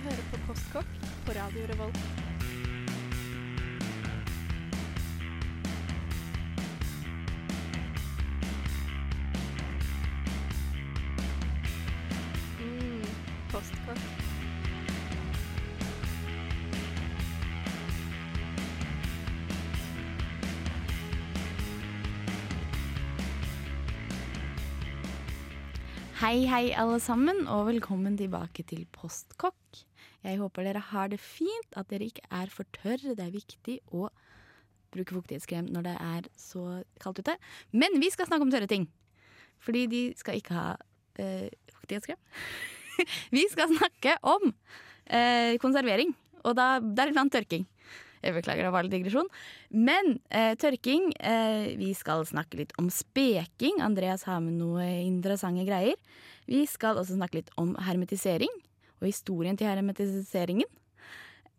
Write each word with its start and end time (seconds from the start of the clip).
hører 0.00 0.22
på 0.32 0.38
Kostkokk 0.46 0.92
på 1.26 1.32
Radio 1.36 1.66
Revolt. 1.68 1.98
Mm, 12.60 13.04
postkokk. 13.52 14.00
Hei, 26.20 26.46
hei, 26.48 26.70
alle 26.76 27.00
sammen, 27.00 27.46
og 27.48 27.66
velkommen 27.68 28.16
tilbake 28.16 28.64
til 28.64 28.86
Postkokk. 28.92 29.59
Jeg 30.20 30.40
håper 30.40 30.66
dere 30.66 30.82
har 30.90 31.08
det 31.08 31.20
fint, 31.22 31.70
at 31.78 31.88
dere 31.88 32.10
ikke 32.10 32.26
er 32.28 32.52
for 32.52 32.68
tørre. 32.76 33.14
Det 33.16 33.24
er 33.24 33.32
viktig 33.32 33.78
å 33.96 34.10
bruke 34.92 35.16
fuktighetskrem 35.16 35.70
når 35.72 35.86
det 35.86 35.96
er 35.96 36.28
så 36.38 36.64
kaldt 37.00 37.22
ute. 37.22 37.36
Men 37.72 37.96
vi 38.02 38.10
skal 38.12 38.28
snakke 38.28 38.44
om 38.44 38.52
tørre 38.52 38.68
ting. 38.70 38.88
Fordi 39.64 39.86
de 39.92 40.02
skal 40.20 40.40
ikke 40.40 40.56
ha 40.56 40.68
eh, 41.20 41.48
fuktighetskrem. 41.78 42.20
vi 43.36 43.46
skal 43.52 43.72
snakke 43.72 44.16
om 44.28 44.50
eh, 44.50 45.56
konservering, 45.62 46.12
og 46.44 46.56
da 46.58 46.78
deriblant 46.80 47.32
tørking. 47.32 47.66
Jeg 48.20 48.36
beklager, 48.36 48.66
det 48.66 48.72
var 48.74 48.84
litt 48.84 48.92
digresjon. 48.92 49.28
Men 49.72 50.18
eh, 50.28 50.52
tørking 50.60 51.06
eh, 51.16 51.72
Vi 51.80 51.94
skal 51.96 52.26
snakke 52.28 52.58
litt 52.60 52.74
om 52.80 52.90
speking. 52.92 53.80
Andreas 53.80 54.26
har 54.28 54.42
med 54.44 54.58
noe 54.60 54.84
interessante 55.06 55.64
greier. 55.64 55.96
Vi 56.44 56.66
skal 56.68 57.00
også 57.00 57.16
snakke 57.16 57.40
litt 57.40 57.54
om 57.60 57.72
hermetisering 57.80 58.52
og 59.00 59.08
historien 59.08 59.58
til 59.58 59.70
hermetiseringen. 59.70 60.68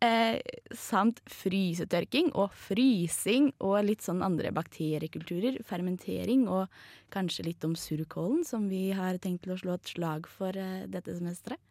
Eh, 0.02 0.40
samt 0.74 1.20
frysetørking 1.30 2.32
og 2.34 2.56
frysing 2.58 3.52
og 3.62 3.84
litt 3.86 4.02
sånn 4.02 4.24
andre 4.26 4.50
bakteriekulturer. 4.56 5.60
Fermentering 5.68 6.48
og 6.50 6.74
kanskje 7.14 7.46
litt 7.52 7.68
om 7.68 7.76
surkålen, 7.78 8.42
som 8.48 8.66
vi 8.72 8.88
har 8.98 9.22
tenkt 9.22 9.46
til 9.46 9.54
å 9.54 9.60
slå 9.62 9.78
et 9.78 9.94
slag 9.94 10.26
for 10.32 10.58
eh, 10.58 10.88
dette 10.90 11.14
semesteret. 11.20 11.62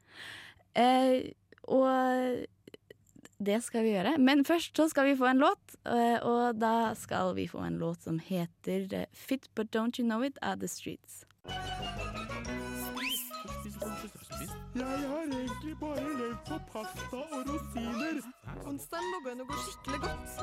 Eh, 0.78 1.32
og 1.66 2.46
det 3.40 3.58
skal 3.64 3.86
vi 3.86 3.94
gjøre. 3.94 4.16
Men 4.20 4.44
først 4.44 4.76
så 4.76 4.86
skal 4.92 5.10
vi 5.10 5.16
få 5.18 5.30
en 5.30 5.42
låt, 5.42 5.76
eh, 5.88 6.18
og 6.22 6.60
da 6.60 6.92
skal 6.94 7.34
vi 7.34 7.48
få 7.48 7.64
en 7.64 7.80
låt 7.80 8.04
som 8.04 8.20
heter 8.20 8.86
eh, 8.94 9.08
Fit 9.12 9.48
But 9.54 9.74
Don't 9.74 9.98
You 9.98 10.06
Know 10.06 10.22
It 10.24 10.38
Are 10.42 10.56
The 10.56 10.68
Streets. 10.68 11.24
Jeg 14.74 15.08
har 15.08 15.22
egentlig 15.22 15.78
bare 15.80 16.18
levd 16.18 16.36
på 16.48 16.58
pasta 16.72 17.16
og 17.16 17.48
rosiner. 17.48 18.20
Onsdagen 18.70 19.08
lå 19.14 19.18
an 19.32 19.42
å 19.42 19.46
gå 19.48 19.56
skikkelig 19.64 20.00
godt. 20.04 20.36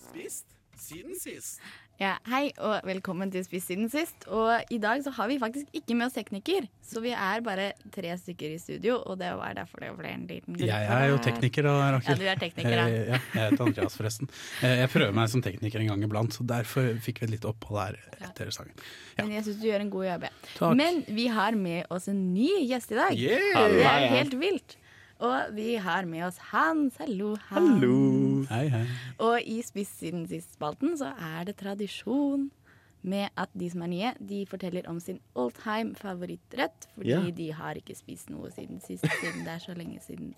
Spist 0.00 0.56
siden 0.78 1.14
sist. 1.20 1.60
Ja, 2.00 2.16
hei 2.26 2.48
og 2.58 2.80
velkommen 2.88 3.30
til 3.30 3.44
Spist 3.46 3.68
siden 3.70 3.86
sist. 3.92 4.24
Og 4.32 4.72
i 4.74 4.78
dag 4.82 5.04
så 5.04 5.12
har 5.14 5.28
vi 5.30 5.36
faktisk 5.38 5.68
ikke 5.76 5.94
med 5.94 6.08
oss 6.08 6.16
tekniker, 6.16 6.64
så 6.82 7.02
vi 7.04 7.12
er 7.14 7.44
bare 7.46 7.68
tre 7.94 8.10
stykker 8.18 8.56
i 8.56 8.58
studio, 8.58 8.96
og 9.06 9.20
det 9.20 9.28
var 9.38 9.54
derfor 9.54 9.84
det 9.84 9.90
ble 10.00 10.10
en 10.10 10.24
liten 10.26 10.56
gruppe. 10.56 10.66
Jeg 10.66 10.88
er 10.96 11.04
jo 11.12 11.20
tekniker, 11.22 11.68
da, 11.68 11.76
Rakel. 11.94 12.10
Ja, 12.10 12.18
du 12.18 12.26
er 12.32 12.40
tekniker, 12.42 12.74
ja. 12.80 12.88
Eh, 12.88 13.12
ja. 13.12 13.20
Jeg 13.36 13.52
heter 13.52 13.64
Andreas, 13.68 13.98
forresten. 14.00 14.32
Eh, 14.64 14.74
Jeg 14.82 14.90
prøver 14.96 15.14
meg 15.20 15.30
som 15.30 15.44
tekniker 15.46 15.84
en 15.84 15.92
gang 15.92 16.02
iblant, 16.08 16.34
så 16.34 16.48
derfor 16.48 16.90
fikk 17.06 17.22
vi 17.22 17.28
et 17.28 17.34
lite 17.36 17.52
opphold 17.52 17.82
her 17.84 18.00
etter 18.32 18.50
sangen. 18.56 18.74
Ja. 19.14 19.22
Men 19.28 19.36
jeg 19.36 19.46
syns 19.46 19.62
du 19.62 19.68
gjør 19.70 19.86
en 19.86 19.94
god 19.94 20.08
jobb. 20.08 20.26
jeg. 20.26 20.38
Takk. 20.58 20.76
Men 20.82 21.02
vi 21.06 21.28
har 21.38 21.52
med 21.54 21.86
oss 21.92 22.08
en 22.10 22.24
ny 22.34 22.50
gjest 22.66 22.96
i 22.96 22.98
dag. 22.98 23.14
Yeah! 23.14 23.68
Det 23.76 23.86
er 23.86 24.08
helt 24.18 24.38
vilt. 24.42 24.78
Og 25.22 25.52
vi 25.54 25.76
har 25.78 26.06
med 26.10 26.24
oss 26.26 26.38
Hans. 26.50 26.96
Hallo, 26.98 27.36
Hans. 27.48 27.68
Hallo. 27.78 28.44
Hei, 28.50 28.64
hei. 28.72 28.82
Og 29.22 29.36
i 29.46 29.60
Spiss 29.62 29.92
siden 30.00 30.24
sist-spalten 30.30 30.96
så 30.98 31.12
er 31.14 31.44
det 31.46 31.56
tradisjon 31.60 32.48
med 33.06 33.30
at 33.38 33.50
de 33.58 33.68
som 33.70 33.82
er 33.86 33.90
nye, 33.90 34.10
de 34.22 34.40
forteller 34.50 34.86
om 34.90 34.98
sin 35.02 35.20
all 35.38 35.50
time 35.54 35.94
favorittrett. 35.98 36.88
Fordi 36.96 37.10
Ja. 37.10 37.20
de 37.30 37.48
har 37.52 37.74
ikke 37.78 37.94
spist 37.98 38.30
noe 38.30 38.50
siden 38.50 38.80
sist, 38.82 39.02
siden 39.20 39.44
det 39.44 39.52
er 39.56 39.58
så 39.62 39.74
lenge 39.78 40.00
siden 40.02 40.34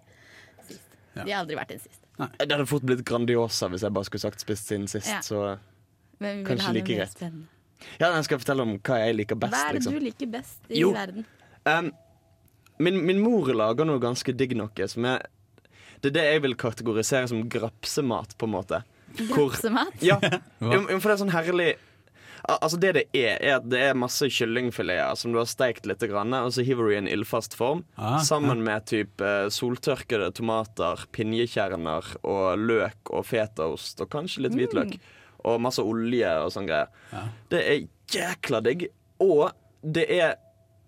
sist. 0.69 0.89
Ja. 1.17 1.25
De 1.25 1.31
har 1.33 1.45
aldri 1.45 1.57
vært 1.57 1.71
en 1.73 1.79
sist. 1.79 2.01
Det 2.19 2.51
hadde 2.53 2.67
fort 2.67 2.83
blitt 2.85 3.05
Grandiosa 3.05 3.69
hvis 3.69 3.83
jeg 3.83 3.93
bare 3.93 4.05
skulle 4.05 4.21
sagt 4.21 4.41
spist 4.41 4.67
siden 4.69 4.87
sist. 4.89 5.09
Ja. 5.09 5.21
Så 5.21 5.59
Men 6.21 6.37
vi 6.39 6.43
vil 6.43 6.47
Kanskje 6.53 6.67
ha 6.67 6.73
like 6.73 6.97
greit. 6.97 7.21
ja, 8.01 8.15
jeg 8.15 8.25
skal 8.25 8.39
fortelle 8.39 8.63
om 8.63 8.79
hva 8.79 8.99
jeg 9.07 9.17
liker 9.17 9.37
best. 9.37 9.53
Hva 9.55 9.69
er 9.69 9.73
det 9.73 9.81
liksom. 9.83 9.93
du 9.93 10.01
liker 10.01 10.27
best 10.27 10.61
i 10.71 10.81
Jo. 10.81 10.93
verden? 10.93 11.25
Um, 11.67 11.93
min, 12.79 12.99
min 13.07 13.21
mor 13.23 13.53
lager 13.55 13.87
noe 13.87 14.01
ganske 14.03 14.33
digg 14.37 14.57
noe 14.59 14.89
som 14.91 15.05
er 15.05 15.27
Det 16.03 16.11
er 16.11 16.17
det 16.19 16.25
jeg 16.33 16.43
vil 16.45 16.55
kategorisere 16.61 17.29
som 17.31 17.45
grapsemat, 17.49 18.35
på 18.39 18.45
en 18.49 18.53
måte. 18.59 18.83
Hvor- 19.15 19.51
Grapsemat? 19.55 20.03
Ja, 20.03 20.19
jo, 20.61 20.81
jo, 20.91 20.99
for 21.01 21.09
det 21.09 21.15
er 21.15 21.21
sånn 21.25 21.33
herlig 21.37 21.75
Altså 22.45 22.77
Det 22.77 22.91
det 22.93 23.05
er, 23.17 23.39
er 23.41 23.55
at 23.57 23.69
det 23.73 23.79
er 23.81 23.95
masse 23.97 24.27
kyllingfileter 24.29 25.15
som 25.17 25.33
du 25.33 25.39
har 25.41 25.47
steikt 25.49 25.87
litt, 25.89 26.03
grann, 26.11 26.35
og 26.37 26.51
så 26.53 26.61
hiver 26.67 26.91
du 26.91 26.93
i 26.93 26.99
en 26.99 27.09
ildfast 27.09 27.55
form. 27.57 27.85
Ah, 27.97 28.19
sammen 28.21 28.61
med 28.67 28.85
typ 28.91 29.23
eh, 29.25 29.47
soltørkede 29.49 30.29
tomater, 30.37 31.07
pinjekjerner 31.17 32.11
og 32.21 32.59
løk 32.61 33.15
og 33.17 33.25
fetaost 33.31 34.05
og 34.05 34.11
kanskje 34.13 34.45
litt 34.45 34.59
hvitløk. 34.59 34.99
Og 35.49 35.57
masse 35.65 35.81
olje 35.81 36.35
og 36.45 36.53
sånn 36.53 36.69
greier. 36.69 36.93
Ja. 37.17 37.23
Det 37.49 37.63
er 37.65 37.81
jækla 38.13 38.61
digg. 38.69 38.87
Og 39.25 39.49
det 39.81 40.05
er, 40.13 40.37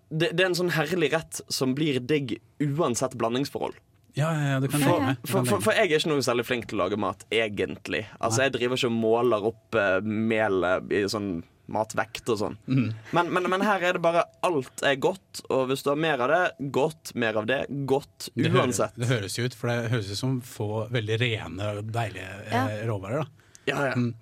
det, 0.09 0.31
det 0.37 0.43
er 0.43 0.49
en 0.51 0.57
sånn 0.57 0.73
herlig 0.75 1.11
rett 1.13 1.41
som 1.51 1.75
blir 1.77 1.99
digg 1.99 2.37
uansett 2.63 3.17
blandingsforhold. 3.19 3.75
Ja, 4.17 4.31
ja, 4.33 4.45
ja, 4.55 4.59
du. 4.59 4.67
Du 4.67 4.77
For, 4.77 5.45
for, 5.45 5.59
for 5.61 5.75
jeg 5.77 5.91
er 5.91 5.99
ikke 5.99 6.09
noe 6.09 6.23
særlig 6.25 6.47
flink 6.47 6.65
til 6.69 6.79
å 6.79 6.85
lage 6.87 6.97
mat, 6.97 7.21
egentlig. 7.29 8.07
Altså 8.17 8.47
Jeg 8.47 8.55
driver 8.55 8.79
ikke 8.79 8.89
og 8.89 8.95
måler 8.97 9.45
opp 9.51 9.77
uh, 9.77 9.99
melet 10.01 10.89
i 10.89 11.03
sånn 11.11 11.43
matvekt 11.69 12.29
og 12.31 12.39
sånn. 12.39 12.55
Mm. 12.71 12.87
Men, 13.13 13.29
men, 13.35 13.49
men 13.51 13.65
her 13.67 13.83
er 13.83 13.97
det 13.97 14.01
bare 14.01 14.23
alt 14.47 14.81
er 14.87 14.95
godt, 15.03 15.43
og 15.51 15.67
hvis 15.69 15.83
du 15.85 15.91
har 15.91 15.99
mer 15.99 16.23
av 16.23 16.31
det, 16.31 16.71
godt. 16.73 17.11
Mer 17.19 17.37
av 17.43 17.49
det, 17.49 17.59
godt. 17.89 18.29
med. 18.33 18.47
det, 18.47 18.53
høres, 18.55 18.63
Uansett. 18.63 18.97
det 18.97 19.11
høres 19.11 19.37
jo 19.37 19.45
ut, 19.45 19.57
for 19.59 19.69
det 19.73 19.91
høres 19.93 20.09
ut 20.13 20.21
som 20.21 20.39
få 20.41 20.69
veldig 20.95 21.19
rene 21.21 21.69
og 21.75 21.91
deilige 21.93 22.31
ja. 22.53 22.63
råvarer. 22.89 23.27
da 23.27 23.69
Ja, 23.69 23.83
ja. 23.91 23.93
Mm. 23.99 24.13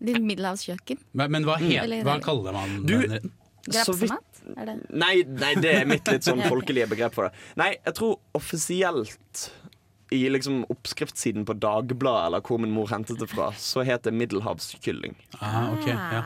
Ditt 0.00 0.22
middelhavskjøkken? 0.24 1.02
Men, 1.12 1.34
men 1.34 1.44
hva, 1.44 1.58
het, 1.60 1.92
hva 2.06 2.16
kaller 2.24 2.56
man 2.56 2.78
Du- 2.88 2.96
den 2.96 3.18
retten? 3.18 3.36
Så 3.68 3.92
vidt? 3.92 4.29
Er 4.58 4.70
det? 4.70 4.76
Nei, 4.90 5.14
nei, 5.26 5.54
det 5.60 5.74
er 5.82 5.88
mitt 5.88 6.08
litt 6.10 6.26
sånn 6.26 6.42
folkelige 6.52 6.90
begrep 6.90 7.16
for 7.16 7.28
det. 7.28 7.44
Nei, 7.60 7.72
jeg 7.78 7.96
tror 7.98 8.18
offisielt 8.38 9.50
i 10.10 10.24
liksom 10.30 10.64
oppskriftssiden 10.72 11.44
på 11.46 11.54
Dagbladet, 11.62 12.26
eller 12.26 12.42
hvor 12.46 12.58
min 12.62 12.72
mor 12.74 12.90
hentet 12.90 13.20
det 13.22 13.28
fra, 13.30 13.52
så 13.54 13.84
het 13.86 14.08
det 14.08 14.14
middelhavskylling. 14.18 15.14
Ah, 15.38 15.70
ok, 15.76 15.86
ja. 15.86 16.22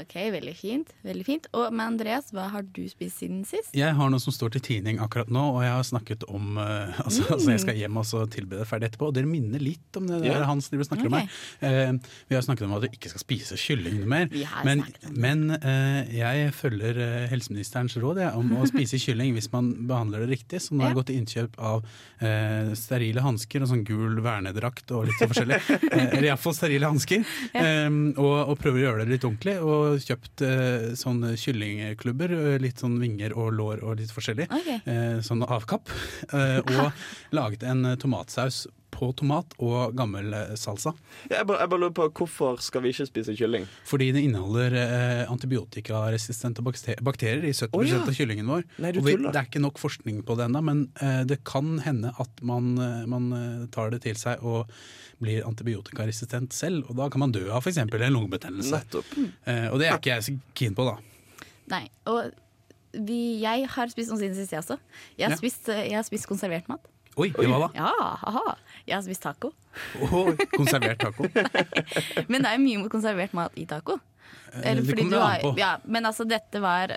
Ok, 0.00 0.14
veldig 0.32 0.54
fint. 0.56 0.92
veldig 1.04 1.24
fint. 1.26 1.46
Og 1.58 1.72
med 1.74 1.94
Andreas, 1.94 2.30
hva 2.32 2.46
har 2.52 2.64
du 2.64 2.80
spist 2.88 3.20
siden 3.20 3.42
sist? 3.48 3.74
Jeg 3.76 3.92
har 3.98 4.12
noe 4.12 4.22
som 4.22 4.32
står 4.32 4.54
til 4.56 4.64
tidning 4.64 5.00
akkurat 5.04 5.28
nå, 5.32 5.42
og 5.56 5.60
jeg 5.64 5.74
har 5.74 5.84
snakket 5.84 6.24
om 6.32 6.56
uh, 6.56 7.00
altså, 7.04 7.26
altså 7.34 7.52
Jeg 7.52 7.62
skal 7.64 7.80
hjem 7.82 8.00
og 8.00 8.06
så 8.08 8.24
tilby 8.32 8.56
det 8.60 8.68
ferdig 8.70 8.88
etterpå, 8.88 9.10
og 9.10 9.16
dere 9.18 9.28
minner 9.28 9.62
litt 9.62 10.00
om 10.00 10.08
det 10.08 10.22
der 10.22 10.30
Ja. 10.32 10.46
Hans 10.48 10.70
driver 10.72 10.88
snakker 10.88 11.10
okay. 11.10 11.12
om 11.12 11.68
her. 11.68 11.92
Uh, 11.92 12.14
vi 12.30 12.38
har 12.38 12.46
snakket 12.46 12.66
om 12.66 12.76
at 12.78 12.86
du 12.86 12.88
ikke 12.90 13.12
skal 13.12 13.24
spise 13.24 13.58
kylling 13.60 14.00
noe 14.00 14.10
mer, 14.14 14.30
Vi 14.32 14.46
har 14.48 14.64
men, 14.66 14.84
men 15.12 15.44
uh, 15.58 16.00
jeg 16.12 16.50
følger 16.56 17.02
helseministerens 17.30 17.96
råd 18.00 18.22
jeg, 18.24 18.32
om 18.38 18.56
å 18.58 18.66
spise 18.70 19.00
kylling 19.04 19.36
hvis 19.36 19.50
man 19.52 19.72
behandler 19.88 20.24
det 20.24 20.32
riktig. 20.32 20.62
Så 20.64 20.74
nå 20.74 20.86
har 20.86 20.92
jeg 20.92 21.00
gått 21.02 21.10
til 21.12 21.20
innkjøp 21.20 21.58
av 21.62 21.84
eh, 22.22 22.72
sterile 22.78 23.22
hansker 23.24 23.64
og 23.64 23.70
sånn 23.70 23.84
gul 23.86 24.20
vernedrakt 24.24 24.90
og 24.94 25.06
litt 25.08 25.20
sånn 25.20 25.30
forskjellig. 25.32 25.60
Eller 25.92 26.28
iallfall 26.30 26.56
sterile 26.56 26.90
hansker. 26.90 27.24
um, 27.54 28.00
og, 28.16 28.34
og 28.52 28.58
prøver 28.60 28.80
å 28.80 28.84
gjøre 28.86 29.04
det 29.04 29.16
litt 29.16 29.26
ordentlig, 29.28 29.56
og 29.60 29.81
kjøpt 30.02 30.42
eh, 30.46 30.86
sånne 30.98 31.34
kyllingklubber. 31.40 32.34
eh, 32.36 32.58
Litt 32.62 32.82
sånn 32.82 32.98
vinger 33.02 33.34
og 33.38 33.52
lår 33.58 33.82
og 33.86 33.98
litt 34.00 34.12
forskjellig. 34.14 34.48
Okay. 34.50 34.78
Eh, 34.86 35.18
sånn 35.24 35.44
avkapp. 35.46 35.90
Eh, 36.32 36.60
og 36.64 37.34
laget 37.34 37.64
en 37.68 37.84
tomatsaus 38.00 38.62
på 38.92 39.08
tomat 39.18 39.54
og 39.62 39.94
gammel 39.98 40.32
eh, 40.36 40.54
salsa. 40.60 40.92
Jeg 41.30 41.46
bare, 41.48 41.62
jeg 41.64 41.72
bare 41.72 41.82
lurer 41.84 41.94
på 41.96 42.08
Hvorfor 42.22 42.60
skal 42.62 42.84
vi 42.84 42.92
ikke 42.92 43.06
spise 43.08 43.34
kylling? 43.38 43.66
Fordi 43.88 44.10
det 44.14 44.22
inneholder 44.26 44.76
eh, 44.78 45.22
antibiotikaresistente 45.32 46.62
bakterier 46.62 47.46
i 47.48 47.54
70 47.54 47.78
oh, 47.78 47.86
ja. 47.88 48.02
av 48.02 48.12
kyllingen 48.16 48.50
vår. 48.52 48.66
Nei, 48.84 48.92
og 48.96 49.06
vi, 49.06 49.16
det 49.24 49.32
er 49.32 49.48
ikke 49.48 49.62
nok 49.64 49.80
forskning 49.82 50.20
på 50.28 50.36
det 50.38 50.48
ennå, 50.48 50.62
men 50.68 50.84
eh, 51.02 51.22
det 51.28 51.40
kan 51.48 51.78
hende 51.84 52.12
at 52.22 52.44
man, 52.46 52.74
eh, 52.76 53.06
man 53.10 53.30
eh, 53.36 53.64
tar 53.74 53.94
det 53.94 54.02
til 54.06 54.18
seg 54.20 54.44
og 54.44 54.70
blir 55.22 55.46
antibiotikaresistent 55.46 56.54
selv. 56.56 56.86
Og 56.90 56.98
da 56.98 57.08
kan 57.12 57.22
man 57.24 57.34
dø 57.34 57.46
av 57.50 57.62
f.eks. 57.64 57.80
en 57.82 57.90
lungebetennelse. 58.12 58.82
Nettopp. 58.82 59.18
Eh, 59.46 59.66
og 59.70 59.80
det 59.80 59.88
er 59.88 59.98
ikke 59.98 60.16
jeg 60.16 60.28
så 60.28 60.38
keen 60.58 60.76
på, 60.78 60.86
da. 60.88 60.98
Nei, 61.72 61.84
og 62.10 62.32
vi, 62.92 63.40
jeg 63.40 63.68
har 63.72 63.92
spist 63.92 64.12
noe 64.12 64.20
siden 64.20 64.36
sist, 64.36 64.52
jeg 64.52 64.60
også. 64.60 64.76
Jeg 65.16 65.28
har, 65.28 65.36
Ja. 65.36 65.40
spist, 65.40 65.68
jeg 65.68 65.94
har 65.96 66.04
spist 66.04 66.28
konservert 66.28 66.68
mat. 66.68 66.91
Oi, 67.20 67.28
hva 67.36 67.58
da? 67.66 67.68
Ja, 67.76 67.92
aha. 68.24 68.54
Jeg 68.86 68.96
har 68.96 69.02
spist 69.04 69.22
taco. 69.22 69.50
Oh, 70.00 70.32
konservert 70.56 70.98
taco. 71.02 71.26
Men 72.32 72.42
det 72.46 72.50
er 72.54 72.60
mye 72.62 72.88
konservert 72.92 73.34
mat 73.36 73.52
i 73.60 73.66
taco. 73.68 73.98
Eller, 74.62 74.82
det 74.84 74.96
kommer 74.96 75.12
du 75.16 75.20
an 75.20 75.40
på. 75.42 75.50
ja, 75.60 75.70
men 75.88 76.04
altså, 76.08 76.24
dette 76.28 76.60
var 76.60 76.92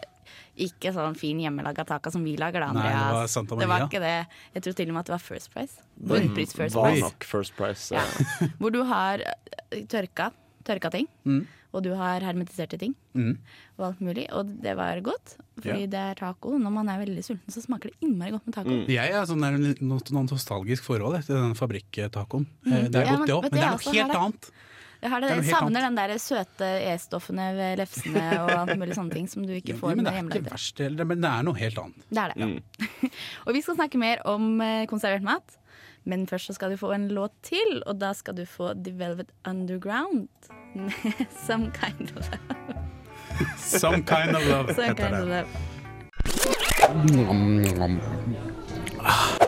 ikke 0.60 0.92
sånn 0.96 1.16
fin 1.20 1.40
hjemmelaga 1.40 1.86
taco 1.88 2.12
som 2.12 2.24
vi 2.28 2.34
lager, 2.40 2.64
da, 2.64 2.72
Nei, 2.76 2.84
det 2.92 3.14
var 3.16 3.28
Santa 3.32 3.56
Maria. 3.56 3.62
Det 3.64 3.70
var 3.72 3.86
ikke 3.88 4.02
det. 4.04 4.42
Jeg 4.56 4.66
tror 4.66 4.76
til 4.80 4.90
og 4.92 4.96
med 4.96 5.02
at 5.04 5.10
det 5.12 5.14
var 5.16 5.24
First 5.24 5.52
Price. 5.54 5.86
Bunnpris 5.96 6.56
First 6.56 6.76
var 6.80 6.96
nok 7.00 7.28
First 7.28 7.56
Price. 7.60 7.96
Ja. 7.96 8.04
eh. 8.44 8.56
Hvor 8.60 8.72
du 8.76 8.82
har 8.88 9.24
eh, 9.24 9.84
tørka, 9.92 10.32
tørka 10.68 10.92
ting, 10.96 11.08
Mm. 11.28 11.46
Og 11.75 11.83
du 11.86 11.92
har 12.00 12.24
hermetiserte 12.25 12.80
ting. 12.81 12.94
Mm. 13.13 13.33
Og 13.77 13.86
alt 13.89 14.04
mulig. 14.04 14.25
Og 14.36 14.54
det 14.63 14.75
var 14.80 15.01
godt, 15.06 15.36
fordi 15.60 15.86
Ja. 15.86 15.92
det 15.92 16.01
er 16.01 16.19
taco. 16.19 16.56
Når 16.57 16.72
man 16.72 16.89
er 16.89 17.01
veldig 17.04 17.24
sulten, 17.25 17.51
så 17.51 17.63
smaker 17.63 17.92
det 17.92 18.00
innmari 18.07 18.31
godt 18.36 18.48
med 18.48 18.56
taco. 18.56 18.69
Mm. 18.72 18.86
Jeg 18.95 19.13
har 19.13 19.25
sånn 19.30 19.44
der, 19.44 19.57
noe, 19.83 20.00
noe 20.16 20.27
nostalgisk 20.30 20.83
forhold 20.88 21.19
til 21.25 21.36
den 21.36 21.57
fabrikktacoen. 21.60 22.48
Mm. 22.66 22.72
Det 22.92 23.01
er. 23.01 23.12
Ja, 23.12 23.18
godt, 23.18 23.19
men 23.19 23.27
det 23.27 23.36
òg, 23.36 23.44
men 23.44 23.51
det 23.51 23.66
er 23.66 23.75
noe 23.75 24.00
helt 24.00 24.18
annet. 24.22 24.50
Jeg, 25.06 25.12
har 25.12 25.22
det, 25.22 25.30
jeg 25.36 25.44
savner 25.51 25.83
den 25.86 25.98
der 26.00 26.12
søte 26.18 26.68
E-stoffene 26.89 27.50
ved 27.54 27.78
lefsene 27.78 28.24
og 28.42 28.50
alt 28.56 28.80
mulig 28.80 28.95
sånne 28.98 29.13
ting 29.13 29.28
som 29.30 29.44
du 29.45 29.51
ikke 29.54 29.75
Ja, 29.75 29.78
får 29.78 29.92
men 29.92 30.01
med 30.01 30.07
det 30.07 30.16
er 30.16 30.39
ikke 30.42 30.50
verst, 30.56 30.80
men 30.81 31.21
det 31.21 31.30
er 31.30 31.44
noe 31.45 31.60
helt 31.60 31.78
annet. 31.78 32.07
Det 32.10 32.24
er 32.24 32.33
det. 32.33 32.48
Mm. 32.48 33.12
Og 33.45 33.54
vi 33.54 33.62
skal 33.62 33.78
snakke 33.78 34.01
mer 34.01 34.24
om 34.25 34.48
eh, 34.66 34.88
konservert 34.89 35.21
mat. 35.28 35.57
Men 36.06 36.28
først 36.30 36.52
så 36.52 36.54
skal 36.57 36.69
du 36.74 36.78
få 36.78 36.92
en 36.94 37.07
låt 37.13 37.34
til, 37.46 37.81
og 37.86 37.98
da 38.02 38.13
skal 38.13 38.36
du 38.38 38.46
få 38.46 38.74
The 38.78 38.94
Velvet 38.94 39.31
Underground. 39.48 40.28
Some 41.48 41.72
kind 41.74 42.12
of 42.16 42.30
love. 42.30 42.60
Some 43.57 44.04
kind 44.06 44.36
of 44.36 44.46
love. 44.48 44.75
Some 44.75 44.88
heter 44.88 45.10
kind 45.10 45.16
of 45.16 45.28
love. 45.28 45.48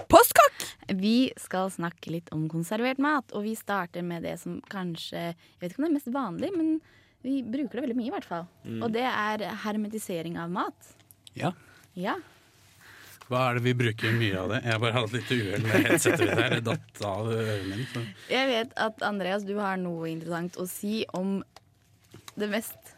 Postkokk! 0.10 0.64
Vi 0.98 1.32
skal 1.38 1.70
snakke 1.72 2.12
litt 2.14 2.30
om 2.34 2.48
konservert 2.50 2.98
mat, 3.04 3.32
og 3.36 3.44
vi 3.46 3.54
starter 3.60 4.02
med 4.08 4.24
det 4.26 4.38
som 4.42 4.62
kanskje 4.72 5.20
Jeg 5.20 5.60
vet 5.60 5.72
ikke 5.74 5.82
om 5.82 5.86
det 5.88 5.92
er 5.92 5.98
mest 6.00 6.14
vanlig, 6.16 6.50
men 6.56 6.80
vi 7.26 7.42
bruker 7.44 7.78
det 7.78 7.84
veldig 7.88 7.98
mye, 7.98 8.10
i 8.10 8.16
hvert 8.16 8.28
fall. 8.30 8.46
Og 8.82 8.90
det 8.94 9.04
er 9.06 9.44
hermetisering 9.66 10.38
av 10.40 10.50
mat. 10.54 10.96
Ja. 11.38 11.52
Ja. 11.98 12.16
Hva 13.28 13.42
er 13.50 13.58
det 13.60 13.64
vi 13.66 13.74
bruker 13.76 14.14
mye 14.16 14.38
av 14.40 14.50
det? 14.54 14.62
Jeg 14.64 14.72
har 14.76 14.80
bare 14.84 14.96
hatt 14.96 15.16
litt 15.16 15.32
uhell 15.36 15.64
med 15.66 15.88
headsetet 15.88 16.22
mitt 16.30 16.40
her. 16.40 16.54
Det 16.58 16.64
datt 16.70 17.02
av 17.10 17.32
ørene 17.34 17.76
mine. 17.82 18.04
Jeg 18.32 18.48
vet 18.54 18.76
at 18.88 19.04
Andreas, 19.08 19.44
du 19.48 19.56
har 19.60 19.80
noe 19.82 20.08
interessant 20.12 20.56
å 20.62 20.68
si 20.70 21.02
om 21.18 21.42
det 22.38 22.48
mest 22.54 22.94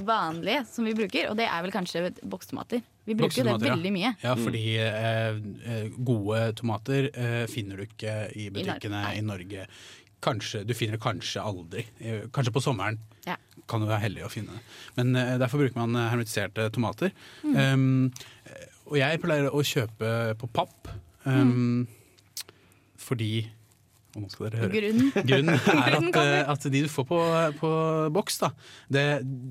vanlige 0.00 0.64
som 0.70 0.84
vi 0.88 0.94
bruker, 0.96 1.30
og 1.30 1.36
det 1.40 1.46
er 1.48 1.62
vel 1.64 1.72
kanskje 1.74 2.10
bokstomater. 2.22 2.82
Vi 3.08 3.16
bruker 3.18 3.44
det 3.48 3.56
veldig 3.64 3.90
mye. 3.94 4.12
Ja, 4.22 4.34
fordi 4.38 4.64
eh, 4.78 5.40
eh, 5.72 5.88
gode 5.96 6.42
tomater 6.60 7.08
eh, 7.10 7.46
finner 7.50 7.80
du 7.80 7.86
ikke 7.88 8.18
i 8.36 8.46
I 8.46 8.52
butikkene 8.54 9.00
i 9.16 9.22
Norge. 9.24 9.64
Kanskje, 10.20 10.64
Du 10.68 10.74
finner 10.76 10.98
det 10.98 11.02
kanskje 11.02 11.40
aldri. 11.40 11.86
Eh, 11.98 12.26
Kanskje 12.32 12.52
på 12.52 12.60
sommeren 12.60 12.98
Ja. 13.26 13.36
kan 13.66 13.80
du 13.80 13.86
være 13.88 14.02
heldig 14.04 14.24
å 14.26 14.30
finne 14.30 14.52
det. 14.52 14.60
Men 14.96 15.16
eh, 15.16 15.38
derfor 15.40 15.62
bruker 15.64 15.80
man 15.80 15.96
eh, 15.96 16.10
hermetiserte 16.12 16.68
tomater. 16.76 17.10
Mm. 17.42 17.56
Um, 17.56 18.12
og 18.90 18.98
jeg 18.98 19.22
pleier 19.22 19.48
å 19.54 19.62
kjøpe 19.64 20.10
på 20.40 20.50
papp. 20.52 20.90
Um, 21.24 21.86
Fordi 23.00 23.46
Og 24.16 24.24
nå 24.24 24.28
skal 24.32 24.48
dere 24.48 24.64
høre. 24.64 24.70
Grunnen. 24.74 25.10
Grunnen 25.28 25.54
er 25.54 25.96
at, 26.00 26.16
eh, 26.18 26.48
at 26.50 26.64
de 26.74 26.80
du 26.82 26.88
får 26.90 27.06
på, 27.06 27.18
på 27.60 27.70
boks, 28.16 28.40
da 28.42 28.48
det, 28.90 29.04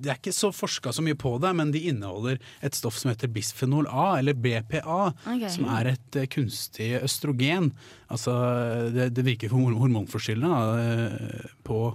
det 0.04 0.12
er 0.12 0.18
ikke 0.20 0.34
så 0.36 0.50
forska 0.52 0.92
så 0.98 1.04
mye 1.06 1.16
på 1.20 1.32
det, 1.40 1.54
men 1.56 1.72
de 1.72 1.86
inneholder 1.94 2.42
et 2.66 2.76
stoff 2.76 2.98
som 3.00 3.14
heter 3.14 3.32
bisfenol 3.32 3.88
A, 3.88 4.10
eller 4.20 4.36
BPA, 4.36 5.14
okay. 5.24 5.48
som 5.54 5.70
er 5.78 5.94
et 5.94 6.20
eh, 6.20 6.28
kunstig 6.28 6.92
østrogen. 7.00 7.72
Altså, 8.12 8.36
det, 8.92 9.14
det 9.16 9.24
virker 9.30 9.56
horm- 9.56 9.80
hormonforstyrrende 9.80 10.52
eh, 10.84 11.50
på 11.64 11.86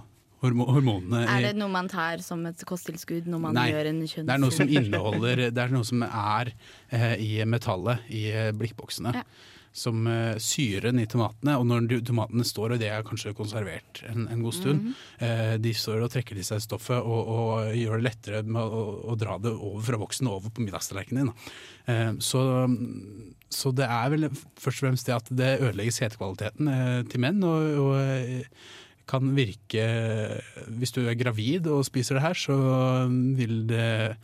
hormo 0.45 0.67
hormonene. 0.69 1.25
Er 1.35 1.49
det 1.49 1.55
noe 1.59 1.71
man 1.73 1.89
tar 1.91 2.21
som 2.25 2.45
et 2.49 2.61
kosttilskudd 2.69 3.27
når 3.31 3.43
man 3.49 3.57
Nei, 3.57 3.67
gjør 3.73 3.91
en 3.91 3.99
kjønns... 4.05 4.27
det 4.29 4.37
er 4.37 4.43
noe 4.45 4.55
som 4.55 4.69
inneholder 4.79 5.43
Det 5.49 5.65
er 5.65 5.75
noe 5.75 5.85
som 5.87 6.05
er 6.07 6.53
eh, 6.93 7.11
i 7.25 7.33
metallet 7.49 8.07
i 8.13 8.27
eh, 8.31 8.51
blikkboksene. 8.55 9.13
Ja. 9.17 9.25
Som 9.75 10.05
eh, 10.07 10.37
syren 10.39 11.01
i 11.01 11.05
tomatene. 11.11 11.57
Og 11.59 11.65
når 11.67 11.89
tomatene 12.07 12.45
står, 12.47 12.77
og 12.77 12.79
det 12.79 12.87
er 12.95 13.01
kanskje 13.03 13.33
konservert 13.35 13.99
en, 14.07 14.23
en 14.31 14.43
god 14.45 14.55
stund, 14.55 14.85
Mhm. 14.85 14.93
eh, 15.27 15.55
de 15.59 15.73
står 15.75 16.05
og 16.05 16.13
trekker 16.13 16.37
til 16.39 16.45
seg 16.47 16.61
stoffet 16.63 16.95
og, 17.03 17.27
og 17.35 17.73
gjør 17.75 17.99
det 17.99 18.05
lettere 18.07 18.39
med 18.47 18.61
å, 18.63 18.85
å 19.11 19.17
dra 19.19 19.35
det 19.43 19.51
over 19.51 19.83
fra 19.83 19.99
voksen 19.99 20.31
over 20.31 20.53
på 20.55 20.63
middagstallerkenen 20.63 21.27
din. 21.27 21.33
Eh, 21.91 22.13
så, 22.23 22.45
så 23.51 23.75
det 23.75 23.89
er 23.91 24.15
vel 24.15 24.29
først 24.31 24.79
og 24.79 24.87
fremst 24.87 25.11
det 25.11 25.17
at 25.17 25.29
det 25.43 25.51
ødelegger 25.59 25.97
setekvaliteten 25.99 26.71
eh, 26.71 27.03
til 27.11 27.23
menn. 27.27 27.43
og, 27.43 27.67
og 27.83 27.93
eh, 27.99 28.47
kan 29.09 29.33
virke 29.37 29.83
Hvis 30.79 30.91
du 30.95 31.03
er 31.07 31.17
gravid 31.19 31.67
og 31.71 31.85
spiser 31.87 32.17
det 32.17 32.23
her, 32.25 32.33
så 32.39 32.55
vil 33.37 33.65
det 33.69 34.15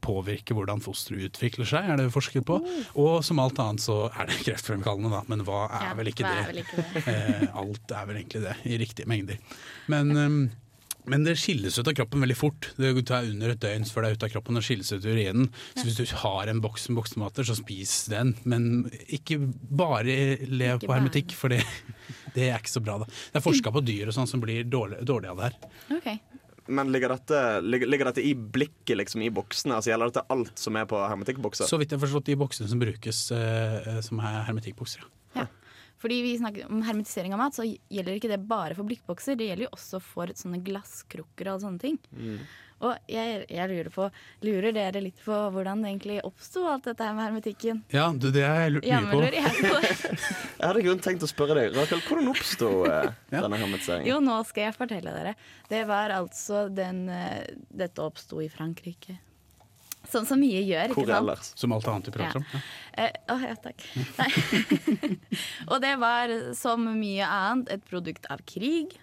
påvirke 0.00 0.54
hvordan 0.56 0.80
fosteret 0.80 1.26
utvikler 1.28 1.68
seg, 1.68 1.90
er 1.92 1.98
det 2.00 2.06
forsket 2.14 2.46
på. 2.48 2.56
Og 2.96 3.18
som 3.26 3.38
alt 3.42 3.58
annet 3.60 3.82
så 3.84 4.06
er 4.08 4.30
det 4.30 4.38
kreftfremkallende, 4.46 5.10
da. 5.12 5.20
Men 5.28 5.44
hva 5.44 5.66
er 5.68 5.90
Ja, 5.90 5.92
vel 5.98 6.08
ikke 6.08 6.24
det? 6.24 6.38
er 6.40 6.48
vel 6.48 6.62
ikke 6.62 6.80
det? 6.80 7.02
Eh, 7.12 7.44
alt 7.60 7.92
er 7.98 8.08
vel 8.08 8.16
egentlig 8.22 8.42
det, 8.46 8.56
i 8.64 8.78
riktige 8.80 9.10
mengder. 9.12 9.36
Men, 9.92 10.14
ehm, 10.16 10.40
men 11.10 11.24
det 11.28 11.36
skilles 11.40 11.76
ut 11.76 11.88
av 11.92 11.98
kroppen 12.00 12.24
veldig 12.24 12.36
fort. 12.40 12.70
Det 12.80 12.94
tar 13.08 13.28
under 13.28 13.52
et 13.52 13.60
døgn 13.60 13.84
før 13.92 14.06
det 14.06 14.08
er 14.10 14.16
ute 14.16 14.28
av 14.30 14.32
kroppen 14.38 14.56
og 14.56 14.64
skilles 14.64 14.88
ut 14.96 15.04
i 15.04 15.12
urinen. 15.12 15.50
Så 15.76 15.84
hvis 15.84 16.00
du 16.00 16.16
har 16.24 16.48
en 16.48 16.60
boks 16.64 16.88
med 16.88 16.96
boksemater, 17.02 17.44
så 17.44 17.56
spis 17.60 18.06
den. 18.08 18.32
Men 18.48 18.88
ikke 19.04 19.36
bare 19.68 20.16
lev 20.48 20.80
på 20.80 20.92
hermetikk, 20.96 21.36
for 21.36 21.52
det, 21.52 21.60
det 22.34 22.48
er 22.48 22.58
ikke 22.58 22.72
så 22.72 22.82
bra. 22.84 22.98
da. 23.02 23.08
Det 23.10 23.40
er 23.40 23.44
forska 23.44 23.72
på 23.74 23.82
dyr 23.84 24.10
og 24.10 24.16
sånn 24.16 24.28
som 24.30 24.42
blir 24.42 24.66
dårlig, 24.68 25.02
dårlig 25.08 25.32
av 25.32 25.40
det 25.40 25.50
her. 25.50 25.70
Okay. 25.98 26.20
Men 26.70 26.92
ligger 26.94 27.14
dette, 27.14 27.60
ligger, 27.60 27.90
ligger 27.90 28.10
dette 28.10 28.22
i 28.22 28.34
blikket, 28.34 28.94
liksom, 29.00 29.22
i 29.26 29.30
boksene? 29.34 29.74
Altså, 29.78 29.90
gjelder 29.90 30.12
dette 30.12 30.26
alt 30.30 30.60
som 30.60 30.76
er 30.78 30.86
på 30.90 31.00
hermetikkbokser? 31.02 31.66
Så 31.66 31.80
vidt 31.80 31.90
jeg 31.90 31.98
har 31.98 32.04
forstått 32.04 32.28
de 32.30 32.36
boksene 32.38 32.70
som 32.70 32.82
brukes 32.82 33.22
uh, 33.34 33.96
som 34.06 34.22
er 34.22 34.44
hermetikkbokser. 34.46 35.02
Ja. 35.34 35.48
Fordi 36.00 36.20
vi 36.24 36.36
snakker 36.38 36.70
om 36.70 36.84
hermetisering 36.86 37.34
av 37.36 37.42
mat, 37.42 37.56
så 37.56 37.66
gjelder 37.66 38.16
ikke 38.16 38.30
det 38.30 38.40
bare 38.48 38.76
for 38.78 38.88
blikkbokser. 38.88 39.36
Det 39.36 39.50
gjelder 39.50 39.66
jo 39.66 39.74
også 39.76 40.00
for 40.04 40.32
sånne 40.38 40.62
glasskrukker 40.64 41.50
og 41.52 41.64
sånne 41.64 41.82
ting. 41.82 41.98
Mm. 42.14 42.38
Og 42.80 43.10
jeg, 43.12 43.42
jeg 43.52 43.68
lurer 43.68 43.90
på, 43.92 44.06
lurer 44.46 44.72
dere 44.72 45.02
litt 45.04 45.18
på 45.20 45.36
hvordan 45.52 45.82
det 45.84 45.90
egentlig 45.90 46.18
oppsto 46.24 46.62
alt 46.70 46.86
dette 46.88 47.04
her 47.04 47.16
med 47.16 47.26
hermetikken? 47.26 47.82
Ja, 47.92 48.06
du, 48.16 48.30
det 48.32 48.44
har 48.46 48.62
jeg 48.64 48.76
lurt 48.78 48.86
mye 48.88 49.10
på. 49.10 49.20
jeg 49.36 49.54
på. 49.58 49.80
Jeg 50.60 50.68
hadde 50.68 50.84
grunnen 50.84 51.02
tenkt 51.04 51.24
å 51.24 51.28
spørre 51.28 51.56
deg, 51.56 51.76
Rakel, 51.76 52.00
hvordan 52.04 52.30
oppsto 52.32 52.70
eh, 52.88 53.10
denne 53.32 53.60
hermetiseringen? 53.60 54.08
Jo, 54.08 54.18
nå 54.24 54.38
skal 54.48 54.66
jeg 54.66 54.76
fortelle 54.76 55.12
dere. 55.14 55.32
Det 55.70 55.80
var 55.88 56.12
altså 56.12 56.66
den 56.72 57.06
eh, 57.12 57.46
Dette 57.80 58.04
oppsto 58.04 58.42
i 58.44 58.48
Frankrike. 58.52 59.16
Sånn 60.10 60.26
som 60.28 60.40
mye 60.40 60.60
gjør, 60.64 60.90
ikke 60.90 60.98
Hvor 60.98 61.08
sant? 61.08 61.20
ellers? 61.20 61.52
Som 61.60 61.76
alt 61.76 61.88
annet 61.92 62.08
vi 62.08 62.14
prater 62.16 62.40
om. 62.40 62.46
Ja. 62.52 62.60
Eh, 63.04 63.16
Å, 63.32 63.38
ja, 63.44 63.54
takk. 63.60 63.84
Nei. 64.18 64.30
og 65.70 65.80
det 65.84 65.94
var 66.00 66.34
som 66.56 66.84
mye 66.96 67.28
annet 67.28 67.72
et 67.76 67.84
produkt 67.88 68.28
av 68.32 68.40
krig. 68.48 68.96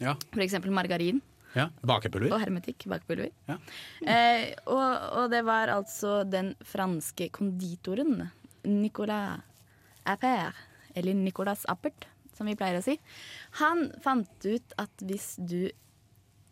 Ja. 0.00 0.16
For 0.30 0.42
eksempel 0.42 0.74
margarin 0.74 1.22
ja. 1.54 1.68
Bakepulver. 1.82 2.32
og 2.32 2.40
hermetikk, 2.44 2.86
Bakepulver. 2.90 3.30
Ja. 3.48 3.56
Eh, 4.06 4.54
og, 4.66 5.08
og 5.22 5.30
det 5.30 5.42
var 5.44 5.68
altså 5.74 6.20
den 6.28 6.54
franske 6.64 7.30
konditoren 7.34 8.28
Nicolas 8.64 9.40
Appert, 10.06 10.54
eller 10.94 11.14
Nicolas 11.14 11.64
Appert, 11.68 12.06
som 12.36 12.46
vi 12.48 12.54
pleier 12.56 12.78
å 12.80 12.84
si. 12.84 12.98
Han 13.60 13.90
fant 14.02 14.46
ut 14.48 14.72
at 14.80 15.04
hvis 15.04 15.34
du 15.38 15.70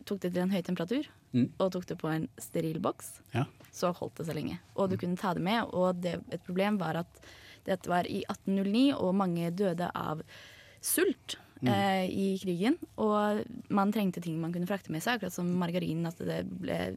tok 0.09 0.21
det 0.25 0.33
til 0.35 0.43
en 0.47 0.51
høy 0.57 0.63
temperatur, 0.63 1.09
Mm. 1.29 1.51
og 1.61 1.73
tok 1.75 1.85
det 1.85 1.99
på 2.01 2.09
en 2.09 2.23
steril 2.41 2.79
boks, 2.81 3.19
Ja. 3.35 3.43
så 3.71 3.91
holdt 3.93 4.15
det 4.17 4.25
så 4.31 4.33
lenge. 4.33 4.55
Og 4.81 4.89
du 4.89 4.97
kunne 4.97 5.15
ta 5.21 5.35
det 5.35 5.43
med, 5.45 5.69
og 5.77 6.01
det, 6.01 6.15
et 6.33 6.41
problem 6.47 6.79
var 6.81 6.97
at 6.97 7.21
dette 7.67 7.87
var 7.87 8.09
i 8.09 8.23
1809, 8.31 8.95
og 8.97 9.13
mange 9.15 9.51
døde 9.53 9.91
av 9.95 10.23
sult 10.81 11.37
eh, 11.67 12.07
i 12.11 12.39
krigen. 12.39 12.77
Og 12.97 13.45
man 13.71 13.93
trengte 13.93 14.21
ting 14.23 14.39
man 14.41 14.53
kunne 14.53 14.67
frakte 14.69 14.91
med 14.95 15.03
seg, 15.03 15.19
akkurat 15.19 15.33
som 15.35 15.49
margarin. 15.59 16.07
At 16.07 16.19
det 16.19 16.43
ble, 16.49 16.97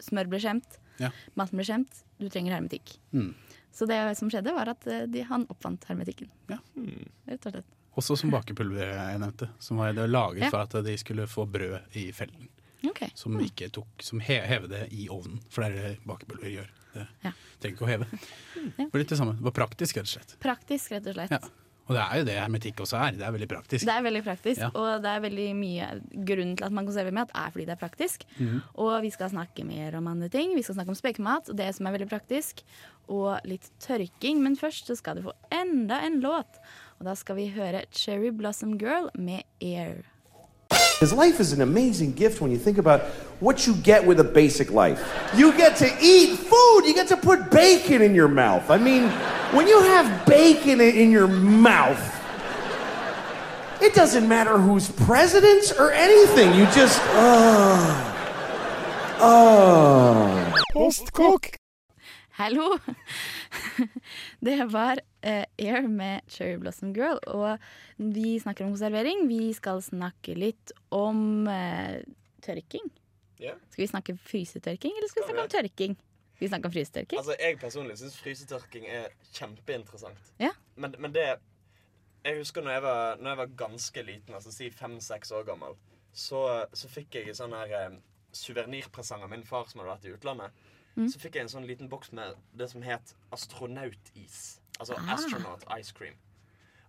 smør 0.00 0.28
ble 0.30 0.38
skjemt, 0.42 0.78
Ja. 0.98 1.10
maten 1.36 1.58
ble 1.58 1.64
skjemt. 1.64 2.02
Du 2.18 2.28
trenger 2.28 2.54
hermetikk. 2.56 2.96
Mm. 3.12 3.34
Så 3.72 3.86
det 3.86 3.98
som 4.18 4.30
skjedde, 4.30 4.52
var 4.54 4.68
at 4.72 4.86
eh, 4.86 5.06
de, 5.06 5.22
han 5.22 5.46
oppfant 5.50 5.84
hermetikken. 5.90 6.30
Ja. 6.50 6.58
Rett 7.28 7.46
og 7.46 7.52
slett. 7.58 7.74
Også 7.98 8.16
som 8.18 8.30
bakepulver 8.30 8.92
jeg 8.94 9.18
nevnte, 9.18 9.48
som 9.58 9.76
var 9.78 9.92
det 9.92 10.08
laget 10.08 10.44
Ja. 10.44 10.50
for 10.50 10.60
at 10.62 10.84
de 10.86 10.96
skulle 10.98 11.26
få 11.26 11.46
brød 11.50 11.80
i 11.98 12.12
fellen. 12.12 12.48
Okay. 12.86 13.08
Som 13.14 13.34
ikke 13.42 13.70
tok, 13.74 13.88
som 14.06 14.20
he, 14.22 14.36
heve 14.46 14.68
det 14.70 14.84
i 14.94 15.08
ovnen, 15.10 15.40
for 15.50 15.62
det 15.66 15.70
er 15.70 15.88
det 15.96 16.04
bakepulver 16.06 16.46
gjør. 16.52 16.68
Det 16.94 17.06
Ja. 17.24 17.32
trenger 17.60 17.74
ikke 17.76 17.86
å 17.86 17.90
heve. 17.90 18.06
Ja. 18.78 18.84
Det 18.86 18.92
var 18.92 18.98
litt 19.00 19.08
det 19.08 19.18
samme. 19.18 19.34
Det 19.36 19.42
var 19.42 19.50
praktisk, 19.50 19.96
rett 19.96 20.06
og 20.06 20.14
slett. 20.14 20.36
Praktisk, 20.40 20.90
rett 20.94 21.06
og 21.10 21.14
slett. 21.14 21.30
Ja. 21.30 21.38
Og 21.88 21.94
det 21.96 22.02
er 22.04 22.18
jo 22.20 22.24
det 22.28 22.34
hermetikk 22.36 22.80
også 22.84 22.98
er. 23.00 23.14
Det 23.16 23.24
er 23.24 23.32
veldig 23.32 23.48
praktisk. 23.48 23.86
Det 23.88 23.94
er 23.94 24.02
veldig 24.04 24.22
praktisk, 24.26 24.60
Ja. 24.60 24.68
og 24.76 25.02
det 25.02 25.08
er 25.14 25.20
veldig 25.24 25.46
mye 25.56 25.86
grunnen 26.28 26.56
til 26.56 26.66
at 26.66 26.72
man 26.76 26.84
konserverer 26.86 27.16
mat, 27.16 27.30
er 27.34 27.50
fordi 27.54 27.64
det 27.64 27.74
er 27.76 27.80
praktisk. 27.88 28.24
Mm. 28.38 28.58
Og 28.76 29.02
vi 29.02 29.10
skal 29.10 29.30
snakke 29.32 29.64
mer 29.64 29.96
om 29.96 30.06
andre 30.06 30.28
ting. 30.28 30.54
Vi 30.54 30.62
skal 30.62 30.74
snakke 30.76 30.92
om 30.92 30.98
spekemat, 31.00 31.48
og 31.48 31.56
det 31.56 31.74
som 31.74 31.86
er 31.88 31.96
veldig 31.96 32.10
praktisk, 32.10 32.60
og 33.08 33.40
litt 33.48 33.70
tørking. 33.80 34.42
Men 34.44 34.56
først 34.60 34.86
så 34.86 34.96
skal 35.00 35.16
du 35.16 35.22
få 35.22 35.32
enda 35.50 36.02
en 36.04 36.20
låt, 36.20 36.60
og 37.00 37.06
da 37.08 37.14
skal 37.14 37.36
vi 37.36 37.48
høre 37.56 37.84
Cherry 37.90 38.30
Blossom 38.30 38.76
Girl 38.78 39.08
med 39.16 39.42
Air. 39.62 40.04
His 41.00 41.12
life 41.12 41.38
is 41.38 41.52
an 41.52 41.60
amazing 41.60 42.12
gift 42.12 42.40
when 42.40 42.50
you 42.50 42.58
think 42.58 42.76
about 42.76 43.02
what 43.38 43.68
you 43.68 43.74
get 43.76 44.04
with 44.04 44.18
a 44.18 44.24
basic 44.24 44.72
life. 44.72 45.00
You 45.36 45.56
get 45.56 45.76
to 45.76 45.86
eat 46.02 46.36
food, 46.36 46.82
you 46.86 46.92
get 46.92 47.06
to 47.08 47.16
put 47.16 47.52
bacon 47.52 48.02
in 48.02 48.16
your 48.16 48.26
mouth. 48.26 48.68
I 48.68 48.78
mean, 48.78 49.08
when 49.54 49.68
you 49.68 49.80
have 49.80 50.26
bacon 50.26 50.80
in 50.80 51.12
your 51.12 51.28
mouth, 51.28 52.02
it 53.80 53.94
doesn't 53.94 54.28
matter 54.28 54.58
who's 54.58 54.90
president 54.90 55.72
or 55.78 55.92
anything. 55.92 56.52
You 56.54 56.64
just, 56.66 57.00
uh, 57.00 57.84
uh. 57.88 59.18
oh, 59.20 60.52
oh. 60.52 60.62
Postkokk. 60.74 61.54
Hallo! 62.32 62.78
Det 64.46 64.56
var 64.72 65.00
uh, 65.26 65.44
Air 65.58 65.88
med 65.88 66.26
Cherry 66.28 66.58
Blossom 66.60 66.92
Girl, 66.96 67.20
og 67.26 67.58
vi 67.96 68.38
snakker 68.42 68.66
om 68.66 68.74
konservering. 68.74 69.26
Vi 69.30 69.52
skal 69.56 69.82
snakke 69.84 70.36
litt 70.38 70.72
om 70.94 71.48
uh, 71.48 71.98
tørking. 72.44 72.90
Yeah. 73.38 73.58
Skal 73.70 73.82
vi 73.82 73.90
snakke 73.92 74.16
frysetørking, 74.18 74.96
eller 74.98 75.10
skal 75.10 75.22
vi 75.22 75.28
snakke 75.28 75.46
om 75.46 75.52
tørking? 75.54 75.98
Vi 76.38 76.48
snakke 76.48 76.70
om 76.70 76.72
frysetørking? 76.72 77.18
Altså, 77.18 77.36
Jeg 77.40 77.58
personlig 77.58 77.98
syns 77.98 78.18
frysetørking 78.22 78.86
er 78.86 79.12
kjempeinteressant. 79.32 80.32
Ja. 80.38 80.50
Men, 80.76 80.94
men 80.98 81.14
det 81.14 81.28
Jeg 82.24 82.38
husker 82.38 82.62
når 82.62 82.70
jeg 82.72 82.82
var, 82.82 83.16
når 83.16 83.30
jeg 83.30 83.38
var 83.38 83.50
ganske 83.56 84.02
liten, 84.02 84.34
altså 84.34 84.52
si 84.52 84.70
fem-seks 84.70 85.30
år 85.30 85.44
gammel, 85.46 85.76
så, 86.12 86.66
så 86.74 86.88
fikk 86.90 87.14
jeg 87.14 87.36
sånn 87.36 87.54
her 87.54 87.70
eh, 87.78 87.94
suvenirpresang 88.34 89.22
av 89.22 89.30
min 89.30 89.44
far 89.46 89.68
som 89.70 89.80
hadde 89.80 89.92
vært 89.92 90.08
i 90.08 90.14
utlandet. 90.16 90.64
Så 91.06 91.20
fikk 91.22 91.34
jeg 91.38 91.46
en 91.46 91.52
sånn 91.52 91.66
liten 91.68 91.88
boks 91.88 92.10
med 92.12 92.34
det 92.58 92.66
som 92.72 92.82
het 92.82 93.14
astronautis. 93.32 94.60
Altså 94.80 94.94
Ah. 94.98 95.12
astronaut 95.14 95.64
ice 95.78 95.92
cream. 95.94 96.14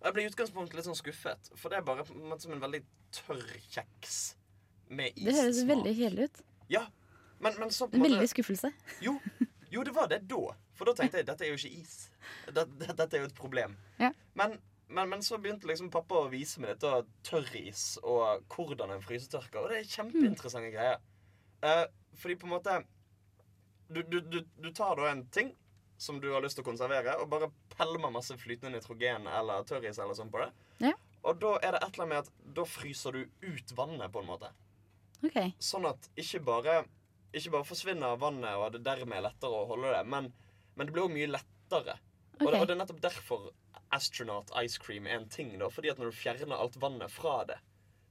Og 0.00 0.06
jeg 0.06 0.14
ble 0.14 0.22
i 0.22 0.28
utgangspunktet 0.30 0.74
litt 0.74 0.84
sånn 0.86 0.96
skuffet, 0.96 1.50
for 1.56 1.68
det 1.68 1.78
er 1.78 1.82
bare 1.82 2.04
som 2.06 2.52
en 2.52 2.60
veldig 2.62 2.82
tørr 3.12 3.42
kjeks 3.70 4.34
med 4.88 5.12
issmak. 5.14 5.26
Det 5.26 5.34
høres 5.42 5.62
veldig 5.68 5.94
kjedelig 5.98 6.24
ut. 6.30 6.40
Ja, 6.70 6.86
men, 7.40 7.58
men 7.58 7.70
så 7.70 7.88
på 7.90 7.94
En 7.96 8.02
veldig 8.02 8.28
skuffelse. 8.28 8.72
jo, 9.02 9.20
jo, 9.70 9.82
det 9.84 9.94
var 9.94 10.06
det 10.08 10.22
da. 10.28 10.54
For 10.74 10.84
da 10.88 10.94
tenkte 10.96 11.18
jeg 11.20 11.26
dette 11.26 11.44
er 11.44 11.50
jo 11.52 11.58
ikke 11.60 11.80
is. 11.82 12.10
Dette, 12.46 12.66
dette 12.96 13.16
er 13.16 13.20
jo 13.20 13.28
et 13.28 13.34
problem. 13.34 13.76
Ja. 13.98 14.12
Men, 14.34 14.58
men, 14.88 15.08
men 15.10 15.22
så 15.22 15.36
begynte 15.38 15.68
liksom 15.68 15.90
pappa 15.90 16.14
å 16.24 16.30
vise 16.32 16.60
meg 16.60 16.78
dette 16.78 17.04
tørris 17.22 17.98
og 18.02 18.42
hvordan 18.48 18.90
en 18.94 19.02
frysetørker. 19.04 19.60
Og 19.60 19.68
det 19.68 19.82
er 19.82 19.90
kjempeinteressante 19.92 20.72
greier. 20.72 20.96
Uh, 21.62 21.84
fordi 22.16 22.38
på 22.40 22.48
en 22.48 22.54
måte 22.56 22.78
du, 23.90 24.02
du, 24.02 24.20
du, 24.20 24.40
du 24.62 24.70
tar 24.74 24.96
da 24.98 25.10
en 25.10 25.26
ting 25.34 25.52
som 26.00 26.20
du 26.20 26.30
har 26.32 26.40
lyst 26.40 26.56
til 26.56 26.64
å 26.64 26.70
konservere, 26.70 27.12
og 27.20 27.28
bare 27.28 27.50
pælmer 27.74 28.12
masse 28.14 28.36
flytende 28.40 28.78
nitrogen 28.78 29.26
eller 29.28 29.66
tørris 29.68 29.98
eller 30.00 30.16
sånn 30.16 30.30
på 30.32 30.40
det. 30.40 30.48
Ja. 30.86 30.94
Og 31.28 31.40
da 31.42 31.56
er 31.58 31.74
det 31.76 31.82
et 31.82 31.98
eller 31.98 32.06
annet 32.06 32.12
med 32.12 32.20
at 32.22 32.54
da 32.56 32.64
fryser 32.64 33.18
du 33.18 33.24
ut 33.44 33.74
vannet, 33.76 34.08
på 34.12 34.22
en 34.22 34.30
måte. 34.30 34.48
Okay. 35.20 35.52
Sånn 35.60 35.84
at 35.90 36.08
ikke 36.16 36.40
bare, 36.46 36.76
ikke 37.36 37.52
bare 37.52 37.68
forsvinner 37.68 38.20
vannet, 38.20 38.54
og 38.56 38.72
det 38.76 38.84
dermed 38.86 39.18
er 39.18 39.26
lettere 39.28 39.58
å 39.58 39.66
holde 39.74 39.92
det, 39.92 40.04
men, 40.08 40.30
men 40.78 40.88
det 40.88 40.96
blir 40.96 41.04
òg 41.04 41.12
mye 41.12 41.28
lettere. 41.34 41.98
Og, 42.40 42.46
det, 42.46 42.54
og 42.56 42.64
det 42.64 42.72
er 42.72 42.80
nettopp 42.80 43.02
derfor 43.04 43.50
astronaut 43.92 44.48
ice 44.62 44.80
cream 44.80 45.06
er 45.06 45.18
en 45.18 45.28
ting. 45.28 45.52
da 45.60 45.68
Fordi 45.68 45.92
at 45.92 46.00
når 46.00 46.14
du 46.14 46.16
fjerner 46.16 46.56
alt 46.56 46.78
vannet 46.80 47.12
fra 47.12 47.42
det, 47.50 47.58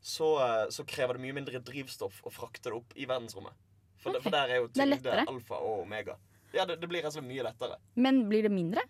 så, 0.02 0.30
eh, 0.46 0.68
så 0.70 0.86
krever 0.86 1.18
det 1.18 1.24
mye 1.26 1.40
mindre 1.40 1.64
drivstoff 1.66 2.22
å 2.24 2.32
frakte 2.34 2.70
det 2.70 2.78
opp 2.78 2.94
i 2.96 3.08
verdensrommet. 3.10 3.56
For, 4.00 4.10
okay. 4.16 4.24
For 4.24 4.32
der 4.36 4.54
er 4.54 4.62
jo 4.62 4.68
Det 4.68 4.82
er 4.86 4.94
tyngde 4.96 5.26
alfa 5.28 5.56
og 5.60 5.82
omega. 5.84 6.16
Ja, 6.54 6.66
det, 6.66 6.80
det 6.82 6.88
blir 6.90 7.04
slett 7.06 7.26
mye 7.28 7.44
lettere. 7.46 7.76
Men 7.96 8.24
blir 8.30 8.48
det 8.48 8.52
mindre? 8.52 8.82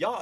Ja, 0.00 0.12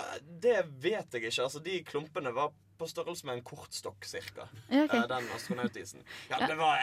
det 0.42 0.58
vet 0.82 1.12
jeg 1.14 1.22
ikke. 1.28 1.42
Altså, 1.44 1.60
De 1.64 1.78
klumpene 1.84 2.32
var 2.34 2.50
på 2.78 2.88
størrelse 2.90 3.24
med 3.28 3.38
en 3.38 3.44
kortstokk, 3.46 4.04
cirka. 4.08 4.48
Ja, 4.68 4.84
ok. 4.88 4.94
Eh, 4.98 5.06
Den 5.12 5.28
astronautisen. 5.36 6.02
Ja, 6.30 6.40
Ja. 6.40 6.46
det 6.50 6.56
var 6.58 6.80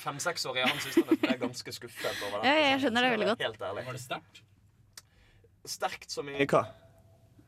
fem-seks 0.00 0.46
år 0.48 0.56
i 0.58 0.64
han 0.64 0.80
jeg 0.80 1.04
ble 1.20 1.36
ganske 1.44 1.72
skuffet 1.76 2.22
over 2.26 2.40
den. 2.42 2.48
Ja, 2.48 2.70
jeg 2.72 2.80
skjønner 2.82 3.04
det 3.04 3.10
veldig 3.14 3.28
godt. 3.30 3.42
Helt 3.46 3.62
ærlig. 3.68 3.84
Var 3.86 3.92
det 3.92 4.02
sterkt? 4.02 4.42
Sterkt 5.64 6.10
som 6.12 6.28
i 6.28 6.44
hva? 6.50 6.64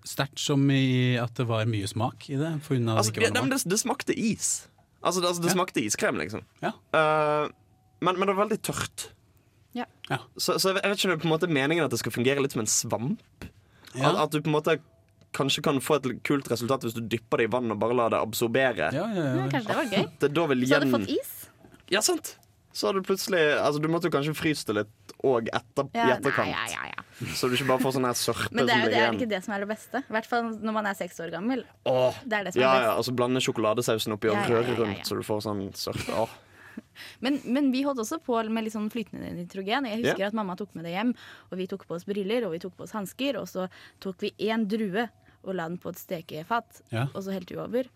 Sterkt 0.06 0.38
som 0.40 0.62
i 0.70 1.16
at 1.20 1.34
det 1.36 1.46
var 1.48 1.66
mye 1.68 1.88
smak 1.90 2.28
i 2.30 2.36
det? 2.38 2.52
For 2.62 2.76
Altså, 2.78 3.10
det 3.12 3.24
det, 3.24 3.28
ikke 3.32 3.40
var 3.40 3.50
det, 3.50 3.58
det, 3.64 3.70
det 3.72 3.78
smakte 3.82 4.14
is. 4.16 4.68
Altså, 5.02 5.20
det, 5.20 5.28
altså, 5.32 5.42
det 5.42 5.50
Ja. 5.50 5.56
smakte 5.56 5.82
iskrem, 5.84 6.16
liksom. 6.22 6.44
Ja. 6.62 6.72
Eh, 6.94 7.48
men, 8.06 8.18
men 8.20 8.30
det 8.30 8.34
var 8.36 8.44
veldig 8.46 8.60
tørt. 8.70 9.08
Ja. 9.76 9.84
Ja. 10.08 10.20
Så, 10.40 10.56
så 10.62 10.72
jeg 10.72 10.80
vet 10.80 10.96
ikke 10.96 11.10
om 11.10 11.12
det 11.12 11.18
er 11.18 11.22
på 11.24 11.28
en 11.28 11.34
måte 11.34 11.48
meningen 11.52 11.84
at 11.84 11.92
det 11.92 12.00
skal 12.00 12.14
fungere 12.14 12.40
litt 12.44 12.54
som 12.56 12.62
en 12.64 12.70
svamp. 12.70 13.48
Ja. 13.96 14.12
At, 14.14 14.22
at 14.26 14.36
du 14.36 14.40
på 14.40 14.48
en 14.52 14.56
måte 14.56 14.78
kanskje 15.36 15.60
kan 15.66 15.82
få 15.84 15.98
et 15.98 16.06
kult 16.24 16.48
resultat 16.48 16.86
hvis 16.86 16.94
du 16.96 17.02
dypper 17.12 17.42
det 17.42 17.50
i 17.50 17.52
vann 17.52 17.68
og 17.74 17.78
bare 17.82 17.96
lar 17.98 18.14
det 18.14 18.22
absorbere. 18.24 18.88
Ja, 18.96 19.04
ja, 19.12 19.26
Ja, 19.26 19.36
ja. 19.42 19.46
kanskje 19.52 19.68
det 19.68 19.76
var 19.82 19.92
gøy. 19.92 20.06
Det 20.24 20.30
da 20.38 20.46
vil 20.52 20.64
Så 20.66 20.78
hadde 20.78 20.88
du 20.88 20.94
fått 20.96 21.12
is? 21.12 21.32
Ja, 21.92 22.00
sant. 22.06 22.36
Så 22.76 22.88
hadde 22.88 23.00
du 23.00 23.06
plutselig 23.08 23.40
Altså, 23.56 23.80
du 23.80 23.88
måtte 23.88 24.08
jo 24.08 24.12
kanskje 24.16 24.34
fryse 24.36 24.66
det 24.68 24.74
litt 24.82 25.12
og 25.24 25.46
etter, 25.48 25.86
i 25.96 26.08
etterkant. 26.12 26.50
Nei, 26.52 26.72
ja, 26.72 26.80
ja, 26.86 26.88
ja. 26.92 27.04
Så 27.36 27.48
du 27.48 27.54
ikke 27.56 27.68
bare 27.70 27.80
får 27.80 27.94
sånn 27.96 28.04
her 28.04 28.16
sørpe 28.20 28.52
Men 28.52 28.66
det 28.68 28.74
er 28.74 28.76
som 28.76 28.84
jo 28.84 28.90
det 28.92 28.98
er 29.00 29.14
ikke 29.16 29.28
det 29.30 29.38
som 29.46 29.54
er 29.56 29.62
det 29.64 29.68
beste. 29.70 30.02
I 30.04 30.12
hvert 30.16 30.28
fall 30.28 30.50
når 30.60 30.74
man 30.76 30.88
er 30.90 30.98
seks 30.98 31.20
år 31.24 31.32
gammel. 31.32 31.62
Åh, 31.88 32.18
Det 32.24 32.36
er 32.40 32.48
det 32.48 32.52
som 32.56 32.60
ja, 32.62 32.72
er 32.76 32.82
ja, 32.84 32.90
best. 32.90 32.98
og 33.00 33.06
så 33.08 33.14
blande 33.20 33.40
sjokoladesausen 33.44 34.16
oppi 34.16 34.28
og 34.28 34.36
Ja, 34.36 34.42
ja, 34.44 34.50
ja, 34.52 34.60
røre 34.60 34.74
ja, 34.76 34.80
rundt 34.82 35.08
så 35.08 35.16
du 35.16 35.24
får 35.24 35.40
sånn 35.48 35.62
sørpe. 35.76 36.20
Åh. 36.24 36.34
Men, 37.24 37.38
men 37.44 37.70
vi 37.72 37.82
holdt 37.86 38.00
også 38.02 38.18
på 38.24 38.38
med 38.52 38.66
litt 38.66 38.74
sånn 38.74 38.90
flytende 38.92 39.30
nitrogen. 39.36 39.86
Jeg 39.88 40.02
husker 40.02 40.24
yeah. 40.24 40.32
at 40.32 40.36
mamma 40.36 40.56
tok 40.58 40.74
med 40.76 40.86
det 40.88 40.94
hjem, 40.94 41.14
og 41.50 41.58
vi 41.60 41.68
tok 41.70 41.86
på 41.88 41.96
oss 41.96 42.06
briller 42.08 42.46
og 42.46 42.54
vi 42.54 42.60
tok 42.62 42.76
på 42.76 42.86
oss 42.86 42.94
hansker. 42.96 43.38
Og 43.40 43.48
så 43.50 43.66
tok 44.02 44.24
vi 44.24 44.32
én 44.48 44.64
drue 44.68 45.08
og 45.46 45.54
la 45.54 45.68
den 45.70 45.78
på 45.78 45.92
et 45.92 46.00
stekefat, 46.00 46.80
yeah. 46.90 47.10
og 47.12 47.22
så 47.22 47.34
helte 47.36 47.54
vi 47.54 47.60
over. 47.62 47.90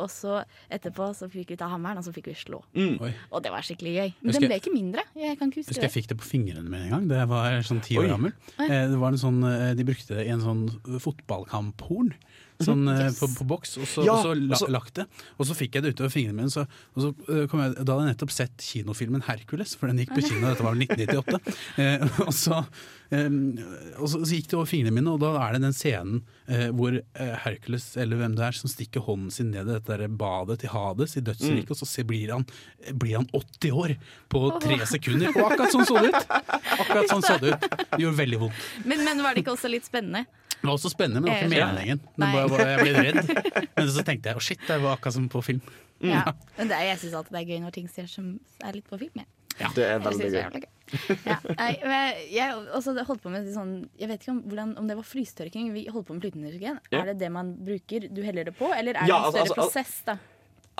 Og 0.00 0.08
så 0.12 0.40
etterpå 0.72 1.10
så 1.16 1.28
fikk 1.30 1.54
vi 1.54 1.58
ta 1.60 1.68
hammeren, 1.70 2.00
og 2.00 2.06
så 2.06 2.12
fikk 2.14 2.30
vi 2.30 2.36
slå. 2.38 2.60
Mm. 2.76 2.96
Og 3.02 3.42
det 3.44 3.52
var 3.52 3.66
skikkelig 3.66 3.94
gøy. 3.96 4.12
Men 4.20 4.30
Husker- 4.30 4.40
den 4.40 4.52
ble 4.52 4.60
ikke 4.62 4.74
mindre. 4.74 5.04
Jeg 5.18 5.38
kan 5.38 5.50
ikke 5.50 5.64
Husker 5.64 5.86
jeg 5.86 5.94
fikk 5.96 6.10
det 6.12 6.18
på 6.20 6.28
fingrene 6.28 6.68
mine 6.68 6.86
en 6.88 6.94
gang. 6.94 7.08
Det 7.10 7.24
var 7.28 7.58
sånn 7.66 7.82
ti 7.84 7.98
år 8.00 8.08
gammel. 8.14 8.32
Eh, 8.58 8.86
Det 8.90 8.98
var 9.00 9.12
en 9.12 9.22
sånn, 9.24 9.40
eh, 9.44 9.74
de 9.74 9.84
brukte 9.84 10.16
det 10.16 10.26
i 10.26 10.30
en 10.30 10.40
sånn 10.40 11.00
fotballkamphorn. 11.00 12.14
Sånn 12.60 12.84
eh, 12.92 13.06
Yes. 13.06 13.18
på, 13.22 13.28
på 13.38 13.46
boks, 13.48 13.76
og 13.80 13.86
så, 13.88 14.04
Ja, 14.04 14.18
og 14.18 14.24
så 14.26 14.34
la, 14.36 14.52
og 14.54 14.60
så- 14.60 14.68
lagt 14.70 14.94
det. 15.00 15.06
Og 15.40 15.46
så 15.48 15.54
fikk 15.56 15.74
jeg 15.78 15.82
det 15.86 15.94
utover 15.96 16.12
fingrene 16.12 16.36
mine. 16.42 16.52
Så, 16.52 16.66
og 16.94 17.00
så 17.06 17.10
eh, 17.32 17.46
kom 17.48 17.62
jeg, 17.64 17.74
da 17.80 17.94
hadde 17.96 18.06
jeg 18.06 18.14
nettopp 18.14 18.32
sett 18.36 18.56
kinofilmen 18.60 19.22
'Hercules', 19.24 19.76
for 19.80 19.88
den 19.88 19.98
gikk 20.02 20.12
på 20.16 20.24
kino. 20.28 20.46
Dette 20.50 20.62
var 20.66 20.74
vel 20.76 20.86
1998. 20.86 21.40
Eh, 21.80 22.02
og 22.26 22.32
så, 22.36 22.58
eh, 23.14 23.28
og 23.96 24.08
så, 24.10 24.20
gikk 24.28 24.48
det 24.50 24.56
over 24.58 24.68
fingrene 24.68 24.92
mine, 24.92 25.08
og 25.14 25.20
da 25.22 25.30
er 25.46 25.54
det 25.56 25.62
den 25.62 25.72
scenen 25.76 26.20
eh, 26.48 26.68
hvor 26.76 26.92
eh, 26.98 27.34
Hercules, 27.44 27.96
eller 27.96 28.20
hvem 28.20 28.34
det 28.36 28.44
er, 28.44 28.52
som 28.58 28.68
stikker 28.68 29.00
hånden 29.06 29.30
sin 29.32 29.50
ned 29.54 29.68
i 29.68 29.78
dette 29.78 29.96
der 29.96 30.08
badet 30.08 30.58
til 30.60 30.68
Hades 30.74 31.16
i 31.16 31.22
dødsriket, 31.24 31.70
og 31.72 31.80
så 31.80 32.04
blir, 32.04 32.32
han, 32.34 32.44
blir 32.92 33.16
han 33.22 33.28
80 33.32 33.72
år 33.72 33.96
på 34.28 34.42
tre 34.60 34.78
sekunder. 34.86 35.32
Og 35.32 35.48
akkurat 35.52 35.72
sånn 35.72 35.88
så 35.88 36.02
det 36.04 36.12
ut! 36.12 36.36
Akkurat 36.80 37.08
sånn 37.14 37.24
så 37.24 37.38
det 37.40 37.54
ut. 37.56 37.66
Det 37.96 38.02
gjorde 38.04 38.20
veldig 38.20 38.38
vondt. 38.44 38.68
Men, 38.84 39.04
men 39.06 39.22
var 39.24 39.34
det 39.34 39.44
ikke 39.46 39.56
også 39.56 39.70
litt 39.72 39.88
spennende? 39.88 40.26
Det 40.60 40.68
var 40.68 40.74
også 40.76 40.90
spennende, 40.92 41.20
men 41.22 41.30
det 41.30 41.36
var 41.36 41.46
ikke 41.46 41.56
Jeg 41.56 41.74
meningen. 41.74 42.00
Nei. 42.20 42.32
bare- 42.36 42.66
jeg 42.68 42.80
ble 42.84 43.04
redd. 43.04 43.30
Men 43.76 43.86
så 43.88 44.02
tenkte 44.04 44.28
jeg 44.28 44.36
å 44.36 44.42
shit, 44.44 44.60
det 44.68 44.76
var 44.82 44.96
akkurat 44.98 45.14
som 45.16 45.28
på 45.32 45.40
film. 45.44 45.60
Ja. 46.04 46.24
Men 46.58 46.68
det 46.68 46.76
er, 46.76 46.84
jeg 46.92 46.98
syns 47.02 47.14
alltid 47.16 47.36
det 47.36 47.40
er 47.40 47.48
gøy 47.54 47.62
når 47.64 47.72
ting 47.76 47.88
ser 47.92 48.08
som 48.08 48.34
er 48.64 48.76
litt 48.76 48.88
på 48.88 48.98
film. 49.00 49.22
Jeg. 49.22 49.28
Det 49.76 49.84
er 49.84 49.98
veldig 50.04 50.28
gøy. 50.32 50.66
Ja. 51.28 51.36
Jeg, 51.44 51.78
men 51.84 52.20
jeg 52.32 52.60
også 52.74 52.94
holdt 53.06 53.22
på 53.22 53.30
med 53.30 53.46
sånn 53.54 53.74
Jeg 54.00 54.08
vet 54.10 54.24
ikke 54.24 54.32
om, 54.32 54.40
hvordan, 54.50 54.72
om 54.80 54.88
det 54.90 54.96
var 54.98 55.06
frystørking. 55.06 55.68
Vi 55.76 55.84
holdt 55.92 56.08
på 56.08 56.16
med 56.16 56.24
flytende 56.24 56.50
hydrogen. 56.50 56.80
Ja. 56.90 57.02
Er 57.02 57.12
det 57.12 57.18
det 57.22 57.30
man 57.34 57.52
bruker? 57.64 58.08
Du 58.10 58.22
heller 58.26 58.48
det 58.48 58.56
på, 58.58 58.70
eller 58.74 58.96
er 58.96 59.04
det 59.04 59.08
Ja, 59.12 59.20
en 59.20 59.28
altså, 59.28 59.44
større 59.44 59.48
altså, 59.48 59.60
prosess, 59.60 59.96
da? 60.08 60.16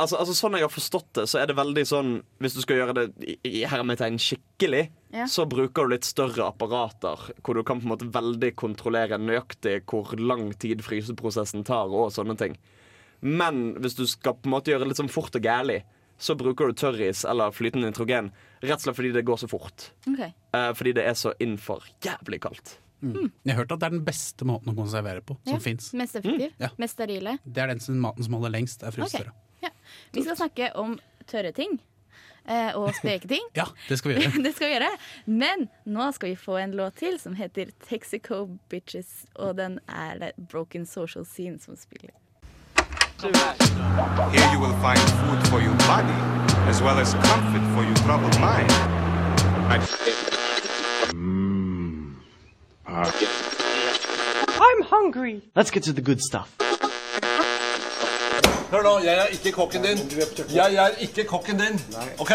Altså, 0.00 0.16
altså 0.18 0.34
Sånn 0.38 0.56
jeg 0.56 0.64
har 0.64 0.72
forstått 0.72 1.10
det, 1.18 1.24
så 1.28 1.38
er 1.42 1.46
det 1.50 1.56
veldig 1.58 1.82
sånn 1.86 2.10
Hvis 2.40 2.54
du 2.56 2.60
skal 2.64 2.78
gjøre 2.80 2.94
det 2.96 3.04
i, 3.28 3.34
i 3.60 3.62
hermetegn 3.68 4.16
skikkelig, 4.22 4.86
Ja. 5.12 5.26
så 5.28 5.44
bruker 5.50 5.84
du 5.88 5.94
litt 5.94 6.06
større 6.08 6.46
apparater, 6.48 7.18
hvor 7.44 7.54
du 7.58 7.62
kan 7.66 7.80
på 7.82 7.86
en 7.88 7.92
måte 7.92 8.10
veldig 8.14 8.52
kontrollere 8.56 9.18
nøyaktig 9.18 9.80
hvor 9.90 10.12
lang 10.18 10.52
tid 10.54 10.82
fryseprosessen 10.86 11.64
tar, 11.66 11.90
og 11.90 12.12
sånne 12.14 12.36
ting. 12.38 12.56
Men 13.20 13.74
hvis 13.82 13.96
du 13.98 14.06
skal 14.08 14.34
på 14.38 14.48
en 14.48 14.54
måte 14.54 14.70
gjøre 14.72 14.84
det 14.86 14.92
litt 14.92 15.00
sånn 15.02 15.10
fort 15.12 15.34
og 15.36 15.42
gærlig, 15.44 15.82
så 16.20 16.36
bruker 16.36 16.68
du 16.70 16.76
tørris 16.76 17.24
eller 17.28 17.50
flytende 17.56 17.90
nitrogen. 17.90 18.30
Rett 18.62 18.76
og 18.78 18.84
slett 18.86 18.96
fordi 19.00 19.12
det 19.16 19.24
går 19.28 19.40
så 19.42 19.48
fort. 19.50 19.90
Okay. 20.06 20.32
Eh, 20.54 20.70
fordi 20.76 20.92
det 21.00 21.04
er 21.08 21.16
så 21.18 21.32
innfor 21.40 21.84
jævlig 22.04 22.40
kaldt. 22.44 22.76
Jeg 23.00 23.54
har 23.54 23.62
hørt 23.62 23.72
at 23.72 23.80
det 23.80 23.86
er 23.88 23.94
den 23.96 24.04
beste 24.04 24.44
måten 24.44 24.68
å 24.72 24.76
konservere 24.76 25.22
på 25.24 25.38
som 25.48 25.54
Ja. 25.54 25.58
finnes. 25.64 25.86
Mest 25.96 26.16
effektiv? 26.20 26.52
Ja. 26.60 26.68
Mest 26.76 26.98
sterile? 26.98 27.38
Det 27.48 27.62
er 27.62 27.66
den 27.72 27.80
som, 27.80 27.96
maten 27.98 28.22
som 28.22 28.34
holder 28.36 28.52
lengst, 28.52 28.82
er 28.84 28.92
frysere. 28.92 29.32
Ja. 29.62 29.68
Vi 30.12 30.22
skal 30.22 30.36
snakke 30.36 30.70
om 30.76 30.98
tørre 31.26 31.52
ting. 31.52 31.80
eh, 32.48 32.76
Og 32.76 32.94
speketing. 32.94 33.40
Ja, 33.56 33.64
det 33.88 33.98
skal 33.98 34.10
vi 34.14 34.20
gjøre. 34.20 34.42
det 34.46 34.54
skal 34.56 34.66
vi 34.68 34.72
gjøre. 34.74 34.90
Men 35.26 35.68
nå 35.86 36.10
skal 36.12 36.30
vi 36.30 36.36
få 36.36 36.56
en 36.56 36.72
låt 36.74 36.96
til 36.96 37.18
som 37.20 37.34
heter 37.34 37.70
Texaco 37.88 38.46
Bitches. 38.68 39.26
Og 39.34 39.56
den 39.58 39.78
er 39.88 40.18
det 40.18 40.32
Broken 40.50 40.86
Social 40.86 41.24
Scene 41.26 41.58
som 41.60 41.76
spiller. 41.76 42.10
Here 43.20 44.48
you 44.54 44.60
will 44.64 44.76
find 44.80 44.98
food 45.20 45.40
for 45.52 45.60
your 45.60 45.76
body, 45.84 46.16
as 46.70 46.80
well 46.82 46.98
as 46.98 47.12
comfort 47.12 47.64
for 47.74 47.82
your 47.84 47.96
troubled 48.06 48.38
mind. 48.40 48.70
I'm 54.60 54.82
hungry. 54.82 55.42
Let's 55.54 55.70
get 55.70 55.82
to 55.84 55.92
the 55.92 56.02
good 56.02 56.20
stuff. 56.20 56.56
Hør 58.70 58.84
nå, 58.86 58.92
jeg 59.02 59.16
er 59.18 59.32
ikke 59.34 59.50
kokken 59.56 59.82
din. 59.82 60.00
Jeg 60.54 60.76
er 60.78 60.96
ikke 61.02 61.24
kokken 61.28 61.58
din. 61.58 61.78
OK? 62.22 62.32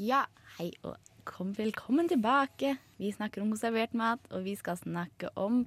Ja, 0.00 0.22
hei 0.56 0.70
og 0.86 0.96
kom, 1.28 1.50
velkommen 1.58 2.08
tilbake. 2.08 2.74
Vi 3.00 3.10
snakker 3.12 3.44
om 3.44 3.50
konservert 3.52 3.92
mat, 3.96 4.22
og 4.32 4.44
vi 4.46 4.54
skal 4.56 4.78
snakke 4.80 5.28
om 5.40 5.62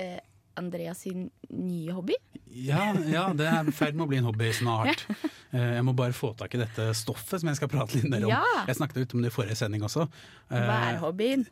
eh, 0.00 0.18
Andreas 0.60 1.00
sin 1.06 1.30
nye 1.52 1.94
hobby. 1.96 2.18
Ja, 2.52 2.90
ja, 3.08 3.26
det 3.36 3.48
er 3.48 3.68
i 3.68 3.74
ferd 3.76 3.96
med 3.96 4.06
å 4.06 4.10
bli 4.12 4.20
en 4.22 4.28
hobby 4.30 4.52
snart. 4.56 5.06
Eh, 5.56 5.76
Jeg 5.78 5.84
må 5.86 5.92
bare 5.96 6.12
få 6.12 6.32
tak 6.36 6.52
i 6.56 6.58
dette 6.58 6.88
stoffet 6.98 7.38
som 7.40 7.48
jeg 7.48 7.56
skal 7.56 7.68
prate 7.70 7.94
litt 7.96 8.08
mer 8.10 8.24
om. 8.26 8.32
Ja. 8.34 8.42
Jeg 8.66 8.76
snakket 8.76 9.04
ut 9.06 9.12
om 9.14 9.22
det 9.22 9.30
i 9.30 9.32
forrige 9.32 9.54
sending 9.56 9.84
også. 9.86 10.04
Hva 10.50 10.58
er 10.58 10.96
Eh, 10.96 10.98
hobbyen? 11.00 11.44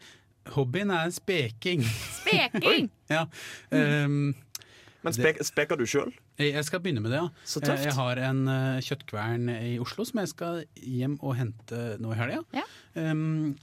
Hobbyen 0.52 0.90
er 0.92 1.12
speking. 1.14 1.84
Speking! 2.18 2.90
ja. 3.14 3.22
Um, 3.70 4.34
Men 5.04 5.16
spek, 5.16 5.40
speker 5.44 5.76
du 5.80 5.84
sjøl? 5.88 6.10
jeg 6.40 6.64
skal 6.66 6.80
begynne 6.84 7.02
med 7.04 7.12
det, 7.12 7.20
ja. 7.22 7.28
Så 7.44 7.60
tøft. 7.60 7.78
Eh, 7.84 7.90
Jeg 7.90 7.96
har 7.98 8.20
en 8.30 8.42
eh, 8.48 8.80
kjøttkvern 8.84 9.48
i 9.54 9.76
Oslo 9.82 10.04
som 10.08 10.20
jeg 10.22 10.32
skal 10.32 10.64
hjem 10.80 11.18
og 11.22 11.36
hente 11.38 11.84
nå 12.00 12.12
i 12.14 12.18
helga. 12.18 12.42
Ja. 12.56 12.64
Um, 12.96 13.54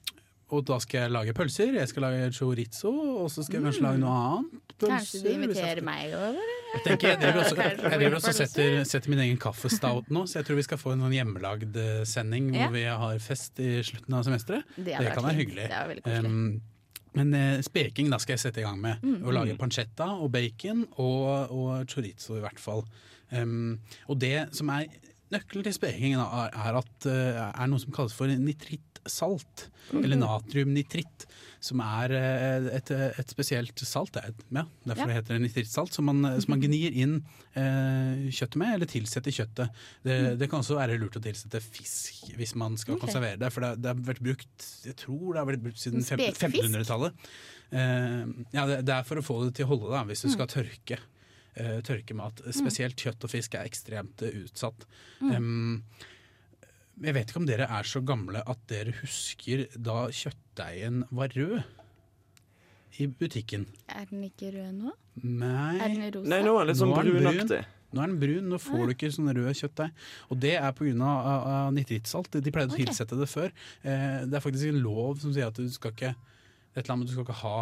og 0.52 0.66
da 0.68 0.78
skal 0.84 1.06
jeg 1.06 1.12
lage 1.16 1.34
pølser, 1.34 1.78
jeg 1.80 1.88
skal 1.88 2.04
lage 2.04 2.26
chorizo, 2.36 2.92
og 3.24 3.30
så 3.32 3.44
skal 3.46 3.62
jeg 3.62 3.70
kanskje 3.70 3.86
lage 3.86 4.02
noe 4.02 4.16
annet. 4.20 4.58
Pølser, 4.82 4.98
Kanskje 4.98 5.22
du 5.24 5.30
inviterer 5.32 5.82
meg 5.86 6.12
over? 6.18 6.50
Jeg 6.72 6.82
tenker 6.88 7.08
jeg 7.12 7.20
driver 7.22 7.40
også, 7.44 7.56
jeg 7.62 8.00
driver 8.02 8.18
også 8.18 8.34
setter, 8.36 8.76
setter 8.88 9.14
min 9.14 9.22
egen 9.26 9.40
kaffestout 9.40 10.12
nå, 10.12 10.26
så 10.28 10.40
jeg 10.40 10.48
tror 10.50 10.60
vi 10.60 10.66
skal 10.68 10.80
få 10.82 10.94
en 10.96 11.06
sånn 11.06 11.16
hjemmelagd 11.16 11.80
eh, 11.80 12.04
sending 12.08 12.52
hvor 12.56 12.76
vi 12.76 12.84
har 12.88 13.24
fest 13.24 13.60
i 13.64 13.72
slutten 13.88 14.18
av 14.20 14.28
semesteret. 14.28 14.76
Det 14.76 14.98
Det, 15.00 15.14
kan 15.16 15.28
være 15.30 15.40
hyggelig. 15.40 15.70
Det 15.72 16.22
men 17.18 17.34
eh, 17.36 17.62
speking 17.66 18.12
da 18.12 18.20
skal 18.22 18.38
jeg 18.38 18.46
sette 18.46 18.62
i 18.62 18.66
gang 18.66 18.80
med. 18.82 19.02
Mm. 19.04 19.22
Å 19.26 19.36
lage 19.36 19.58
pancetta 19.60 20.12
og 20.16 20.32
bacon 20.34 20.86
og, 20.96 21.52
og 21.52 21.90
chorizo 21.92 22.38
i 22.38 22.44
hvert 22.44 22.62
fall. 22.62 22.86
Um, 23.32 23.80
og 24.12 24.20
det 24.20 24.50
som 24.56 24.72
er 24.74 24.88
nøkkelen 25.32 25.66
til 25.68 25.76
speking 25.76 26.18
da, 26.20 26.48
er, 26.52 26.80
at 26.82 27.08
eh, 27.10 27.42
er 27.50 27.72
noe 27.72 27.82
som 27.84 27.94
kalles 27.96 28.16
for 28.16 28.32
nitrittsalt. 29.02 29.70
Mhm. 29.92 30.04
Eller 30.04 30.18
natriumnitritt. 30.22 31.26
Som 31.62 31.80
er 31.80 32.10
eh, 32.18 32.68
et, 32.78 32.90
et 32.92 33.30
spesielt 33.30 33.78
salt. 33.86 34.14
Det 34.14 34.24
er, 34.24 34.34
ja, 34.52 34.64
derfor 34.88 35.02
Ja. 35.02 35.06
det 35.08 35.16
heter 35.20 35.40
nitrittsalt. 35.40 35.94
Som 35.94 36.06
man, 36.06 36.24
som 36.42 36.50
man 36.56 36.62
gnir 36.62 36.92
inn 36.94 37.20
eh, 37.54 38.30
kjøttet 38.34 38.56
med, 38.58 38.74
eller 38.76 38.86
tilsetter 38.90 39.32
kjøttet. 39.32 39.70
Det, 40.04 40.38
det 40.40 40.50
kan 40.50 40.60
også 40.64 40.78
være 40.80 40.98
lurt 41.02 41.18
å 41.18 41.22
tilsette 41.22 41.62
fisk 41.62 42.32
hvis 42.38 42.56
man 42.56 42.78
skal 42.78 42.96
okay. 42.96 43.06
Konservere 43.08 43.38
det. 43.42 43.52
For 43.54 43.62
det, 43.62 43.76
det 43.84 43.88
har 43.94 44.02
vært 44.10 44.24
brukt 44.26 44.68
jeg 44.86 44.96
tror 44.98 45.34
det 45.34 45.40
har 45.44 45.50
vært 45.52 45.64
brukt 45.68 45.80
siden 45.82 46.02
1500-tallet. 46.02 47.14
Eh, 47.72 48.26
ja, 48.58 48.66
det, 48.68 48.82
det 48.88 48.96
er 48.98 49.04
for 49.08 49.22
å 49.22 49.26
få 49.26 49.42
det 49.46 49.56
til 49.60 49.66
å 49.68 49.74
holde 49.76 49.92
da, 49.94 50.04
hvis 50.10 50.24
du 50.26 50.30
Mm. 50.32 50.34
skal 50.38 50.48
tørke. 50.48 50.98
eh, 51.56 51.82
tørke 51.84 52.16
mat. 52.16 52.40
Spesielt 52.56 52.96
kjøtt 52.96 53.26
og 53.28 53.30
fisk 53.30 53.56
er 53.60 53.68
ekstremt 53.68 54.22
eh, 54.24 54.38
utsatt. 54.46 54.86
Mm. 55.22 55.32
Um, 55.36 55.84
jeg 57.02 57.16
vet 57.18 57.32
ikke 57.32 57.42
om 57.42 57.50
dere 57.50 57.68
er 57.80 57.88
så 57.88 58.02
gamle 58.06 58.44
at 58.46 58.64
dere 58.70 58.94
husker 59.02 59.66
da 59.76 60.06
kjøttdeigen 60.14 61.06
var 61.12 61.34
rød 61.36 61.62
i 63.02 63.08
butikken. 63.08 63.66
Er 63.90 64.10
den 64.10 64.26
ikke 64.28 64.52
rød 64.54 64.74
nå? 64.78 64.96
Nei. 65.24 65.78
Er 65.80 65.94
den 65.94 66.10
rosa? 66.16 66.28
Nei, 66.30 66.42
nå 66.46 66.56
er 66.56 66.66
den 66.66 66.72
litt 66.72 66.82
sånn 66.82 66.96
brunaktig. 66.98 67.62
Nå 67.92 68.00
er 68.00 68.12
den 68.12 68.20
brun, 68.22 68.52
nå 68.52 68.60
får 68.62 68.84
du 68.86 68.94
ikke 68.94 69.10
sånn 69.12 69.32
rød 69.36 69.50
kjøttdeig. 69.60 70.04
Og 70.32 70.40
det 70.44 70.54
er 70.60 70.76
pga. 70.78 71.16
Nitrittsalt. 71.76 72.38
De 72.40 72.54
pleide 72.54 72.76
å 72.76 72.80
tilsette 72.80 73.18
det 73.20 73.28
før. 73.32 73.52
Eh, 73.84 74.22
det 74.28 74.38
er 74.38 74.44
faktisk 74.44 74.72
en 74.72 74.84
lov 74.84 75.20
som 75.24 75.34
sier 75.36 75.52
at 75.52 75.60
du 75.60 75.68
skal 75.72 75.96
ikke 75.96 76.14
et 76.72 76.86
eller 76.86 76.94
annet, 76.96 77.10
du 77.10 77.16
skal 77.16 77.26
ikke 77.26 77.42
ha 77.42 77.58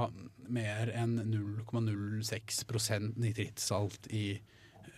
mer 0.53 0.91
enn 0.93 1.15
0,06% 1.31 3.17
nitrittsalt 3.22 4.10
i 4.13 4.25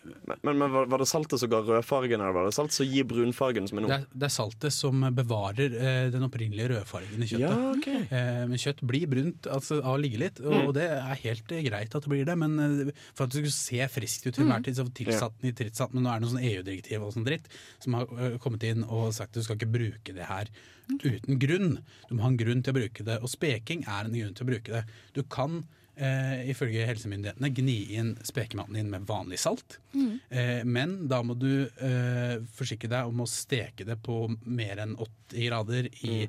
Men, 0.01 0.57
men, 0.57 0.71
var, 0.73 0.87
det 0.97 1.05
saltet 1.05 1.37
som 1.37 1.49
ga 1.51 1.59
rødfargen, 1.61 2.17
eller 2.23 2.33
var 2.33 2.47
det 2.47 2.55
salt 2.55 2.73
som 2.73 2.87
gir 2.89 3.05
brunfargen 3.05 3.67
som 3.69 3.77
er 3.77 3.83
nå? 3.85 3.89
det 3.91 3.97
er, 3.99 4.05
det 4.17 4.25
er 4.25 4.33
saltet 4.33 4.73
som 4.73 5.03
bevarer 5.13 5.75
eh, 5.77 6.07
den 6.13 6.25
opprinnelige 6.25 6.71
rødfargen 6.71 7.21
i 7.21 7.27
kjøttet. 7.29 7.43
Ja, 7.43 7.57
okay. 7.75 7.99
Eh, 8.09 8.39
men 8.49 8.57
kjøtt 8.61 8.81
blir 8.89 9.05
brunt 9.11 9.45
altså, 9.45 9.77
av 9.83 9.93
å 9.93 10.01
ligge 10.01 10.21
litt, 10.23 10.41
og, 10.41 10.49
Mm. 10.51 10.65
og 10.67 10.73
det 10.79 10.87
er 10.89 11.21
helt 11.21 11.51
eh, 11.53 11.61
greit 11.67 11.93
at 11.93 12.01
det 12.07 12.09
blir 12.15 12.25
det. 12.25 12.35
Men 12.41 12.57
eh, 12.65 12.89
for 13.13 13.27
at 13.27 13.35
det 13.35 13.43
skulle 13.43 13.53
se 13.53 13.87
friskt 13.93 14.25
ut 14.25 14.33
til 14.33 14.43
enhver 14.47 14.63
Mm. 14.63 14.65
tid, 14.65 14.79
så 14.81 14.87
tilsatt 15.01 15.45
nitrittsalt. 15.45 15.93
Men 15.93 16.03
nå 16.07 16.09
er 16.15 16.19
det 16.19 16.25
noe 16.25 16.33
sånn 16.33 16.49
EU-direktiv 16.49 17.05
og 17.05 17.13
sånn 17.13 17.27
dritt 17.29 17.45
som 17.79 17.93
har 17.99 18.09
eh, 18.17 18.37
kommet 18.41 18.65
inn 18.65 18.81
og 18.87 19.13
sagt 19.13 19.35
at 19.35 19.41
du 19.41 19.45
skal 19.45 19.59
ikke 19.59 19.69
bruke 19.77 20.17
det 20.17 20.25
her 20.31 20.49
uten 20.91 21.37
grunn. 21.39 21.77
Du 22.09 22.15
må 22.17 22.25
ha 22.25 22.31
en 22.33 22.41
grunn 22.41 22.63
til 22.65 22.73
å 22.73 22.79
bruke 22.81 23.05
det, 23.05 23.19
og 23.21 23.29
speking 23.31 23.85
er 23.87 24.09
en 24.09 24.17
grunn 24.17 24.33
til 24.35 24.47
å 24.47 24.49
bruke 24.49 24.73
det. 24.79 24.81
Du 25.13 25.21
kan 25.23 25.61
eh, 25.95 26.49
ifølge 26.51 26.85
helsemyndighetene 26.89 27.51
gni 27.55 27.77
inn 27.97 28.13
spekematen 28.27 28.77
din 28.77 28.89
med 28.91 29.05
vanlig 29.09 29.39
salt. 29.41 29.79
Mm. 29.93 30.15
Eh, 30.29 30.63
men 30.65 30.95
da 31.11 31.21
må 31.25 31.35
du 31.39 31.65
eh, 31.65 32.39
forsikre 32.55 32.91
deg 32.91 33.11
om 33.11 33.23
å 33.23 33.29
steke 33.29 33.87
det 33.87 33.99
på 34.03 34.23
mer 34.45 34.83
enn 34.85 34.97
80 34.97 35.47
grader 35.47 35.91
i 36.07 36.25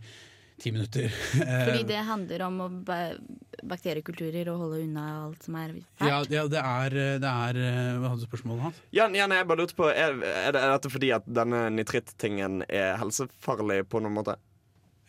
ti 0.62 0.72
minutter. 0.72 1.08
Eh, 1.42 1.64
Fordi 1.66 1.82
det 1.88 2.02
handler 2.06 2.42
om 2.46 2.60
å 2.62 2.68
bakteriekulturer 3.66 4.48
og 4.52 4.60
holde 4.62 4.82
unna 4.84 5.04
alt 5.24 5.46
som 5.46 5.56
er 5.58 5.72
fælt? 5.74 6.06
ja, 6.06 6.20
ja, 6.30 6.44
det 6.50 6.60
er, 6.60 6.96
det 7.22 7.32
er 7.32 7.58
eh, 7.62 7.98
Hva 7.98 8.12
hadde 8.12 8.22
du 8.22 8.28
spørsmålet 8.28 8.66
hans? 8.68 8.80
Ja, 8.94 9.08
ja, 9.10 9.26
jeg 9.26 9.48
bare 9.48 9.62
lurte 9.62 9.78
på 9.78 9.88
er, 9.90 10.14
er, 10.20 10.52
det, 10.54 10.62
er 10.62 10.74
dette 10.74 10.92
fordi 10.92 11.10
at 11.16 11.26
denne 11.26 11.64
nitrittingen 11.74 12.62
er 12.68 12.96
helsefarlig 13.00 13.82
på 13.90 14.02
noen 14.04 14.18
måte? 14.20 14.36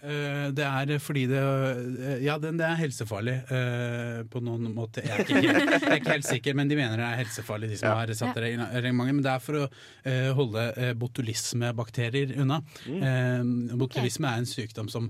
Eh, 0.04 0.50
det 0.52 0.66
er 0.68 0.98
fordi 1.00 1.22
det 1.32 1.40
eh, 1.40 2.18
Ja, 2.26 2.36
det, 2.42 2.50
det 2.60 2.66
er 2.68 2.80
helsefarlig 2.82 3.36
eh, 3.56 4.18
på 4.28 4.42
noen 4.44 4.68
måte. 4.76 5.04
Jeg 5.06 5.14
er, 5.16 5.24
ikke 5.24 5.38
helt, 5.40 5.76
jeg 5.78 5.92
er 5.94 5.96
ikke 6.02 6.16
helt 6.18 6.28
sikker, 6.28 6.58
men 6.60 6.72
de 6.72 6.76
mener 6.80 7.00
det 7.00 7.06
er 7.08 7.22
helsefarlig, 7.22 7.70
de 7.72 7.78
som 7.80 7.88
Ja. 7.88 7.96
har 8.02 8.12
satt 8.20 8.36
det 8.36 8.50
i 8.52 8.58
reglementet. 8.60 9.16
Men 9.16 9.24
det 9.24 9.32
er 9.32 9.44
for 9.44 9.62
å 9.62 9.70
holde 10.36 10.66
botulismebakterier 11.00 12.36
unna. 12.44 12.60
Mm. 12.88 13.78
botulisme 13.80 14.28
er 14.28 14.44
en 14.44 14.50
sykdom 14.50 14.90
som 14.92 15.08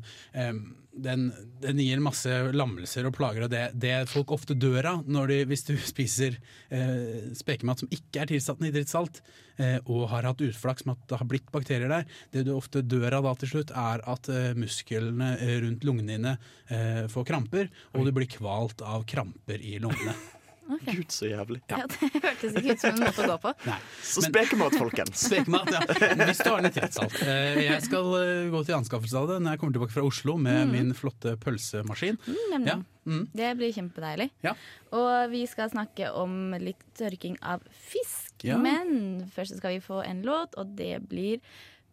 den, 0.94 1.32
den 1.62 1.80
gir 1.82 2.02
masse 2.04 2.30
lammelser 2.54 3.08
og 3.08 3.16
plager, 3.18 3.46
og 3.46 3.52
det, 3.54 3.64
det 3.80 3.96
folk 4.12 4.34
ofte 4.36 4.56
dør 4.58 4.90
av 4.92 5.08
når 5.10 5.32
de, 5.32 5.38
hvis 5.50 5.66
du 5.68 5.74
spiser 5.94 6.38
eh, 6.70 7.32
spekemat 7.38 7.84
som 7.84 7.92
ikke 7.94 8.24
er 8.24 8.32
tilsatt 8.34 8.62
nitrittsalt, 8.64 9.22
eh, 9.58 9.80
og 9.86 10.08
har 10.14 10.30
hatt 10.30 10.44
utflaks 10.46 10.86
med 10.88 10.98
at 10.98 11.10
det 11.10 11.22
har 11.22 11.32
blitt 11.32 11.50
bakterier 11.54 11.92
der, 11.92 12.06
det 12.36 12.46
du 12.48 12.54
ofte 12.56 12.86
dør 12.86 13.20
av 13.20 13.30
da 13.30 13.34
til 13.42 13.56
slutt, 13.56 13.74
er 13.74 14.06
at 14.14 14.30
eh, 14.34 14.54
musklene 14.60 15.34
eh, 15.40 15.58
rundt 15.66 15.88
lungene 15.88 16.14
dine 16.14 16.38
eh, 16.70 17.04
får 17.12 17.28
kramper, 17.32 17.74
og 17.94 18.06
du 18.06 18.14
blir 18.16 18.30
kvalt 18.30 18.86
av 18.86 19.08
kramper 19.10 19.62
i 19.64 19.80
lungene. 19.82 20.16
Ok. 20.72 20.86
Gud, 20.96 21.10
så 21.12 21.28
jævlig. 21.28 21.60
Ja, 21.70 21.82
det 21.92 22.10
hørtes 22.24 22.54
ikke 22.56 22.72
ut 22.78 22.80
som 22.84 22.94
en 22.96 23.02
måte 23.04 23.24
å 23.26 23.28
gå 23.34 23.38
på. 23.44 23.52
Nei. 23.68 23.78
Så 24.08 24.24
spekemat, 24.24 24.78
folkens. 24.80 25.24
Spekemat, 25.28 25.72
ja. 25.76 25.82
Hvis 26.24 26.40
du 26.40 26.50
har 26.54 26.64
nitrittsalt. 26.64 27.18
Eh, 27.26 27.60
Jeg 27.66 27.82
skal 27.84 28.08
eh, 28.22 28.48
gå 28.54 28.62
til 28.68 28.78
anskaffelse 28.78 29.20
av 29.20 29.28
det 29.34 29.42
når 29.44 29.56
jeg 29.58 29.62
kommer 29.64 29.76
tilbake 29.78 29.96
fra 29.98 30.06
Oslo 30.08 30.38
med 30.40 30.72
min 30.72 30.94
flotte 30.98 31.36
pølsemaskin. 31.44 32.20
Mm, 32.28 32.68
Ja. 32.70 32.78
Mm. 33.04 33.26
Det 33.36 33.50
blir 33.60 33.74
kjempedeilig. 33.76 34.30
Ja. 34.46 34.54
Og 34.96 35.28
vi 35.34 35.42
skal 35.52 35.68
snakke 35.74 36.08
om 36.16 36.54
litt 36.64 36.86
tørking 36.96 37.36
av 37.44 37.60
fisk. 37.76 38.32
Ja. 38.48 38.56
Men 38.56 39.26
først 39.36 39.58
skal 39.60 39.76
vi 39.76 39.82
få 39.84 40.00
en 40.08 40.22
låt, 40.24 40.56
og 40.56 40.72
det 40.80 41.02
blir 41.12 41.44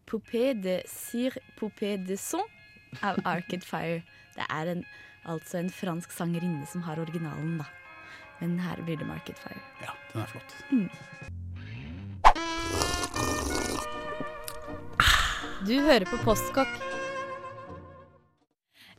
Poupée 0.07 0.55
de 0.55 0.77
Sir 0.91 1.35
Poupée 1.59 1.99
de 2.07 2.15
Son 2.19 2.47
av 3.03 3.19
Arcade 3.27 3.67
Fire. 3.67 4.05
Det 4.39 4.47
er 4.47 4.71
en, 4.77 4.85
altså 5.27 5.59
en 5.65 5.71
fransk 5.75 6.15
sangerinne 6.15 6.67
som 6.71 6.87
har 6.87 7.03
originalen, 7.03 7.59
da. 7.65 7.67
Men 8.41 8.59
her 8.59 8.81
blir 8.85 8.97
det 8.97 9.07
Market 9.09 9.39
Fire. 9.39 9.61
Ja, 9.85 9.93
den 10.13 10.23
er 10.23 10.27
flott. 10.33 10.55
Du 15.69 15.75
hører 15.85 16.07
på 16.09 16.17
Postkokk. 16.25 16.73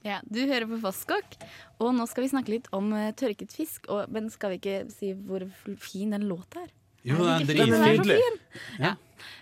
Ja, 0.06 0.20
du 0.26 0.40
hører 0.46 0.66
på 0.70 0.78
Postkokk, 0.82 1.36
og 1.82 1.94
nå 1.98 2.06
skal 2.10 2.26
vi 2.26 2.30
snakke 2.32 2.54
litt 2.54 2.70
om 2.74 2.94
eh, 2.98 3.12
tørket 3.18 3.54
fisk. 3.54 3.90
Og, 3.94 4.10
men 4.14 4.30
skal 4.34 4.54
vi 4.54 4.62
ikke 4.62 4.78
si 4.94 5.12
hvor 5.14 5.46
fin 5.82 6.14
den 6.14 6.26
låta 6.30 6.62
er? 6.66 6.72
Jo, 7.06 7.18
den 7.18 7.50
er 7.74 7.98
dritfin. 7.98 8.06
fin. 8.06 8.40
Ja. 8.82 8.94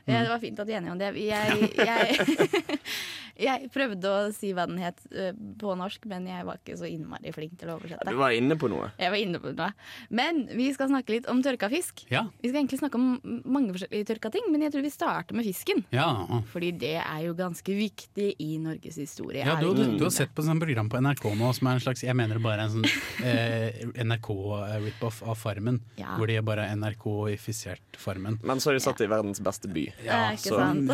Ja, 0.10 0.24
det 0.26 0.32
var 0.32 0.42
fint 0.42 0.60
at 0.60 0.70
vi 0.70 0.76
er 0.76 0.82
enige 0.82 0.94
om 0.96 1.02
det. 1.02 1.12
Jeg, 1.20 1.70
jeg, 1.78 2.80
jeg 3.48 3.70
prøvde 3.74 4.12
å 4.12 4.30
si 4.36 4.52
hva 4.56 4.66
den 4.70 4.80
het 4.82 5.00
eh, 5.14 5.32
på 5.34 5.76
norsk, 5.80 6.08
men 6.12 6.28
jeg 6.30 6.46
var 6.48 6.60
ikke 6.62 6.78
så 6.80 6.90
innmari 6.90 7.34
flink 7.36 7.56
til 7.60 7.72
å 7.72 7.78
oversette. 7.78 8.10
Du 8.10 8.20
var 8.20 8.36
inne 8.36 8.58
på 8.60 8.70
noe. 8.72 8.92
Jeg 9.00 9.14
var 9.14 9.22
inne 9.22 9.42
på 9.42 9.54
noe. 9.54 9.70
Men 10.14 10.44
vi 10.52 10.70
skal 10.76 10.92
snakke 10.92 11.16
litt 11.16 11.30
om 11.32 11.42
tørka 11.46 11.70
fisk. 11.72 12.06
Ja. 12.12 12.26
Vi 12.42 12.52
skal 12.52 12.64
egentlig 12.64 12.82
snakke 12.82 13.00
om 13.00 13.42
mange 13.46 13.76
forskjellige 13.76 14.10
tørka 14.14 14.34
ting, 14.34 14.50
men 14.54 14.66
jeg 14.66 14.76
tror 14.76 14.86
vi 14.86 14.94
starter 14.94 15.38
med 15.38 15.48
fisken. 15.48 15.84
Ja. 15.96 16.10
Fordi 16.52 16.72
det 16.82 16.96
er 17.02 17.22
jo 17.28 17.36
ganske 17.38 17.76
viktig 17.78 18.32
i 18.44 18.52
Norges 18.62 19.00
historie. 19.00 19.46
Ja, 19.46 19.58
du, 19.62 19.72
du, 19.78 19.86
du 20.00 20.06
har 20.08 20.14
sett 20.14 20.34
på 20.36 20.46
sånn 20.46 20.62
program 20.62 20.90
på 20.92 21.00
NRK 21.02 21.30
nå 21.40 21.52
som 21.56 21.70
er 21.70 21.78
en 21.78 21.84
slags 21.84 22.04
Jeg 22.04 22.16
mener 22.18 22.40
det 22.40 22.44
bare 22.44 22.64
er 22.64 22.68
en 22.68 22.76
sånn 22.76 22.88
eh, 23.26 24.04
NRK-rip-off 24.04 25.22
av 25.24 25.38
Farmen. 25.40 25.80
Ja. 26.00 26.16
Hvor 26.18 26.30
de 26.30 26.38
er 26.40 26.46
bare 26.46 26.68
NRK-ifisert 26.76 28.00
Farmen. 28.00 28.40
Men 28.44 28.62
så 28.62 28.72
har 28.72 28.80
de 28.80 28.84
satt 28.84 29.00
det 29.00 29.08
i 29.10 29.12
verdens 29.12 29.42
beste 29.44 29.69
by. 29.76 29.84
Ja, 30.06 30.20
ikke 30.34 30.50
så- 30.50 30.60
sant. 30.60 30.90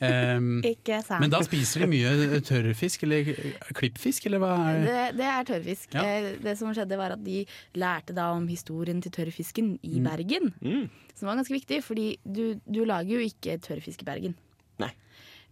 Ja. 0.00 0.36
Um, 0.36 0.62
Ikke 0.72 1.00
sant. 1.04 1.20
men 1.20 1.30
da 1.30 1.40
spiser 1.46 1.80
de 1.84 1.88
mye 1.92 2.40
tørrfisk, 2.46 3.02
eller 3.06 3.30
klippfisk, 3.76 4.26
eller 4.26 4.38
hva 4.42 4.52
er 4.70 4.78
det? 4.80 4.86
Det, 4.86 5.04
det 5.20 5.26
er 5.32 5.44
tørrfisk. 5.50 5.94
Ja. 5.94 6.04
Eh, 6.04 6.30
Det 6.42 6.56
som 6.58 6.72
skjedde 6.74 6.96
var 7.00 7.12
at 7.16 7.24
De 7.24 7.44
lærte 7.74 8.14
da 8.16 8.30
om 8.32 8.46
historien 8.48 9.00
til 9.02 9.12
tørrfisken 9.12 9.78
i 9.82 9.98
Mm. 10.00 10.04
Bergen. 10.08 10.52
Mm. 10.62 10.88
Som 11.14 11.28
var 11.28 11.36
ganske 11.36 11.52
viktig, 11.54 11.82
fordi 11.84 12.16
du, 12.24 12.60
du 12.66 12.84
lager 12.84 13.18
jo 13.18 13.20
ikke 13.26 13.58
tørrfisk 13.60 14.02
i 14.02 14.08
Bergen. 14.08 14.34
Nei. 14.80 14.92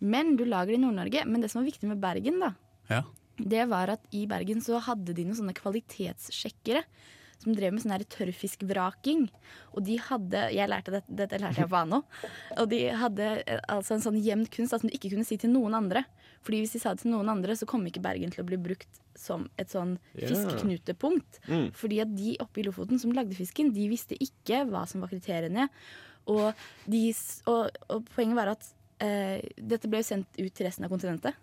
Men 0.01 0.37
du 0.37 0.45
lager 0.45 0.73
det 0.73 0.79
i 0.79 0.85
Nord-Norge. 0.87 1.27
Men 1.27 1.41
det 1.43 1.51
som 1.51 1.61
var 1.63 1.71
viktig 1.71 1.89
med 1.91 2.01
Bergen, 2.01 2.39
da, 2.41 2.53
Ja. 2.89 3.03
det 3.39 3.69
var 3.69 3.91
at 3.91 4.01
i 4.13 4.25
Bergen 4.27 4.61
så 4.65 4.81
hadde 4.81 5.13
de 5.15 5.25
noen 5.25 5.37
sånne 5.37 5.55
kvalitetssjekkere. 5.55 6.85
Som 7.39 7.55
drev 7.55 7.75
med 7.75 7.85
sånn 7.85 7.95
her 7.95 8.05
tørrfiskvraking. 8.11 9.29
Og 9.77 9.85
de 9.87 9.99
hadde 10.09 10.41
Jeg 10.57 10.71
lærte 10.71 10.95
dette, 10.97 11.19
dette 11.21 11.39
lærte 11.39 11.63
jeg 11.63 11.71
på 11.71 11.79
Ano. 11.79 12.03
Og 12.59 12.71
de 12.73 12.81
hadde 12.99 13.29
eh, 13.45 13.61
altså 13.71 13.95
en 13.95 14.05
sånn 14.09 14.19
jevn 14.23 14.47
kunst 14.51 14.75
da, 14.75 14.81
som 14.81 14.91
du 14.91 14.97
ikke 14.97 15.13
kunne 15.15 15.27
si 15.29 15.39
til 15.41 15.53
noen 15.55 15.77
andre. 15.79 16.03
Fordi 16.47 16.63
hvis 16.63 16.75
de 16.75 16.83
sa 16.83 16.95
det 16.95 17.05
til 17.05 17.13
noen 17.13 17.31
andre, 17.31 17.55
så 17.59 17.67
kom 17.69 17.87
ikke 17.87 18.03
Bergen 18.03 18.33
til 18.35 18.43
å 18.43 18.49
bli 18.49 18.59
brukt 18.61 19.01
som 19.19 19.49
et 19.59 19.71
sånn 19.73 19.97
fiskeknutepunkt. 20.17 21.41
Yeah. 21.45 21.55
Mm. 21.55 21.69
Fordi 21.79 22.03
at 22.05 22.15
de 22.15 22.37
oppe 22.43 22.63
i 22.63 22.67
Lofoten 22.67 23.01
som 23.03 23.15
lagde 23.15 23.39
fisken, 23.39 23.73
de 23.75 23.89
visste 23.91 24.19
ikke 24.23 24.65
hva 24.71 24.85
som 24.91 25.03
var 25.05 25.13
kriteriene. 25.13 25.69
Og, 26.29 26.53
de, 26.91 27.03
og, 27.49 27.83
og 27.89 28.09
poenget 28.15 28.39
var 28.39 28.53
at 28.53 28.71
eh, 29.05 29.45
dette 29.59 29.91
ble 29.91 30.03
jo 30.03 30.11
sendt 30.11 30.39
ut 30.39 30.53
til 30.53 30.69
resten 30.69 30.87
av 30.87 30.93
kontinentet. 30.93 31.39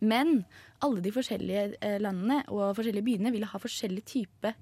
Men 0.00 0.42
alle 0.84 1.02
de 1.04 1.12
forskjellige 1.14 1.66
eh, 1.80 1.98
landene 2.02 2.42
og 2.52 2.76
forskjellige 2.76 3.06
byene 3.06 3.32
ville 3.34 3.48
ha 3.48 3.60
forskjellig 3.60 4.04
type 4.08 4.52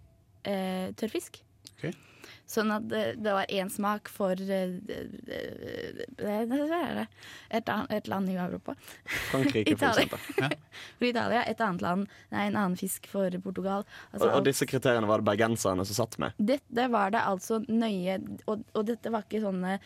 eh, 0.44 0.92
tørrfisk. 0.98 1.40
Okay. 1.78 1.92
Sånn 2.46 2.68
at 2.74 2.84
det, 2.90 3.02
det 3.24 3.32
var 3.32 3.48
én 3.48 3.70
smak 3.72 4.08
for 4.12 4.36
eh, 4.36 4.74
det, 4.84 4.98
det, 5.24 5.38
det 6.18 6.28
er 6.28 6.98
det. 6.98 7.06
et, 7.56 7.68
an- 7.72 7.86
et 7.90 8.08
land 8.12 8.28
i 8.28 8.36
Europa. 8.36 8.74
Frankrike, 9.30 9.76
for 9.80 9.88
eksempel. 9.94 10.56
For 10.98 11.08
Italia, 11.08 11.44
et 11.48 11.60
annet 11.64 11.82
land, 11.84 12.08
nei, 12.34 12.46
en 12.50 12.56
annen 12.60 12.76
fisk 12.78 13.06
for 13.10 13.30
Portugal. 13.44 13.84
Altså, 14.12 14.28
Og, 14.28 14.34
og 14.40 14.44
disse 14.48 14.66
kriteriene 14.68 15.08
var 15.08 15.22
det 15.22 15.28
bergenserne 15.30 15.86
som 15.88 15.96
satt 16.02 16.18
med. 16.20 16.36
dette 16.38 16.88
var 16.92 17.14
det 17.14 17.22
altså 17.24 17.62
nøye 17.68 18.18
og, 18.50 18.64
og 18.74 18.86
dette 18.92 19.10
var 19.14 19.24
ikke 19.26 19.40
sånne 19.44 19.78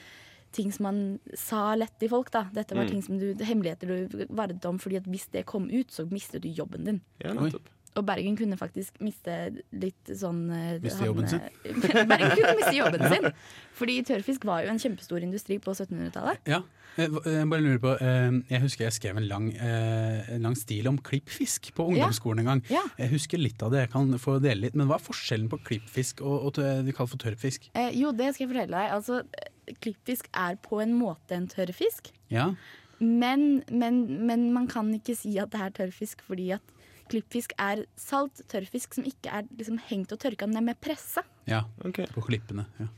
ting 0.57 0.71
som 0.73 0.87
man 0.88 1.01
sa 1.37 1.75
lett 1.77 1.92
til 2.01 2.09
folk. 2.09 2.31
da 2.33 2.47
Dette 2.57 2.75
var 2.75 2.87
Mm. 2.88 2.90
ting 2.90 3.03
som 3.05 3.18
du, 3.21 3.27
hemmeligheter 3.44 3.87
du 4.09 4.23
vardet 4.35 4.64
om, 4.64 4.79
fordi 4.81 4.97
at 4.97 5.05
hvis 5.07 5.27
det 5.31 5.44
kom 5.47 5.66
ut, 5.71 5.92
så 5.92 6.07
mistet 6.11 6.42
du 6.42 6.49
jobben 6.49 6.85
din. 6.88 7.01
Ja, 7.23 7.35
nettopp. 7.37 7.68
Og 7.99 8.07
Bergen 8.07 8.37
kunne 8.39 8.59
faktisk 8.61 8.99
miste 9.05 9.37
litt 9.75 10.13
sånn 10.15 10.45
eh, 10.55 10.79
Miste 10.85 11.09
jobben 11.09 11.29
sin? 11.31 11.43
Bergen 12.13 12.35
kunne 12.37 12.57
miste 12.61 12.77
jobben 12.77 13.07
sin. 13.11 13.31
Fordi 13.79 14.01
tørrfisk 14.07 14.47
var 14.49 14.65
jo 14.65 14.73
en 14.73 14.83
kjempestor 14.83 15.25
industri 15.27 15.59
på 15.63 15.75
1700-tallet. 15.75 16.45
Ja, 16.49 16.63
jeg 16.99 17.11
jeg 17.27 17.47
bare 17.51 17.63
lurer 17.63 17.79
på 17.83 17.93
eh, 18.03 18.39
Jeg 18.51 18.63
husker 18.65 18.87
jeg 18.89 18.97
skrev 18.97 19.21
en 19.21 19.29
lang, 19.31 19.51
eh, 19.55 20.31
en 20.35 20.47
lang 20.49 20.57
stil 20.59 20.89
om 20.91 20.99
klippfisk 20.99 21.71
på 21.77 21.87
ungdomsskolen 21.93 22.43
en 22.43 22.51
gang. 22.53 22.63
Ja. 22.73 22.83
Jeg 22.99 23.13
husker 23.13 23.39
litt 23.43 23.63
av 23.63 23.75
det, 23.75 23.85
jeg 23.87 23.93
kan 23.93 24.11
få 24.23 24.39
dele 24.43 24.67
litt. 24.67 24.79
Men 24.79 24.91
hva 24.91 24.99
er 24.99 25.05
forskjellen 25.05 25.51
på 25.53 25.61
klippfisk 25.69 26.25
og, 26.25 26.49
og 26.49 26.59
det 26.59 26.73
vi 26.89 26.97
kaller 26.97 27.13
for 27.13 27.23
tørrfisk? 27.23 27.71
Eh, 27.79 27.93
jo, 28.01 28.11
det 28.17 28.33
skal 28.35 28.47
jeg 28.47 28.53
fortelle 28.55 28.83
deg. 28.83 28.97
Altså, 28.97 29.21
eh, 29.39 29.79
klippfisk 29.85 30.31
er 30.35 30.59
på 30.65 30.83
en 30.83 30.97
måte 30.99 31.39
en 31.39 31.49
tørrfisk. 31.51 32.13
Ja, 32.35 32.53
Men, 32.99 33.63
men, 33.71 34.27
men 34.27 34.49
man 34.53 34.67
kan 34.67 34.89
ikke 34.91 35.15
si 35.15 35.37
at 35.39 35.53
det 35.53 35.61
er 35.63 35.71
tørrfisk, 35.77 36.25
fordi 36.27 36.51
at 36.57 36.78
klippfisk 37.11 37.55
er 37.61 37.85
salt 37.99 38.42
tørrfisk 38.51 38.99
som 38.99 39.07
ikke 39.09 39.33
er 39.40 39.49
liksom 39.59 39.81
hengt 39.88 40.12
og 40.14 40.21
tørka 40.23 40.49
ned 40.51 40.66
med 40.71 40.81
pressa 40.83 41.25
ja. 41.49 41.64
okay. 41.85 42.09
på 42.14 42.25
klippene. 42.29 42.66
Ja. 42.81 42.88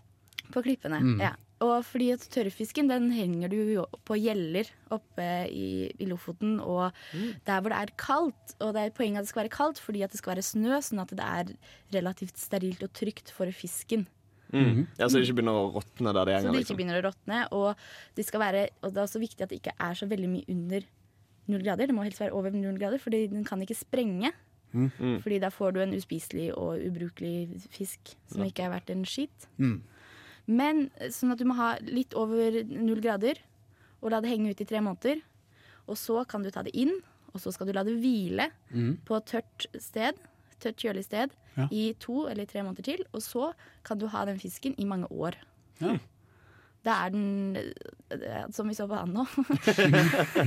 på 0.55 0.64
klippene. 0.66 1.01
Mm. 1.05 1.23
Ja. 1.23 1.37
Og 1.61 1.83
fordi 1.85 2.07
at 2.14 2.23
tørrfisken 2.33 2.88
den 2.88 3.11
henger 3.12 3.51
du 3.53 3.83
på 4.09 4.16
gjeller 4.16 4.68
oppe 4.94 5.27
i, 5.53 5.90
i 6.01 6.07
Lofoten, 6.09 6.55
og 6.64 6.96
der 7.44 7.61
hvor 7.61 7.75
det 7.75 7.81
er 7.83 7.92
kaldt. 8.01 8.55
Og 8.64 8.73
det 8.77 8.87
er 8.87 8.94
poenget 8.96 9.20
at 9.20 9.29
det 9.29 9.33
skal 9.35 9.42
være 9.42 9.53
kaldt 9.53 9.83
fordi 9.83 10.01
at 10.07 10.14
det 10.14 10.23
skal 10.23 10.35
være 10.35 10.46
snø, 10.46 10.79
sånn 10.81 11.03
at 11.05 11.12
det 11.12 11.27
er 11.27 11.53
relativt 11.99 12.40
sterilt 12.40 12.87
og 12.87 12.94
trygt 12.96 13.35
for 13.37 13.53
fisken. 13.53 14.07
Mm. 14.51 14.87
Ja, 14.99 15.07
Så 15.07 15.18
det 15.18 15.29
ikke 15.29 15.37
begynner 15.38 15.59
å 15.59 15.68
råtne 15.77 16.14
der 16.16 16.27
det 16.27 16.40
Så 16.40 16.49
det 16.49 16.51
ikke 16.51 16.59
Liksom. 16.59 16.79
begynner 16.81 16.99
å 16.99 17.05
råtne. 17.11 17.42
Og, 17.53 17.77
det 18.16 18.27
skal 18.27 18.40
være, 18.40 18.68
og 18.83 18.94
det 18.94 18.99
er 18.99 19.07
også 19.07 19.23
viktig 19.23 19.44
at 19.44 19.53
det 19.53 19.61
ikke 19.61 19.77
er 19.79 19.94
så 19.94 20.09
veldig 20.11 20.31
mye 20.33 20.49
under 20.49 20.88
null 21.48 21.62
grader. 21.62 21.87
Det 21.87 21.94
må 21.94 22.03
helst 22.05 22.20
være 22.20 22.33
over 22.33 22.50
null 22.50 22.79
grader, 22.79 22.98
fordi 22.98 23.26
den 23.31 23.44
kan 23.44 23.61
ikke 23.62 23.76
sprenge. 23.79 24.33
Mm. 24.72 24.90
Fordi 25.22 25.38
da 25.40 25.48
får 25.50 25.72
du 25.74 25.81
en 25.83 25.94
uspiselig 25.96 26.53
og 26.57 26.79
ubrukelig 26.87 27.61
fisk 27.74 28.12
som 28.31 28.44
ikke 28.46 28.62
er 28.62 28.70
verdt 28.70 28.90
en 28.90 29.05
skit. 29.05 29.48
Mm. 29.59 29.81
Men 30.46 30.90
sånn 31.11 31.33
at 31.33 31.38
du 31.38 31.44
må 31.46 31.55
ha 31.59 31.72
litt 31.83 32.14
over 32.14 32.61
null 32.70 33.00
grader, 33.03 33.35
og 34.00 34.11
la 34.12 34.20
det 34.20 34.31
henge 34.31 34.50
ut 34.55 34.61
i 34.61 34.64
tre 34.70 34.81
måneder. 34.81 35.20
Og 35.90 35.96
så 35.98 36.22
kan 36.29 36.42
du 36.42 36.50
ta 36.55 36.62
det 36.62 36.72
inn, 36.79 36.94
og 37.35 37.40
så 37.42 37.53
skal 37.53 37.66
du 37.66 37.72
la 37.72 37.83
det 37.85 37.98
hvile 38.00 38.50
Mm. 38.72 38.98
på 39.05 39.16
et 39.16 39.26
tørt 39.26 39.66
sted, 39.79 40.14
tørt 40.61 40.76
kjølig 40.76 41.05
sted, 41.05 41.31
Ja. 41.57 41.66
i 41.70 41.92
to 41.98 42.26
eller 42.29 42.46
tre 42.46 42.62
måneder 42.62 42.83
til. 42.85 43.05
Og 43.12 43.20
så 43.20 43.53
kan 43.85 43.98
du 43.98 44.07
ha 44.07 44.24
den 44.24 44.38
fisken 44.38 44.74
i 44.79 44.85
mange 44.85 45.07
år. 45.11 45.35
Ja. 45.81 45.98
Da 46.87 46.97
er 47.05 47.11
den, 47.12 47.57
eh, 48.11 48.45
som 48.57 48.69
vi 48.71 48.75
så 48.75 48.87
på 48.88 48.97
han 48.97 49.12
nå, 49.12 49.27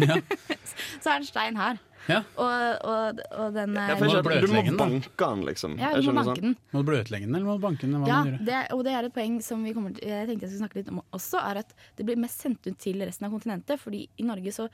Ja. 0.02 0.17
så 1.04 1.13
er 1.13 1.19
den 1.22 1.28
stein 1.28 1.60
her. 1.60 1.82
Ja. 2.10 2.19
Og, 2.36 2.82
og, 2.84 3.19
og 3.32 3.54
den 3.56 3.78
Ja, 3.78 3.93
er 3.93 4.00
Må 4.02 4.10
du 4.12 4.50
må 4.52 4.63
banke 4.76 5.12
den, 5.22 5.43
liksom. 5.48 5.78
Ja, 5.80 5.93
du 5.96 6.10
må 6.10 6.17
banke 6.17 6.34
sånn? 6.34 6.41
den. 6.50 6.56
Må 6.74 6.82
du 6.82 6.89
bløtlegge 6.89 7.30
den, 7.30 7.38
eller 7.38 7.48
må 7.48 7.56
du 7.60 7.63
banke 7.63 7.86
den? 7.86 7.96
Hva 8.02 8.10
Ja, 8.10 8.39
det, 8.50 8.58
og 8.76 8.84
det 8.88 8.96
er 8.98 9.08
et 9.08 9.15
poeng 9.15 9.38
som 9.46 9.63
vi 9.63 9.76
kommer 9.76 9.96
til, 9.96 10.10
jeg 10.12 10.28
tenkte 10.28 10.48
jeg 10.48 10.52
skulle 10.52 10.65
snakke 10.65 10.82
litt 10.82 10.91
om 10.91 11.00
også, 11.15 11.39
er 11.39 11.62
at 11.63 11.72
det 12.00 12.08
blir 12.10 12.19
mest 12.19 12.43
sendt 12.43 12.67
ut 12.67 12.80
til 12.82 13.06
resten 13.06 13.30
av 13.30 13.36
kontinentet. 13.36 13.80
Fordi 13.80 14.04
i 14.19 14.28
Norge 14.28 14.56
så 14.56 14.67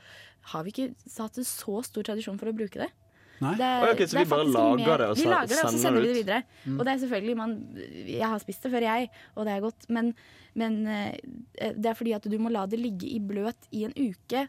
har 0.54 0.66
vi 0.66 0.74
ikke 0.74 0.88
hatt 1.20 1.38
en 1.38 1.46
så 1.52 1.78
stor 1.86 2.10
tradisjon 2.10 2.40
for 2.40 2.50
å 2.50 2.56
bruke 2.56 2.82
det. 2.82 2.90
Nei? 3.40 3.54
Det, 3.56 3.68
Oi, 3.82 3.92
ok, 3.94 4.02
så 4.04 4.18
er 4.18 4.26
vi 4.26 4.30
bare 4.34 4.46
lager 4.52 5.00
det 5.00 5.06
og 5.10 5.16
vi 5.16 5.28
lager 5.30 5.52
det, 5.54 5.60
og 5.64 5.72
så 5.72 5.80
sender 5.80 6.04
vi 6.04 6.10
det 6.10 6.16
videre. 6.18 6.42
Mm. 6.64 6.74
Og 6.76 6.84
det 6.84 6.92
er 6.92 6.98
selvfølgelig 7.04 7.36
man, 7.38 7.54
Jeg 8.06 8.26
har 8.28 8.42
spist 8.42 8.66
det 8.66 8.72
før, 8.74 8.86
jeg, 8.88 9.08
og 9.34 9.48
det 9.48 9.54
er 9.54 9.64
godt. 9.64 9.88
Men, 9.88 10.10
men 10.60 10.76
eh, 10.86 11.14
det 11.76 11.92
er 11.92 11.96
fordi 11.96 12.12
at 12.18 12.28
du 12.28 12.36
må 12.42 12.52
la 12.52 12.66
det 12.68 12.80
ligge 12.82 13.08
i 13.08 13.22
bløt 13.22 13.70
i 13.72 13.86
en 13.88 13.96
uke 13.96 14.44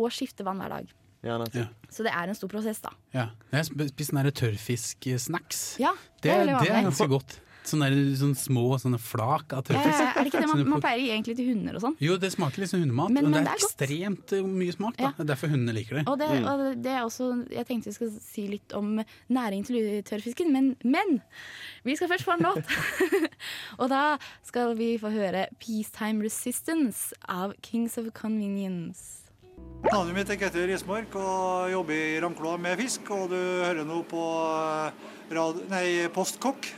og 0.00 0.10
skifte 0.14 0.46
vann 0.46 0.62
hver 0.62 0.74
dag. 0.78 0.90
Ja. 1.22 1.36
Ja. 1.54 1.68
Så 1.92 2.02
det 2.02 2.10
er 2.10 2.30
en 2.32 2.34
stor 2.34 2.50
prosess, 2.50 2.80
da. 2.82 2.90
Ja. 3.14 3.28
Jeg 3.52 3.60
har 3.62 3.88
spist 3.92 4.10
sånne 4.10 4.32
tørrfisk-snacks. 4.34 5.62
Ja, 5.78 5.92
Det, 6.18 6.24
det 6.24 6.32
er 6.34 6.50
det 6.50 6.70
er 6.72 6.82
ganske 6.88 7.06
godt. 7.10 7.36
Sånne, 7.62 7.88
der, 7.92 8.16
sånne 8.18 8.34
små 8.36 8.64
sånne 8.82 8.98
flak 8.98 9.52
av 9.54 9.62
tørrfisk. 9.68 10.00
Eh, 10.02 10.16
er 10.18 10.24
det 10.26 10.32
ikke 10.32 10.40
det 10.42 10.48
man, 10.50 10.62
man 10.72 10.80
pleier 10.82 10.98
å 10.98 11.02
gi 11.04 11.10
egentlig 11.14 11.36
til 11.38 11.46
hunder 11.52 11.76
og 11.78 11.82
sånn? 11.84 11.96
Jo, 12.02 12.16
det 12.18 12.32
smaker 12.34 12.58
litt 12.64 12.70
som 12.72 12.80
hundemat, 12.82 13.12
Men- 13.14 13.22
men, 13.22 13.30
men 13.30 13.32
det 13.32 13.38
er 13.38 13.44
det 13.44 13.52
er 13.52 13.68
ekstremt 13.68 14.32
eh, 14.34 14.42
mye 14.42 14.72
smak. 14.74 14.96
Da. 14.96 15.02
Ja. 15.04 15.10
Det 15.16 15.22
er 15.22 15.30
derfor 15.30 15.52
hundene 15.52 15.74
liker 15.76 16.00
det. 16.00 16.04
Og 16.10 16.18
det, 16.18 16.28
Mm. 16.32 16.48
og 16.50 16.82
det 16.82 16.92
er 16.92 17.02
også, 17.06 17.28
jeg 17.54 17.66
tenkte 17.68 17.90
vi 17.92 17.94
skal 17.94 18.10
si 18.20 18.46
litt 18.48 18.72
om 18.74 18.98
næring 19.30 19.64
til 19.66 20.02
tørrfisken, 20.02 20.50
men, 20.52 20.76
men 20.82 21.20
vi 21.84 21.94
skal 21.96 22.08
først 22.08 22.24
få 22.26 22.34
en 22.34 22.46
låt. 22.50 22.64
og 23.80 23.88
da 23.90 24.18
skal 24.42 24.74
vi 24.74 24.98
få 24.98 25.10
høre 25.14 25.46
'Peacetime 25.60 26.22
Resistance' 26.26 27.12
av 27.28 27.54
Kings 27.62 27.96
of 27.98 28.10
Convenience. 28.12 29.20
Navnet 29.92 30.14
mitt 30.14 30.30
er 30.30 30.36
Ketil 30.38 30.66
Rismark 30.70 31.14
og 31.18 31.70
jobber 31.70 31.94
i 31.94 32.20
Ramkloa 32.22 32.56
med 32.58 32.78
fisk. 32.78 33.08
Og 33.10 33.30
du 33.30 33.36
hører 33.36 33.84
nå 33.86 34.02
på 34.10 34.22
eh, 34.22 34.92
rad, 35.34 35.58
nei, 35.70 36.08
Postkokk, 36.14 36.68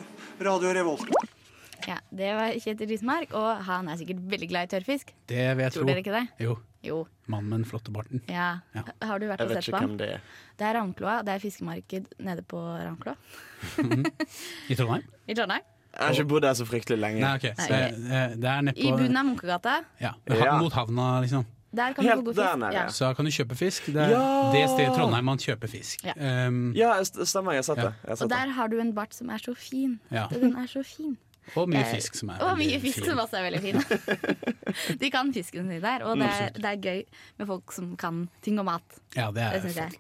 Radio 0.41 0.73
Revolt. 0.75 1.09
Ja, 1.87 1.99
Det 2.11 2.31
var 2.35 2.55
Kjetil 2.63 2.89
Rismark, 2.89 3.33
og 3.37 3.61
han 3.67 3.89
er 3.93 3.99
sikkert 4.01 4.23
veldig 4.31 4.49
glad 4.49 4.69
i 4.69 4.71
tørrfisk. 4.77 5.11
Det 5.29 5.43
vil 5.57 5.65
jeg 5.67 5.73
Tror 5.75 5.83
tro. 5.85 5.89
dere 5.91 6.01
ikke 6.03 6.15
det? 6.15 6.23
Jo. 6.47 6.55
Jo. 6.85 6.99
Mannen 7.33 7.49
med 7.51 7.59
den 7.63 7.69
flotte 7.69 7.93
barten. 7.93 8.21
Ja. 8.29 8.61
Ja. 8.75 8.83
Har 9.03 9.19
du 9.21 9.27
vært 9.29 9.41
Jeg 9.41 9.49
og 9.49 9.53
vet 9.55 9.59
sett 9.65 9.69
ikke 9.69 9.77
på 9.77 9.81
han? 9.81 9.89
hvem 9.89 9.99
det 10.01 10.09
er. 10.15 10.21
Det 10.59 10.67
er 10.69 10.75
Ravnkloa. 10.79 11.15
Det 11.25 11.35
er 11.35 11.39
fiskemarked 11.45 12.07
nede 12.25 12.43
på 12.49 12.61
Ravnkloa 12.61 13.17
I 14.69 14.75
Trondheim? 14.77 15.05
i 15.31 15.35
Trondheim. 15.35 15.63
Jeg 15.95 16.03
har 16.03 16.13
ikke 16.17 16.29
bodd 16.33 16.43
der 16.43 16.57
så 16.59 16.65
fryktelig 16.67 16.99
lenge. 16.99 17.21
Nei, 17.23 17.35
ok. 17.39 17.45
Så 17.55 17.69
det, 17.71 18.41
det 18.43 18.51
er 18.51 18.73
I 18.75 18.91
bunnen 18.91 19.17
av 19.21 19.27
Munkegata. 19.29 19.77
ja, 20.01 20.13
Ja. 20.29 20.57
Mot 20.59 20.73
havna, 20.75 21.21
liksom. 21.23 21.45
Der 21.77 21.93
kan 21.97 22.05
du 22.05 22.11
få 22.11 22.23
god 22.31 22.35
fisk. 22.35 22.73
Ja. 22.75 22.87
Så 22.89 23.11
kan 23.17 23.25
du 23.25 23.31
kjøpe 23.31 23.57
fisk. 23.59 23.87
Det 23.87 23.97
er 23.97 24.09
Ja! 24.15 24.53
det 24.55 24.65
stedet 24.71 24.89
i 24.93 24.95
Trondheim 24.97 25.25
man 25.25 25.39
kjøper 25.39 25.69
fisk. 25.69 26.05
Ja. 26.07 26.47
Um, 26.49 26.73
Ja, 26.77 26.93
st- 27.03 27.25
stemmer. 27.27 27.53
Jeg 27.53 27.65
har 27.65 27.69
sett 27.75 27.79
Ja. 27.79 27.91
det. 27.91 28.11
Og 28.11 28.19
det. 28.19 28.31
der 28.31 28.51
har 28.59 28.69
du 28.69 28.79
en 28.81 28.93
bart 28.95 29.15
som 29.15 29.29
er 29.31 29.39
så 29.39 29.55
fin. 29.57 30.01
Ja. 30.11 30.27
Den 30.33 30.57
er 30.57 30.67
så 30.67 30.83
fin. 30.85 31.17
og 31.57 31.69
mye 31.69 31.81
Eh, 31.85 31.95
fisk 31.95 32.15
som 32.17 32.31
er 32.31 32.39
Og 32.41 32.57
veldig 32.57 32.71
mye 32.73 32.81
fisk 32.81 32.95
fin. 32.99 33.05
som 33.05 33.19
også 33.19 33.37
er 33.37 33.51
veldig 33.51 33.61
fin. 33.61 33.77
De 35.01 35.11
kan 35.11 35.33
fisken 35.35 35.69
sin 35.69 35.83
der, 35.83 36.03
og 36.05 36.17
det 36.17 36.27
er, 36.27 36.49
det 36.57 36.65
er 36.65 36.77
gøy 36.81 37.03
med 37.39 37.47
folk 37.47 37.73
som 37.73 37.97
kan 37.97 38.29
ting 38.43 38.59
om 38.59 38.65
mat. 38.65 38.83
Ja, 39.17 39.31
det 39.31 39.43
er 39.43 39.61
det 39.61 39.77
jeg. 39.77 39.93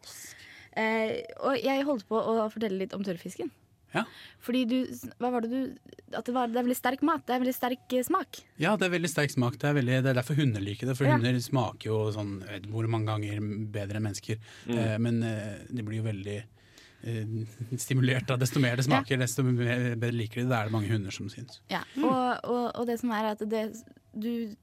Eh, 0.76 1.22
og 1.40 1.58
jeg 1.62 1.84
holdt 1.84 2.08
på 2.08 2.16
å 2.18 2.48
fortelle 2.50 2.78
litt 2.78 2.94
om 2.94 3.04
tørrfisken. 3.04 3.50
Ja. 3.94 4.02
Fordi 4.44 4.64
du 4.68 4.76
Hva 5.22 5.30
var 5.30 5.44
det 5.44 5.50
du 5.52 6.14
At 6.14 6.26
det, 6.26 6.34
var, 6.34 6.48
det 6.50 6.58
er 6.60 6.66
veldig 6.66 6.76
sterk 6.78 7.02
mat. 7.06 7.24
Det 7.26 7.34
er 7.36 7.42
veldig 7.42 7.54
sterk 7.56 7.94
eh, 7.96 8.02
smak. 8.06 8.40
Ja, 8.60 8.74
det 8.78 8.88
er 8.88 8.94
veldig 8.96 9.10
sterk 9.10 9.32
smak. 9.34 9.58
Det 9.60 9.70
er, 9.70 9.76
veldig, 9.78 10.00
det 10.04 10.10
er 10.12 10.18
derfor 10.20 10.38
hunder 10.38 10.62
liker 10.64 10.90
det. 10.90 10.96
For 10.98 11.08
Ja. 11.08 11.16
hunder 11.16 11.38
smaker 11.42 11.90
jo 11.90 12.00
sånn 12.14 12.34
jeg 12.44 12.50
vet 12.58 12.68
hvor 12.72 12.88
mange 12.90 13.08
ganger 13.12 13.40
bedre 13.74 14.00
enn 14.00 14.06
mennesker. 14.08 14.42
Mm. 14.66 14.76
Eh, 14.78 14.98
men 15.06 15.22
eh, 15.22 15.54
de 15.70 15.86
blir 15.86 16.02
jo 16.02 16.08
veldig 16.08 16.36
eh, 16.40 17.34
stimulert 17.86 18.30
av 18.34 18.42
desto 18.42 18.62
mer 18.62 18.76
det 18.76 18.86
smaker, 18.88 19.18
desto 19.22 19.46
mer, 19.46 19.94
bedre 19.96 20.18
liker 20.18 20.42
de 20.42 20.46
det. 20.46 20.50
Det 20.52 20.58
er 20.60 20.70
det 20.70 20.76
mange 20.76 20.92
hunder 20.92 21.14
som 21.14 21.30
syns. 21.32 21.60
Ja. 21.72 21.82
Og, 22.02 22.44
og, 22.50 22.64
og 22.74 22.86
det 22.90 23.00
som 23.02 23.14
er 23.14 23.32
at 23.34 23.46
det 23.48 23.68
du 24.14 24.54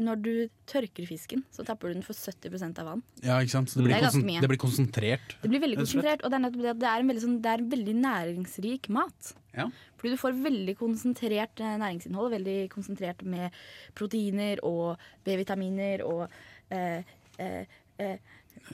når 0.00 0.22
du 0.24 0.32
tørker 0.66 1.06
fisken, 1.06 1.44
så 1.52 1.64
tapper 1.66 1.88
du 1.92 1.94
den 1.98 2.02
for 2.06 2.14
70% 2.16 2.78
av 2.82 2.86
vann. 2.90 3.02
Ja, 3.22 3.36
ikke 3.42 3.50
sant? 3.54 3.68
Så 3.70 3.78
det 3.78 3.84
Det 3.84 3.90
blir, 3.90 3.96
er 4.00 4.06
konsen- 4.08 4.24
mye. 4.26 4.40
det 4.40 4.48
blir 4.52 4.60
konsentrert. 4.64 5.36
Det 5.42 5.50
blir 5.52 5.60
veldig 5.60 5.78
konsentrert, 5.82 6.24
og 6.24 6.30
det 6.30 6.40
er 6.40 6.74
det 6.74 6.88
er 6.88 6.98
en 7.04 7.08
veldig, 7.12 7.22
sånn, 7.26 7.38
det 7.44 7.50
er 7.52 7.58
en 7.64 7.70
veldig 7.70 7.94
næringsrik 8.00 8.88
mat. 8.88 9.34
Ja. 9.56 9.68
Fordi 10.00 10.10
du 10.14 10.16
får 10.16 10.32
veldig 10.44 10.74
konsentrert 10.78 11.60
eh, 11.60 11.76
næringsinnhold, 11.82 12.30
veldig 12.38 12.58
konsentrert 12.72 13.22
med 13.26 13.50
proteiner 13.94 14.58
og 14.64 14.96
B-vitaminer 15.26 16.04
og 16.06 16.28
eh, 16.70 17.02
eh, 17.38 17.64
eh, 17.98 18.16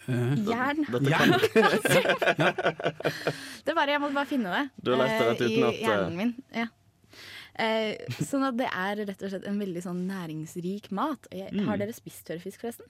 jern. 0.06 0.84
Dette 0.86 1.10
Jern. 1.10 1.32
kan- 1.32 2.56
det 3.64 3.70
er 3.70 3.74
bare, 3.74 3.90
jeg 3.94 4.00
måtte 4.02 4.14
bare 4.18 4.28
finne 4.30 4.52
det 4.52 4.64
Du 4.84 4.90
har 4.92 4.98
lært 5.02 5.18
det 5.18 5.26
rett 5.30 5.40
eh, 5.40 5.46
uten 5.46 5.56
i 5.56 5.62
at, 5.62 5.74
eh, 5.74 5.86
hjernen 5.86 6.16
min. 6.20 6.34
Ja. 6.54 6.66
Eh, 7.58 7.96
sånn 8.20 8.44
at 8.44 8.56
det 8.58 8.68
er 8.68 9.00
rett 9.08 9.22
og 9.24 9.30
slett 9.32 9.46
en 9.48 9.58
veldig 9.60 9.82
sånn 9.84 10.02
næringsrik 10.08 10.90
mat. 10.92 11.26
Jeg, 11.32 11.52
Mm. 11.56 11.66
Har 11.70 11.78
dere 11.80 11.94
spist 11.96 12.24
tørrfisk, 12.28 12.60
forresten? 12.60 12.86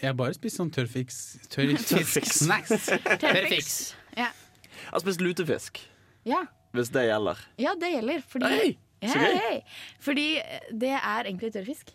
Jeg 0.00 0.08
har 0.08 0.14
bare 0.18 0.34
spist 0.34 0.56
sånn. 0.58 0.70
Tørrfisk 0.72 2.32
snacks. 2.42 2.88
Tørrfiks. 3.22 3.94
Ja. 4.16 4.30
Jeg 4.32 4.90
har 4.90 5.02
spist 5.04 5.20
lutefisk, 5.22 5.78
ja. 6.26 6.40
hvis 6.74 6.90
det 6.94 7.04
gjelder. 7.06 7.38
Ja, 7.60 7.74
det 7.78 7.90
gjelder. 7.92 8.24
Fordi, 8.32 8.48
hey, 8.50 8.72
hey, 9.04 9.36
hey. 9.38 9.60
fordi 10.02 10.26
det 10.72 10.94
er 10.96 11.28
egentlig 11.28 11.52
tørrfisk. 11.54 11.92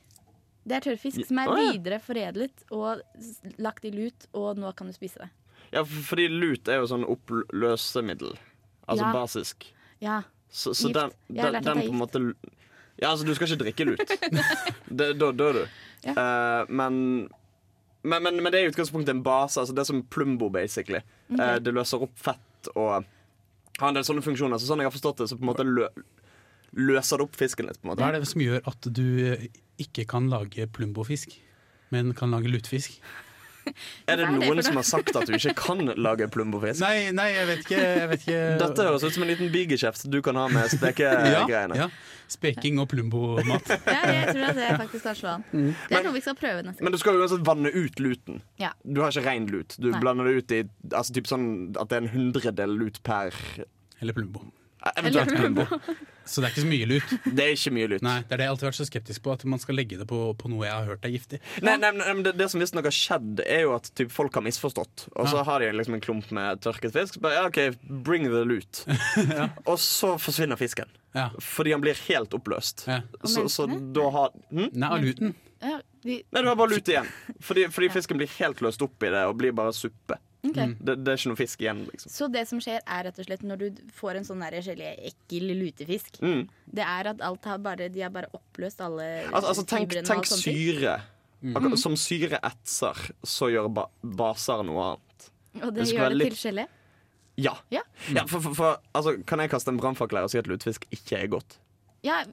Det 0.67 0.75
er 0.77 0.83
tørrfisk 0.83 1.25
som 1.27 1.39
er 1.41 1.49
ja. 1.49 1.71
videre 1.73 1.99
foredlet 2.03 2.63
og 2.75 3.01
lagt 3.63 3.85
i 3.87 3.91
lut, 3.95 4.27
og 4.35 4.57
nå 4.59 4.71
kan 4.75 4.87
du 4.87 4.95
spise 4.95 5.19
det. 5.23 5.29
Ja, 5.73 5.83
fordi 5.83 6.29
lut 6.31 6.67
er 6.71 6.81
jo 6.81 6.87
sånn 6.91 7.03
oppløsemiddel. 7.07 8.37
Altså 8.87 9.03
Ja. 9.03 9.11
basisk. 9.15 9.67
Ja. 10.03 10.21
Så, 10.49 10.73
så 10.73 10.89
den, 10.93 11.11
den, 11.27 11.57
den 11.63 11.81
på 11.83 11.91
en 11.91 11.99
måte 11.99 12.21
Ja, 13.01 13.11
altså, 13.11 13.25
du 13.27 13.33
skal 13.35 13.47
ikke 13.51 13.63
drikke 13.65 13.85
lut. 13.85 14.13
Det- 14.99 15.13
Da 15.19 15.31
dør 15.31 15.53
du. 15.59 15.63
Ja. 16.05 16.13
Uh, 16.13 16.69
men, 16.69 16.97
men, 18.03 18.23
men, 18.23 18.39
men 18.41 18.51
det 18.53 18.61
er 18.61 18.67
i 18.67 18.71
utgangspunktet 18.71 19.11
en 19.13 19.23
base. 19.25 19.59
Altså 19.59 19.75
det 19.75 19.83
er 19.83 19.89
som 19.91 20.03
Plumbo, 20.03 20.49
basically. 20.53 21.01
Okay. 21.31 21.41
Uh, 21.41 21.59
det 21.61 21.73
løser 21.75 22.01
opp 22.07 22.15
fett 22.17 22.71
og 22.75 23.03
har 23.77 23.89
en 23.91 23.97
del 23.99 24.05
sånne 24.07 24.23
funksjoner. 24.25 24.57
Så 24.61 24.69
sånn 24.71 24.81
jeg 24.81 24.89
har 24.89 24.95
forstått 24.95 25.21
det, 25.21 25.27
så 25.29 25.37
på 25.37 25.45
en 25.45 25.51
måte 25.51 25.65
lø, 25.67 25.89
løser 26.77 27.19
det 27.21 27.27
opp 27.27 27.37
fisken 27.37 27.67
litt. 27.69 27.77
på 27.81 27.85
en 27.87 27.93
måte 27.93 28.01
Hva 28.05 28.09
er 28.13 28.19
det 28.23 28.29
som 28.31 28.41
gjør 28.41 28.63
at 28.71 28.89
du 28.97 29.05
ikke 29.83 30.07
kan 30.09 30.29
lage 30.33 30.65
plumbofisk, 30.73 31.35
men 31.93 32.15
kan 32.17 32.33
lage 32.33 32.49
lutefisk? 32.49 32.97
Er 34.07 34.19
det 34.19 34.27
er 34.27 34.33
noen 34.35 34.61
som 34.65 34.77
har 34.79 34.85
sagt 34.87 35.15
at 35.15 35.29
du 35.29 35.33
ikke 35.37 35.53
kan 35.57 35.81
lage 35.97 36.27
plumbofisk? 36.33 36.81
Nei, 36.83 37.09
nei, 37.15 37.29
jeg 37.35 37.47
vet 37.49 37.63
ikke. 37.65 37.79
Jeg 37.81 38.11
vet 38.11 38.27
ikke. 38.27 38.43
Dette 38.63 38.85
høres 38.89 39.05
ut 39.07 39.15
som 39.15 39.25
en 39.25 39.31
liten 39.31 39.51
bigeskjeft 39.53 40.05
du 40.11 40.19
kan 40.25 40.39
ha 40.39 40.47
med 40.51 40.65
ja, 40.67 40.71
spekegreiene. 40.75 41.79
ja. 41.79 41.89
Speking 42.27 42.81
og 42.83 42.89
plumbomat. 42.91 43.69
Ja, 43.87 44.01
jeg 44.11 44.33
tror 44.35 44.49
at 44.49 44.57
det 44.57 44.67
faktisk 44.81 45.05
kan 45.07 45.15
slå 45.15 45.29
an. 45.37 45.45
Det 45.53 45.95
er 45.95 46.03
noe 46.03 46.15
vi 46.17 46.23
skal 46.25 46.35
prøve 46.37 46.65
neste 46.67 46.83
Men 46.83 46.91
du 46.91 46.99
skal 46.99 47.19
uansett 47.21 47.45
vanne 47.47 47.71
ut 47.71 48.01
luten. 48.03 48.41
Ja. 48.59 48.73
Du 48.83 48.99
har 49.03 49.15
ikke 49.15 49.23
ren 49.29 49.47
lut. 49.51 49.77
Du 49.79 49.89
Nei. 49.93 50.01
blander 50.03 50.27
det 50.27 50.41
ut 50.41 50.55
i 50.57 50.61
altså, 50.91 51.15
typ 51.15 51.29
sånn 51.31 51.47
at 51.79 51.87
det 51.87 51.99
er 51.99 52.05
en 52.05 52.13
hundredel 52.15 52.75
lut 52.81 52.99
per 53.07 53.35
Eller 54.01 54.13
plumbo. 54.17 54.43
Eventuelt 54.95 55.31
Eller. 55.31 55.67
Så 56.27 56.41
det 56.43 56.49
er 56.49 56.51
ikke 56.51 56.61
så 56.65 56.67
mye 56.67 56.87
lut. 56.89 57.11
Det 57.23 57.43
er 57.45 57.53
ikke 57.55 57.71
mye 57.71 57.87
lut. 57.87 58.01
Nei, 58.03 58.17
Det 58.27 58.33
er 58.35 58.39
det 58.41 58.45
jeg 58.47 58.51
alltid 58.51 58.65
har 58.65 58.71
vært 58.73 58.79
så 58.81 58.85
skeptisk 58.89 59.21
på, 59.23 59.31
at 59.37 59.45
man 59.47 59.61
skal 59.63 59.77
legge 59.79 59.95
det 59.95 60.07
på, 60.09 60.17
på 60.35 60.49
noe 60.51 60.65
jeg 60.65 60.73
har 60.75 60.89
hørt 60.89 61.05
er 61.07 61.13
giftig. 61.13 61.39
Nei, 61.63 61.77
nei, 61.79 61.91
nei, 61.95 62.15
det, 62.25 62.33
det 62.35 62.47
som 62.51 62.59
visstnok 62.59 62.89
har 62.89 62.95
skjedd, 62.97 63.39
er 63.45 63.61
jo 63.63 63.71
at 63.77 63.87
typ, 63.95 64.11
folk 64.11 64.35
har 64.35 64.43
misforstått. 64.43 65.05
Og 65.15 65.29
så 65.31 65.37
Ja. 65.39 65.45
har 65.47 65.63
de 65.63 65.69
liksom 65.77 65.95
en 65.95 66.03
klump 66.03 66.27
med 66.35 66.59
tørket 66.65 66.91
fisk. 66.97 67.21
Bare, 67.23 67.39
ja, 67.39 67.45
OK, 67.47 67.79
bring 68.03 68.27
the 68.27 68.43
lut. 68.43 68.83
Og 69.71 69.79
så 69.79 70.17
forsvinner 70.19 70.59
fisken. 70.59 70.91
Ja. 71.15 71.29
Fordi 71.39 71.71
han 71.77 71.81
blir 71.87 71.95
helt 72.09 72.35
oppløst. 72.35 72.83
Ja. 72.91 72.99
Så, 73.23 73.47
så 73.47 73.69
da 73.95 74.09
har 74.11 74.35
hm? 74.51 74.67
Nei, 74.75 74.89
av 74.91 74.99
luten. 75.07 75.31
Nei, 75.63 75.79
du 76.43 76.47
har 76.51 76.55
bare 76.59 76.75
lut 76.75 76.91
igjen. 76.91 77.07
Fordi, 77.39 77.69
fordi 77.71 77.89
fisken 77.95 78.19
blir 78.19 78.29
helt 78.35 78.59
løst 78.67 78.83
opp 78.83 78.99
i 79.07 79.09
det 79.15 79.23
og 79.31 79.39
blir 79.39 79.55
bare 79.55 79.71
suppe. 79.73 80.19
Ok. 80.49 80.77
Det, 80.79 80.95
det 81.03 81.11
er 81.13 81.17
ikke 81.19 81.31
noe 81.31 81.39
fisk 81.39 81.61
igjen, 81.65 81.81
liksom. 81.91 82.11
Så 82.13 82.27
det 82.31 82.43
som 82.49 82.59
skjer, 82.63 82.79
er 82.85 83.03
rett 83.07 83.19
og 83.19 83.25
slett 83.27 83.43
når 83.47 83.57
du 83.63 83.81
får 83.97 84.15
en 84.21 84.27
sånn 84.27 84.41
der 84.45 84.57
gelé, 84.65 84.93
ekkel 85.11 85.51
lutefisk, 85.59 86.19
Mm. 86.21 86.47
det 86.73 86.83
er 86.85 87.11
at 87.13 87.21
alt 87.21 87.45
har 87.45 87.57
bare, 87.59 87.89
de 87.89 88.01
har 88.01 88.09
bare 88.13 88.29
oppløst 88.33 88.81
alle 88.81 89.07
Altså, 89.31 89.47
altså 89.53 89.65
tenk, 89.65 89.89
tenk 90.05 90.25
syre. 90.25 90.97
Akkurat 91.53 91.77
Som 91.79 91.93
syre 91.95 92.39
etser, 92.41 92.97
så 93.23 93.51
gjør 93.53 93.67
ba 93.73 93.83
baser 94.01 94.63
noe 94.65 94.87
annet. 94.95 95.29
Og 95.63 95.73
det 95.75 95.85
gjør 95.91 96.09
det 96.09 96.17
litt- 96.17 96.33
til 96.37 96.51
gelé. 96.51 96.67
Ja. 97.37 97.53
Ja. 97.69 97.83
ja 98.09 98.23
for, 98.25 98.41
for, 98.41 98.55
for 98.57 98.77
altså, 98.97 99.11
Kan 99.29 99.39
jeg 99.39 99.51
kaste 99.51 99.69
en 99.69 99.77
brannfakkel 99.77 100.17
her 100.17 100.23
og 100.25 100.31
si 100.33 100.39
at 100.39 100.47
lutefisk 100.49 100.87
ikke 100.89 101.19
er 101.21 101.27
godt? 101.27 101.59
Ja, 102.03 102.23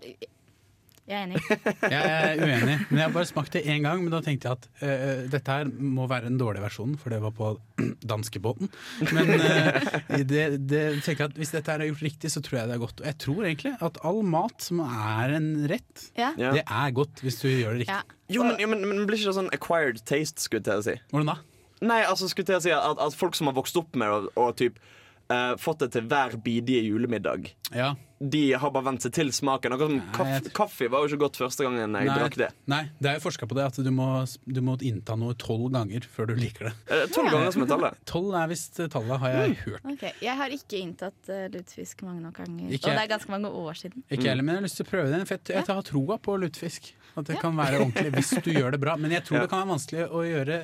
jeg 1.05 1.17
er 1.19 1.25
enig. 1.27 1.41
Jeg 1.95 2.01
er 2.01 2.39
uenig, 2.41 2.75
men 2.89 2.97
jeg 2.99 3.05
har 3.05 3.13
bare 3.13 3.29
smakt 3.29 3.53
det 3.53 3.61
én 3.69 3.83
gang. 3.85 4.01
Men 4.01 4.13
da 4.15 4.21
tenkte 4.25 4.49
jeg 4.49 4.57
at 4.57 4.69
uh, 4.81 5.25
dette 5.33 5.57
her 5.59 5.69
må 5.69 6.07
være 6.09 6.31
den 6.31 6.39
dårlige 6.41 6.65
versjonen, 6.65 6.95
for 7.01 7.13
det 7.13 7.19
var 7.21 7.35
på 7.37 7.51
danskebåten. 8.15 8.71
Men 9.13 9.35
uh, 9.37 9.91
det, 10.25 10.45
det 10.71 10.83
tenker 11.05 11.27
jeg 11.27 11.31
at 11.35 11.39
hvis 11.43 11.53
dette 11.53 11.75
her 11.75 11.85
er 11.85 11.91
gjort 11.93 12.05
riktig, 12.07 12.33
så 12.33 12.41
tror 12.45 12.61
jeg 12.63 12.71
det 12.73 12.79
er 12.79 12.83
godt. 12.87 13.03
Og 13.05 13.11
jeg 13.11 13.19
tror 13.27 13.45
egentlig 13.51 13.75
at 13.91 14.01
all 14.09 14.23
mat 14.37 14.65
som 14.65 14.81
er 14.87 15.37
en 15.37 15.51
rett, 15.71 16.07
Ja. 16.17 16.33
Ja. 16.41 16.55
det 16.57 16.65
er 16.65 16.97
godt 16.97 17.21
hvis 17.25 17.41
du 17.43 17.49
gjør 17.51 17.77
det 17.77 17.89
Ja. 17.91 18.01
riktig. 18.01 18.21
Jo, 18.39 18.43
men, 18.49 18.57
jo, 18.65 18.71
men, 18.73 18.87
men 18.89 19.05
blir 19.05 19.21
ikke 19.21 19.29
det 19.35 19.39
sånn 19.43 19.53
acquired 19.53 20.01
taste, 20.09 20.41
skulle 20.41 20.63
jeg 20.65 20.71
til 20.71 20.81
å 20.81 20.87
si? 20.89 20.97
Hvordan 21.13 21.35
da? 21.35 21.39
Nei, 21.85 22.01
altså 22.09 22.31
skulle 22.33 22.47
jeg 22.49 22.55
til 22.55 22.61
å 22.63 22.65
si 22.65 22.73
at, 22.73 23.01
at 23.11 23.17
folk 23.21 23.37
som 23.37 23.51
har 23.51 23.57
vokst 23.59 23.77
opp 23.77 23.93
med 24.01 24.09
det 24.09 24.33
og 24.41 24.55
typ 24.57 24.81
eh, 25.31 25.55
fått 25.61 25.79
det 25.85 25.93
til 25.93 26.09
hver 26.11 26.37
bidige 26.45 26.83
julemiddag, 26.89 27.53
Ja. 27.75 27.95
de 28.25 28.53
har 28.57 28.71
bare 28.71 28.85
vent 28.85 29.03
seg 29.03 29.13
til 29.13 29.29
smaken. 29.33 29.73
Akkurat 29.75 29.91
som 29.91 29.97
Nei, 29.99 30.13
kaffe, 30.17 30.51
kaffe 30.55 30.89
var 30.91 31.03
jo 31.05 31.11
ikke 31.11 31.19
godt 31.25 31.37
første 31.37 31.65
gangen 31.67 31.81
jeg 31.81 31.91
Nei, 31.91 32.05
drakk 32.19 32.37
det. 32.41 32.49
nei, 32.67 32.83
det 33.01 33.11
er 33.11 33.15
jo 33.19 33.25
forska 33.27 33.47
på 33.51 33.55
det, 33.59 33.65
at 33.67 33.77
du 33.85 33.91
må, 33.91 34.07
du 34.47 34.61
må 34.65 34.77
innta 34.81 35.17
noe 35.19 35.35
tolv 35.35 35.71
ganger 35.75 36.07
før 36.09 36.29
du 36.31 36.35
liker 36.37 36.71
det. 36.71 36.75
Eh, 36.89 37.07
Tolv 37.13 37.31
ganger 37.35 37.53
som 37.53 37.63
er 37.67 37.67
tallet. 37.75 37.99
Tolv 38.13 38.35
er 38.41 38.49
visst 38.49 38.77
tallet, 38.81 39.21
har 39.21 39.31
jeg 39.35 39.57
hørt. 39.67 39.85
Okay. 39.95 40.13
Jeg 40.25 40.37
har 40.41 40.49
ikke 40.57 40.81
inntatt 40.81 41.29
uh, 41.29 41.49
lutefisk 41.53 42.03
mange 42.07 42.23
nok 42.25 42.39
ganger. 42.41 42.71
Ikke 42.71 42.89
Og 42.89 42.97
det 42.97 43.03
er 43.05 43.13
ganske 43.17 43.31
mange 43.35 43.49
år 43.51 43.75
siden. 43.83 44.05
Ikke 44.11 44.29
heller, 44.31 44.43
men 44.47 44.55
jeg 44.55 44.63
har 44.63 44.69
lyst 44.69 44.81
til 44.81 44.87
å 44.87 44.93
prøve 44.95 45.11
det. 45.13 45.23
For 45.29 45.37
jeg, 45.37 45.57
jeg 45.59 45.69
har 45.75 45.83
troa 45.91 46.19
på 46.19 46.39
lutefisk. 46.41 46.95
At 47.15 47.29
det 47.31 47.39
kan 47.41 47.55
være 47.57 47.79
ordentlig 47.81 48.11
hvis 48.17 48.31
du 48.43 48.51
gjør 48.51 48.75
det 48.75 48.81
bra. 48.83 48.97
Men 48.99 49.13
jeg 49.15 49.25
tror 49.27 49.39
Ja. 49.39 49.43
det 49.45 49.51
kan 49.53 49.63
være 49.63 49.73
vanskelig 49.77 50.07
å 50.11 50.23
gjøre, 50.27 50.57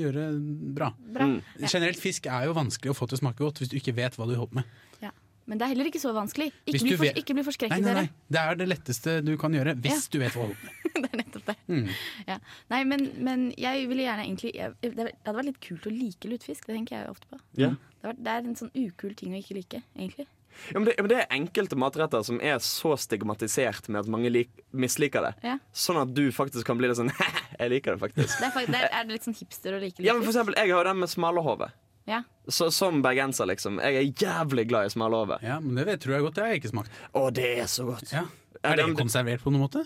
gjøre 0.00 0.26
bra. 0.74 0.90
Bra. 0.96 1.26
Mm. 1.28 1.38
Generelt 1.60 2.00
fisk 2.00 2.26
er 2.26 2.46
jo 2.48 2.54
vanskelig 2.56 2.92
å 2.94 2.96
få 2.96 3.08
til 3.08 3.18
å 3.18 3.22
smake 3.22 3.42
godt 3.44 3.60
hvis 3.62 3.72
du 3.72 3.76
ikke 3.80 3.94
vet 3.96 4.16
hva 4.16 4.28
du 4.28 4.34
holder 4.38 4.60
med. 4.62 4.64
Ja. 5.04 5.10
Men 5.48 5.60
det 5.60 5.64
er 5.64 5.72
heller 5.72 5.88
ikke 5.88 6.00
så 6.00 6.12
vanskelig. 6.16 6.50
Ikke 6.68 6.82
bli, 6.84 6.96
for, 7.00 7.20
ikke 7.22 7.36
bli 7.36 7.44
forskrekket, 7.46 7.80
nei, 7.80 7.92
nei. 7.94 8.06
dere. 8.08 8.26
Det 8.28 8.40
er 8.42 8.58
det 8.60 8.68
letteste 8.68 9.14
du 9.24 9.34
kan 9.40 9.52
gjøre 9.56 9.76
hvis 9.80 10.08
du 10.12 10.18
vet 10.20 10.32
hva 10.36 10.48
du 10.48 10.52
holder 10.52 10.64
med. 10.64 10.88
det 11.02 11.08
er 11.12 11.20
nettopp 11.22 11.46
det. 11.52 11.56
Mm. 11.68 11.86
Ja. 12.28 12.38
Nei, 12.72 12.80
men, 12.88 13.06
men 13.28 13.46
jeg 13.56 13.86
ville 13.88 14.04
gjerne 14.04 14.24
egentlig 14.26 14.54
jeg, 14.56 14.74
Det 14.82 15.06
hadde 15.06 15.36
vært 15.38 15.50
litt 15.52 15.60
kult 15.64 15.86
å 15.88 15.92
like 15.94 16.32
lutefisk. 16.32 16.66
Det 16.68 16.76
tenker 16.76 16.98
jeg 16.98 17.12
ofte 17.12 17.28
på. 17.32 17.40
Ja. 17.60 17.70
Det, 17.98 18.10
var, 18.10 18.18
det 18.18 18.34
er 18.34 18.50
en 18.50 18.58
sånn 18.60 18.72
ukul 18.76 19.14
ting 19.18 19.36
å 19.36 19.40
ikke 19.40 19.56
like, 19.60 19.82
egentlig. 19.96 20.28
Ja, 20.72 20.78
men 20.80 20.84
det, 20.88 20.94
men 20.98 21.08
det 21.12 21.18
er 21.22 21.26
enkelte 21.36 21.76
matretter 21.78 22.24
som 22.26 22.40
er 22.42 22.58
så 22.64 22.94
stigmatisert 22.98 23.88
med 23.88 24.00
at 24.02 24.08
mange 24.10 24.30
lik, 24.32 24.50
misliker 24.72 25.22
det. 25.28 25.34
Ja. 25.46 25.56
Sånn 25.72 26.00
at 26.02 26.10
du 26.16 26.24
faktisk 26.34 26.66
kan 26.66 26.78
bli 26.80 26.88
litt 26.90 26.98
sånn 26.98 27.12
Jeg 27.60 27.70
liker 27.74 27.94
det 27.94 28.02
faktisk. 28.02 28.32
Det 28.40 28.48
er, 28.48 28.54
fakt- 28.56 28.72
det 28.74 28.80
er, 28.82 28.88
er 29.00 29.06
det 29.06 29.16
litt 29.18 29.28
sånn 29.28 29.36
hipster 29.38 29.76
å 29.76 29.82
like 29.82 30.02
Ja, 30.02 30.16
men 30.16 30.24
for 30.26 30.32
eksempel, 30.34 30.58
Jeg 30.58 30.72
har 30.74 30.82
jo 30.82 30.88
den 30.90 31.00
med 31.04 31.12
smalahove. 31.12 31.70
Ja. 32.08 32.22
Så, 32.48 32.70
som 32.72 33.02
bergenser, 33.04 33.44
liksom. 33.50 33.78
Jeg 33.84 33.98
er 34.00 34.06
jævlig 34.24 34.66
glad 34.70 34.88
i 34.88 34.92
smalahove. 34.94 35.36
Ja, 35.44 35.58
men 35.60 35.76
det 35.76 35.84
vet, 35.90 36.00
tror 36.04 36.14
jeg 36.16 36.24
godt. 36.24 36.38
Det 36.38 36.44
har 36.46 36.54
jeg 36.54 36.62
ikke 36.62 36.70
smakt. 36.72 37.00
Å, 37.12 37.24
det 37.36 37.48
er 37.62 37.66
så 37.68 37.84
godt. 37.90 38.12
Ja. 38.14 38.22
Er 38.62 38.78
det 38.80 38.86
det- 38.88 38.96
konservert 38.98 39.44
på 39.44 39.52
noen 39.52 39.66
måte? 39.66 39.84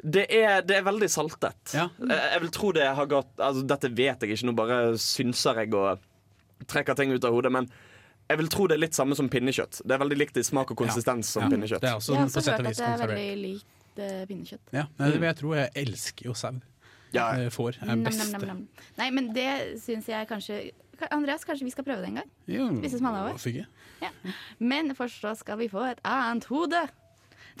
Det 0.00 0.24
er, 0.32 0.62
det 0.64 0.78
er 0.78 0.84
veldig 0.86 1.08
saltet. 1.12 1.74
Ja. 1.76 1.86
Jeg, 2.00 2.16
jeg 2.34 2.40
vil 2.46 2.52
tro 2.56 2.70
det 2.72 2.86
har 2.96 3.08
gått 3.10 3.34
altså, 3.36 3.62
Dette 3.68 3.90
vet 3.92 4.22
jeg 4.24 4.32
ikke, 4.32 4.46
nå 4.48 4.54
bare 4.56 4.78
synser 4.96 5.60
jeg 5.60 5.74
og 5.76 6.00
trekker 6.72 6.96
ting 6.96 7.12
ut 7.12 7.24
av 7.28 7.36
hodet. 7.36 7.52
Men 7.52 7.68
jeg 8.30 8.38
vil 8.40 8.48
tro 8.52 8.62
det 8.70 8.74
er 8.78 8.82
litt 8.84 8.94
samme 8.96 9.14
som 9.18 9.26
pinnekjøtt. 9.32 9.74
Det 9.84 9.92
er 9.96 10.00
veldig 10.04 10.18
likt 10.20 10.36
i 10.38 10.42
smak 10.46 10.68
og 10.70 10.76
konsistens 10.78 11.26
som 11.34 11.42
Ja. 11.44 11.48
pinnekjøtt. 11.50 11.80
Det 11.82 11.90
er 11.90 11.94
også 11.98 12.12
Jeg 12.14 12.20
har 12.20 12.26
også 12.30 12.40
hørt 12.50 12.60
at 12.60 12.64
det 12.76 12.80
er 12.86 12.98
veldig 13.06 13.36
likt 13.42 13.66
uh, 13.98 14.26
pinnekjøtt. 14.30 14.66
Ja, 14.76 14.84
det 14.98 15.12
vil 15.16 15.22
jeg 15.28 15.36
tror 15.40 15.54
Jeg 15.56 15.70
elsker 15.82 16.24
jo 16.30 16.34
sau. 16.34 16.54
Ja. 17.12 17.26
Eh, 17.34 17.50
Får 17.50 17.74
er 17.82 17.86
Nam, 17.90 18.02
nam, 18.06 18.30
nam, 18.30 18.40
nam. 18.46 18.68
Nei, 18.98 19.10
men 19.10 19.32
det 19.34 19.80
syns 19.82 20.06
jeg 20.06 20.28
kanskje 20.30 20.70
Andreas, 21.10 21.44
kanskje 21.48 21.64
vi 21.64 21.70
skal 21.74 21.84
prøve 21.84 22.00
det 22.04 22.08
en 22.12 22.16
gang? 22.20 22.30
Jo, 22.46 22.68
Hvis 22.80 22.92
smalahove? 23.00 23.30
hvorfor 23.34 23.50
over. 23.50 23.66
Ja. 24.02 24.08
Men 24.58 24.94
først 24.94 25.20
så 25.24 25.34
skal 25.34 25.58
vi 25.58 25.68
få 25.68 25.80
et 25.90 25.98
annet 26.04 26.44
hode. 26.44 26.88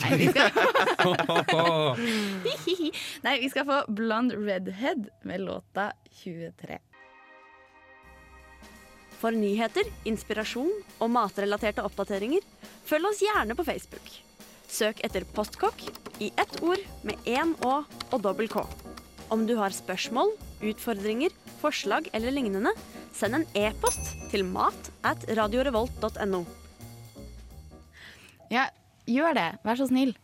Nei, 0.00 0.16
vi 0.16 0.26
skal, 0.30 0.50
Nei, 3.24 3.40
vi 3.40 3.48
skal 3.50 3.64
få 3.66 3.84
Blond 3.92 4.32
Redhead 4.32 5.08
med 5.24 5.40
låta 5.40 5.92
23. 6.22 6.78
For 9.20 9.36
nyheter, 9.36 9.84
inspirasjon 10.08 10.70
og 10.96 11.10
matrelaterte 11.12 11.84
oppdateringer, 11.84 12.44
følg 12.88 13.10
oss 13.10 13.20
gjerne 13.20 13.56
på 13.56 13.66
Facebook. 13.68 14.06
Søk 14.70 15.02
etter 15.04 15.26
Postkokk 15.36 15.82
i 16.24 16.30
ett 16.40 16.56
ord 16.64 16.80
med 17.04 17.20
én 17.28 17.52
Å 17.66 17.74
og 17.84 18.22
dobbel 18.24 18.48
K. 18.48 18.64
Om 19.30 19.44
du 19.46 19.56
har 19.58 19.74
spørsmål, 19.76 20.32
utfordringer, 20.64 21.34
forslag 21.60 22.08
eller 22.16 22.32
lignende, 22.32 22.72
send 23.12 23.36
en 23.36 23.46
e-post 23.58 24.14
til 24.32 24.46
mat 24.46 24.90
at 25.06 25.26
radiorevolt.no. 25.36 26.42
Ja, 28.50 28.70
gjør 29.06 29.36
det. 29.36 29.48
Vær 29.66 29.78
så 29.78 29.90
snill. 29.90 30.16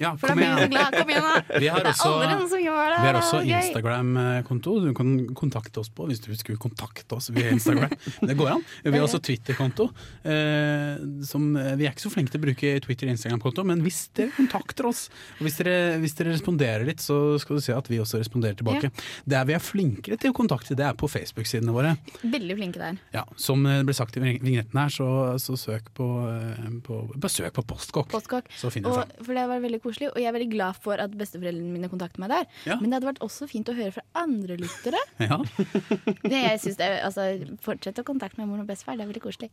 Ja, 0.00 0.12
For 0.20 0.28
da 0.28 0.34
kom 0.34 0.42
blir 0.42 0.60
så 0.60 0.68
glad. 0.72 0.96
Kom 0.96 1.10
igjen, 1.10 1.24
da! 1.26 1.60
Vi 1.60 1.68
har 1.72 1.80
det 1.80 1.90
er 1.90 1.94
også, 1.94 2.10
aldri 2.12 2.32
noen 2.34 2.50
som 2.50 2.62
gjør 2.62 2.90
det. 2.92 2.98
vi 3.00 3.06
har 3.08 3.18
også. 3.20 3.40
Instagram-konto 3.46 4.74
du 4.84 4.90
kan 4.96 5.12
kontakte 5.38 5.80
oss 5.82 5.90
på 5.92 6.08
hvis 6.10 6.20
du 6.24 6.28
skulle 6.36 6.60
kontakte 6.60 7.16
oss 7.16 7.30
via 7.34 7.52
Instagram. 7.54 7.92
Det 8.28 8.36
går 8.36 8.50
an. 8.56 8.64
Vi 8.84 8.92
har 8.92 9.04
også 9.06 9.20
Twitter-konto. 9.24 9.88
Eh, 10.26 11.00
vi 11.00 11.86
er 11.86 11.92
ikke 11.94 12.04
så 12.04 12.12
flinke 12.12 12.34
til 12.34 12.42
å 12.42 12.44
bruke 12.46 12.72
Twitter- 12.84 13.08
og 13.08 13.14
Instagram-konto, 13.16 13.64
men 13.68 13.82
hvis 13.84 14.02
dere 14.16 14.34
kontakter 14.36 14.88
oss, 14.90 15.06
og 15.38 15.46
hvis 15.46 15.58
dere, 15.60 15.76
hvis 16.02 16.16
dere 16.18 16.34
responderer 16.34 16.86
litt, 16.88 17.02
så 17.04 17.38
skal 17.42 17.58
du 17.60 17.64
se 17.64 17.76
at 17.76 17.90
vi 17.90 18.00
også 18.02 18.20
responderer 18.20 18.58
tilbake. 18.58 18.92
Der 19.28 19.48
vi 19.48 19.56
er 19.56 19.62
flinkere 19.62 20.20
til 20.20 20.34
å 20.34 20.36
kontakte, 20.36 20.76
det 20.78 20.86
er 20.88 20.98
på 20.98 21.08
Facebook-sidene 21.10 21.74
våre. 21.74 21.94
Veldig 22.22 22.58
flinke 22.58 22.82
der. 22.82 23.00
Ja, 23.16 23.24
Som 23.40 23.64
det 23.66 23.80
ble 23.88 23.96
sagt 23.96 24.16
i 24.18 24.24
vignetten 24.24 24.76
her, 24.80 24.92
så, 24.92 25.08
så 25.42 25.56
søk 25.60 25.88
på, 25.96 26.06
eh, 26.30 26.68
på, 26.86 27.02
besøk 27.20 27.54
på 27.56 27.64
Postkokk. 27.66 28.10
Postkokk. 28.12 28.50
Så 28.58 28.70
finner 28.74 28.92
du 28.92 29.00
fram. 29.00 29.16
for 29.24 29.38
det 29.38 29.46
var 29.50 29.62
veldig 29.64 29.80
koselig, 29.86 30.10
og 30.12 30.20
jeg 30.20 30.30
er 30.30 30.36
veldig 30.36 30.50
glad 30.52 30.78
for 30.82 31.02
at 31.02 31.14
besteforeldrene 31.18 31.72
mine 31.72 31.90
kontakter 31.92 32.22
meg 32.22 32.32
der. 32.34 32.46
Ja. 32.68 32.78
Men 32.80 32.90
det 32.90 32.98
hadde 32.98 33.10
vært 33.12 33.24
også 33.24 33.48
fint 33.50 33.70
å 33.72 33.76
høre 33.76 33.94
fra 33.98 34.06
andre 34.26 34.58
lyttere. 34.60 35.02
Ja. 35.26 35.40
Det 36.30 36.38
jeg 36.38 36.58
synes 36.62 36.76
det 36.78 36.86
altså, 37.02 37.24
Fortsett 37.64 37.98
å 37.98 38.04
kontakte 38.06 38.38
med 38.38 38.50
mor 38.50 38.60
og 38.62 38.68
bestefar, 38.68 38.98
det 38.98 39.06
er 39.06 39.10
veldig 39.10 39.22
koselig. 39.24 39.48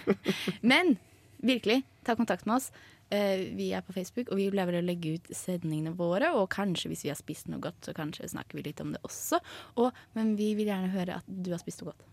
Men 0.72 0.96
virkelig, 1.44 1.82
ta 2.06 2.16
kontakt 2.18 2.46
med 2.48 2.58
oss. 2.58 2.70
Uh, 3.06 3.54
vi 3.54 3.68
er 3.76 3.84
på 3.86 3.94
Facebook, 3.94 4.32
og 4.32 4.40
vi 4.40 4.48
pleier 4.50 4.80
å 4.80 4.82
legge 4.82 5.16
ut 5.18 5.30
sendingene 5.36 5.92
våre. 5.98 6.32
Og 6.38 6.48
kanskje 6.54 6.90
hvis 6.90 7.04
vi 7.06 7.12
har 7.12 7.18
spist 7.18 7.50
noe 7.52 7.62
godt, 7.62 7.78
så 7.86 7.94
kanskje 7.96 8.32
snakker 8.32 8.58
vi 8.58 8.66
litt 8.70 8.82
om 8.82 8.94
det 8.96 9.02
også. 9.06 9.40
Og, 9.82 9.94
men 10.18 10.34
vi 10.40 10.54
vil 10.58 10.72
gjerne 10.72 10.90
høre 10.94 11.20
at 11.20 11.28
du 11.28 11.52
har 11.54 11.62
spist 11.62 11.84
noe 11.84 11.92
godt. 11.92 12.08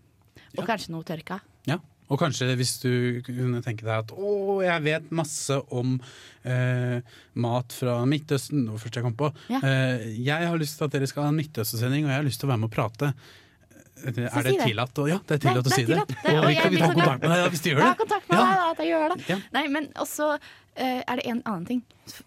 Og 0.60 0.68
kanskje 0.68 0.94
noe 0.94 1.08
tørka. 1.08 1.39
Ja. 1.70 1.80
Og 2.13 2.19
kanskje 2.21 2.52
hvis 2.60 2.76
du 2.84 2.91
kunne 3.26 3.62
tenke 3.65 3.82
deg 3.88 3.93
at 4.04 4.12
å, 4.13 4.60
jeg 4.62 4.84
vet 4.86 5.08
masse 5.17 5.56
om 5.73 5.95
eh, 6.45 6.99
mat 7.41 7.73
fra 7.73 7.95
Midtøsten, 8.06 8.65
det 8.67 8.69
var 8.69 8.78
det 8.78 8.84
første 8.86 9.02
jeg 9.02 9.08
kom 9.08 9.15
på. 9.17 9.30
Ja. 9.49 9.62
Eh, 9.65 10.04
jeg 10.21 10.49
har 10.52 10.60
lyst 10.62 10.78
til 10.78 10.86
at 10.86 10.93
dere 10.93 11.10
skal 11.10 11.26
ha 11.26 11.32
en 11.34 11.39
Midtøsten-sending, 11.41 12.06
og 12.06 12.13
jeg 12.13 12.21
har 12.21 12.28
lyst 12.28 12.43
til 12.43 12.49
å 12.49 12.54
være 12.54 12.62
med 12.62 12.69
og 12.69 12.76
prate. 12.76 13.13
Eh, 14.04 14.10
Er 14.10 14.13
det 14.13 14.52
si 14.54 14.58
det. 14.58 14.65
tillatt? 14.67 15.02
Ja, 15.10 15.17
det 15.26 15.38
er 15.39 15.41
tillatt 15.47 15.69
å 15.69 15.73
si 15.73 15.86
det 15.89 15.97
det. 16.02 16.17
Og 16.21 16.38
og 16.43 16.47
vi 16.49 16.54
jeg 16.54 16.62
kan 16.63 16.78
ta 16.84 16.91
kontakt 16.93 17.21
med 17.26 17.34
deg 17.34 17.49
hvis 17.56 17.63
du 17.63 17.69
gjør 17.71 17.80
det. 17.82 17.88
det. 17.89 17.97
kontakt 18.04 18.30
med 18.30 18.38
Ja. 18.38 18.45
meg, 18.45 18.63
at 18.73 18.84
jeg 18.84 18.91
gjør 18.93 19.15
det. 19.15 19.17
Ja. 19.34 19.38
Nei, 19.58 19.65
men 19.73 19.88
også 20.06 20.30
uh, 20.38 21.02
er 21.08 21.15
det 21.21 21.26
en 21.34 21.41
annen 21.45 21.65
ting. 21.69 21.82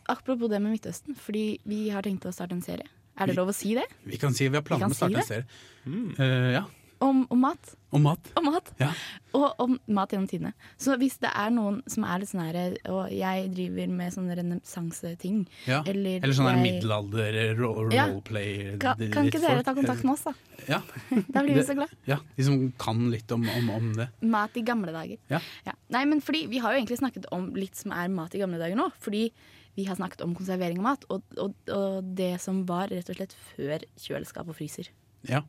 Apropos 0.08 0.48
det 0.50 0.62
med 0.62 0.72
Midtøsten. 0.76 1.14
Fordi 1.20 1.44
vi 1.68 1.80
har 1.94 2.02
tenkt 2.06 2.24
å 2.26 2.32
starte 2.34 2.56
en 2.56 2.62
serie. 2.64 2.86
Er 3.18 3.30
det 3.30 3.36
lov 3.38 3.48
å 3.48 3.54
si 3.56 3.74
det? 3.78 3.84
Vi 4.04 4.18
kan 4.20 4.34
si 4.36 4.48
vi 4.48 4.56
har 4.58 4.62
Vi 4.64 4.68
planer 4.68 4.86
om 4.90 4.92
å 4.92 4.98
starte 4.98 5.22
si 5.22 5.34
en 5.38 5.44
serie. 5.44 5.46
Eh, 6.18 6.52
ja, 6.58 6.64
Om, 6.98 7.26
om 7.30 7.40
mat. 7.44 7.74
Om 7.92 8.02
mat. 8.06 8.28
Om 8.40 8.44
mat. 8.48 8.70
Ja. 8.80 8.88
Og 9.36 9.52
om 9.60 9.74
mat 9.92 10.10
gjennom 10.14 10.28
tidene. 10.30 10.52
Så 10.80 10.94
hvis 10.96 11.18
det 11.20 11.28
er 11.28 11.50
noen 11.52 11.82
som 11.92 12.06
er 12.08 12.22
litt 12.22 12.30
sånn 12.30 12.40
her 12.40 12.56
Og 12.88 13.10
jeg 13.12 13.50
driver 13.52 13.90
med 13.92 14.14
sånne 14.14 14.36
renessanseting. 14.38 15.42
Ja. 15.68 15.82
Eller, 15.86 16.22
Eller 16.24 16.34
sånn 16.38 16.48
jeg- 16.54 16.62
middelalder 16.64 17.36
roleplay 17.58 18.72
Ja. 18.78 18.94
Kan, 18.96 19.10
kan 19.12 19.28
ikke 19.28 19.40
dere 19.44 19.62
ta 19.66 19.74
kontakt 19.76 20.04
med 20.04 20.12
oss, 20.14 20.24
da? 20.24 20.32
Ja. 20.68 20.80
Da 21.34 21.42
blir 21.44 21.54
vi 21.60 21.66
så 21.68 21.76
glad. 21.76 21.92
Ja, 22.08 22.18
De 22.36 22.42
som 22.48 22.72
kan 22.80 23.10
litt 23.12 23.30
om, 23.32 23.44
om, 23.48 23.70
om 23.76 23.92
det. 24.00 24.08
Mat 24.22 24.56
i 24.56 24.64
gamle 24.66 24.92
dager. 24.96 25.18
Ja. 25.28 25.40
Nei, 25.92 26.04
men 26.08 26.20
fordi 26.24 26.46
Vi 26.48 26.58
har 26.64 26.72
jo 26.72 26.80
egentlig 26.80 26.98
snakket 27.02 27.28
om 27.32 27.50
litt 27.54 27.76
som 27.76 27.92
er 27.92 28.08
mat 28.08 28.34
i 28.34 28.40
gamle 28.40 28.58
dager 28.58 28.76
nå. 28.76 28.88
Fordi 29.04 29.30
vi 29.76 29.84
har 29.84 29.96
snakket 29.98 30.22
om 30.24 30.32
konservering 30.34 30.78
av 30.80 30.84
mat, 30.86 31.02
og, 31.12 31.20
og, 31.36 31.52
og 31.68 32.14
det 32.16 32.38
som 32.40 32.62
var 32.64 32.88
rett 32.88 33.10
og 33.12 33.18
slett 33.18 33.34
før 33.52 33.82
kjøleskap 34.00 34.48
og 34.48 34.56
fryser. 34.56 34.88
Ja. 35.28 35.42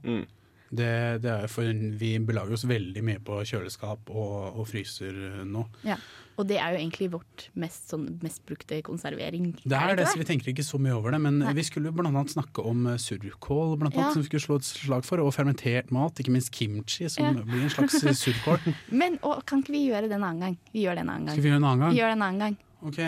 Det, 0.69 1.21
det 1.23 1.31
er 1.31 1.47
for 1.51 1.63
vi 1.99 2.13
belager 2.19 2.57
oss 2.57 2.65
veldig 2.67 3.03
mye 3.07 3.19
på 3.23 3.39
kjøleskap 3.47 4.09
og, 4.11 4.57
og 4.59 4.65
fryser 4.67 5.15
eh, 5.39 5.43
nå. 5.47 5.63
Ja. 5.87 5.95
Og 6.37 6.45
det 6.45 6.59
er 6.61 6.75
jo 6.75 6.77
egentlig 6.83 7.07
vårt 7.15 7.47
mest, 7.57 7.87
sånn, 7.89 8.03
mest 8.21 8.43
brukte 8.45 8.77
konservering. 8.85 9.55
Det 9.63 9.73
er 9.73 9.95
det, 9.97 10.05
så 10.11 10.19
vi 10.19 10.27
tenker 10.27 10.51
ikke 10.51 10.65
så 10.67 10.77
mye 10.77 10.93
over 10.93 11.15
det. 11.15 11.19
Men 11.23 11.39
Nei. 11.41 11.53
vi 11.57 11.63
skulle 11.65 11.89
bl.a. 11.95 12.11
snakke 12.29 12.61
om 12.61 12.83
eh, 12.91 12.99
surkål, 13.01 13.73
blant 13.81 13.95
annet, 13.95 14.03
Ja. 14.03 14.11
som 14.13 14.21
vi 14.21 14.29
skulle 14.29 14.43
slå 14.45 14.59
et 14.61 14.67
slag 14.69 15.07
for. 15.07 15.23
Og 15.23 15.33
fermentert 15.33 15.89
mat, 15.95 16.19
ikke 16.21 16.35
minst 16.35 16.53
kimchi, 16.53 17.09
som 17.09 17.25
Ja. 17.25 17.33
blir 17.41 17.63
en 17.65 17.73
slags 17.73 18.03
eh, 18.03 18.13
surkål. 18.13 18.61
Men 19.01 19.17
og, 19.23 19.41
kan 19.49 19.63
ikke 19.63 19.73
vi 19.73 19.87
gjøre 19.87 20.11
det 20.11 20.19
en 20.19 20.27
annen 20.29 20.45
gang? 20.45 20.59
Vi 20.75 20.85
gjør 20.85 20.99
det 20.99 21.07
en 21.07 21.13
annen 21.15 21.25
gang. 21.31 21.39
Skal 21.39 21.47
vi 21.47 21.49
gjøre 21.49 21.57
det 21.57 21.63
en 21.65 21.71
annen 21.71 21.85
gang? 21.87 21.95
Vi 21.95 22.01
gjør 22.03 22.11
det 22.13 22.19
en 22.19 22.27
annen 22.27 22.45
gang. 22.45 22.57
Ok. 22.85 22.97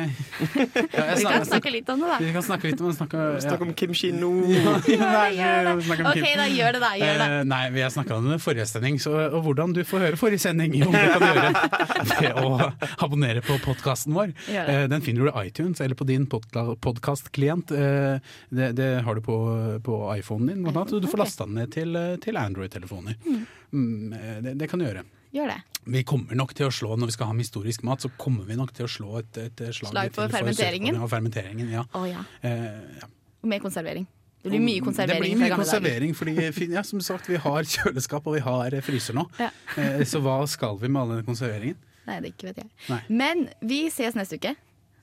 Ja, 0.90 1.04
jeg 1.06 1.20
Vi 1.20 1.26
kan 1.26 1.46
snakke 1.46 1.72
litt 1.74 1.90
om 1.94 2.02
det, 2.02 2.08
da. 2.10 2.18
Vi 2.24 2.32
kan 2.34 2.46
snakke 2.46 2.72
litt 2.72 2.82
om, 2.82 2.90
det. 2.90 2.96
snakke, 2.98 3.26
Snakk 3.44 3.62
om 3.62 3.74
Kim 3.78 3.94
Kino 3.94 4.32
Ja, 4.50 4.74
Ja, 4.90 5.24
gjør 5.36 5.68
det. 5.68 5.74
snakke 5.86 6.06
om 6.06 6.10
Ok, 6.10 6.26
da 6.40 6.48
gjør 6.50 6.78
det, 6.78 6.82
da. 6.84 6.92
Gjør 7.00 7.22
det. 7.22 7.28
Uh, 7.30 7.44
nei, 7.52 7.62
vi 7.76 7.84
har 7.86 7.94
snakka 7.94 8.18
om 8.18 8.30
det 8.30 8.40
i 8.40 8.44
forrige 8.44 8.68
sending, 8.72 9.00
så, 9.04 9.14
og 9.28 9.44
hvordan 9.46 9.76
du 9.78 9.84
får 9.88 10.06
høre 10.08 10.20
forrige 10.20 10.44
sending. 10.46 10.74
Om 10.88 10.96
du 10.96 11.00
kan 11.14 11.28
gjøre 11.28 11.52
ved 12.10 12.42
å 12.42 12.72
abonnere 13.06 13.46
på 13.46 13.60
podkasten 13.66 14.18
vår. 14.18 14.34
Uh. 14.50 14.58
Eh, 14.60 14.84
den 14.92 15.06
finner 15.06 15.28
du 15.28 15.32
i 15.32 15.46
iTunes 15.52 15.82
eller 15.86 16.00
på 16.00 16.08
din 16.10 16.26
podkastklient. 16.30 17.76
Uh, 17.76 18.18
det, 18.50 18.74
det 18.80 18.90
har 19.06 19.16
du 19.16 19.22
på, 19.26 19.38
på 19.86 20.02
iPhonen 20.18 20.54
din, 20.54 20.64
blant 20.66 20.78
annet, 20.78 21.02
du 21.02 21.08
får 21.08 21.24
lasta 21.24 21.46
den 21.46 21.60
ned 21.60 21.72
til, 21.74 21.96
eh, 21.96 22.18
til 22.24 22.38
Android-telefoner. 22.38 23.16
Mm. 23.26 23.46
Mm, 23.74 24.14
eh, 24.14 24.38
det, 24.44 24.54
det 24.60 24.70
kan 24.70 24.80
du 24.80 24.88
gjøre. 24.88 25.04
Gjør 25.34 25.52
det. 25.54 25.58
Vi 25.90 26.02
kommer 26.04 26.36
nok 26.38 26.54
til 26.58 26.68
å 26.68 26.72
slå, 26.74 26.96
Når 27.00 27.06
vi 27.12 27.14
skal 27.16 27.28
ha 27.30 27.34
med 27.34 27.46
historisk 27.46 27.84
mat, 27.88 28.02
så 28.02 28.10
kommer 28.18 28.44
vi 28.50 28.56
nok 28.58 28.72
til 28.74 28.86
å 28.86 28.90
slå 28.90 29.20
et, 29.20 29.38
et 29.38 29.62
slag, 29.74 29.92
Slag 29.94 30.14
for 30.16 30.30
fermenteringen? 30.34 30.96
For 30.98 31.06
Ja, 31.06 31.10
fermenteringen 31.16 31.70
ja. 31.74 31.84
Oh, 31.98 32.06
ja. 32.10 32.24
Eh, 32.42 33.00
ja. 33.02 33.08
Og 33.44 33.48
mer 33.50 33.60
konservering. 33.64 34.08
Det 34.44 34.50
blir 34.54 34.62
mye 34.64 34.80
konservering 34.82 35.20
Det 35.22 35.36
blir 35.36 35.42
mye 35.42 35.56
konservering, 35.60 36.14
fordi 36.16 36.70
ja, 36.74 36.84
som 36.88 37.02
sagt, 37.04 37.28
vi 37.30 37.36
har 37.44 37.64
kjøleskap 37.68 38.28
og 38.28 38.38
vi 38.38 38.44
har 38.46 38.74
eh, 38.74 38.82
fryser 38.86 39.18
nå. 39.18 39.26
Ja. 39.40 39.50
Eh, 39.78 40.04
Så 40.08 40.22
hva 40.24 40.38
skal 40.48 40.78
vi 40.80 40.88
med 40.92 41.02
all 41.02 41.16
den 41.18 41.26
konserveringen? 41.28 41.76
Nei, 42.08 42.20
det 42.24 42.32
ikke 42.34 42.50
vet 42.50 42.64
jeg. 42.64 42.70
Nei. 42.90 43.02
Men 43.12 43.46
vi 43.62 43.84
ses 43.94 44.16
neste 44.18 44.40
uke. 44.40 44.56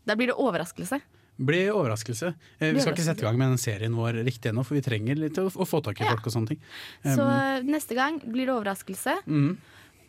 Da 0.07 0.17
blir 0.19 0.33
det 0.33 0.39
overraskelse. 0.43 0.99
Blir 1.37 1.69
overraskelse. 1.77 2.31
Eh, 2.59 2.73
Vi 2.73 2.81
skal 2.81 2.95
ikke 2.97 3.05
sette 3.05 3.21
i 3.21 3.27
gang 3.29 3.37
med 3.39 3.51
den 3.53 3.61
serien 3.61 3.95
vår 3.95 4.23
riktig 4.25 4.51
ennå, 4.51 4.65
for 4.65 4.75
vi 4.79 4.83
trenger 4.83 5.19
litt 5.21 5.37
å, 5.39 5.47
å 5.53 5.67
få 5.69 5.83
tak 5.85 6.01
i 6.01 6.07
folk 6.09 6.25
og 6.27 6.33
sånne 6.33 6.55
ting. 6.55 6.61
Så 7.05 7.27
Um, 7.29 7.67
neste 7.69 7.95
gang 7.99 8.19
blir 8.25 8.47
det 8.49 8.55
overraskelse. 8.57 9.19
mhm. 9.27 9.57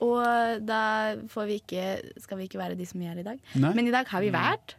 Og 0.03 0.65
da 0.67 0.81
får 1.31 1.47
vi 1.49 1.57
ikke, 1.61 1.85
skal 2.21 2.39
vi 2.41 2.49
ikke 2.49 2.59
være 2.61 2.77
de 2.77 2.85
som 2.85 3.01
vi 3.01 3.09
er 3.09 3.17
i 3.21 3.25
dag. 3.25 3.39
Nei. 3.57 3.71
Men 3.77 3.89
i 3.89 3.93
dag 3.95 4.09
har 4.11 4.23
vi 4.23 4.29
vært 4.33 4.75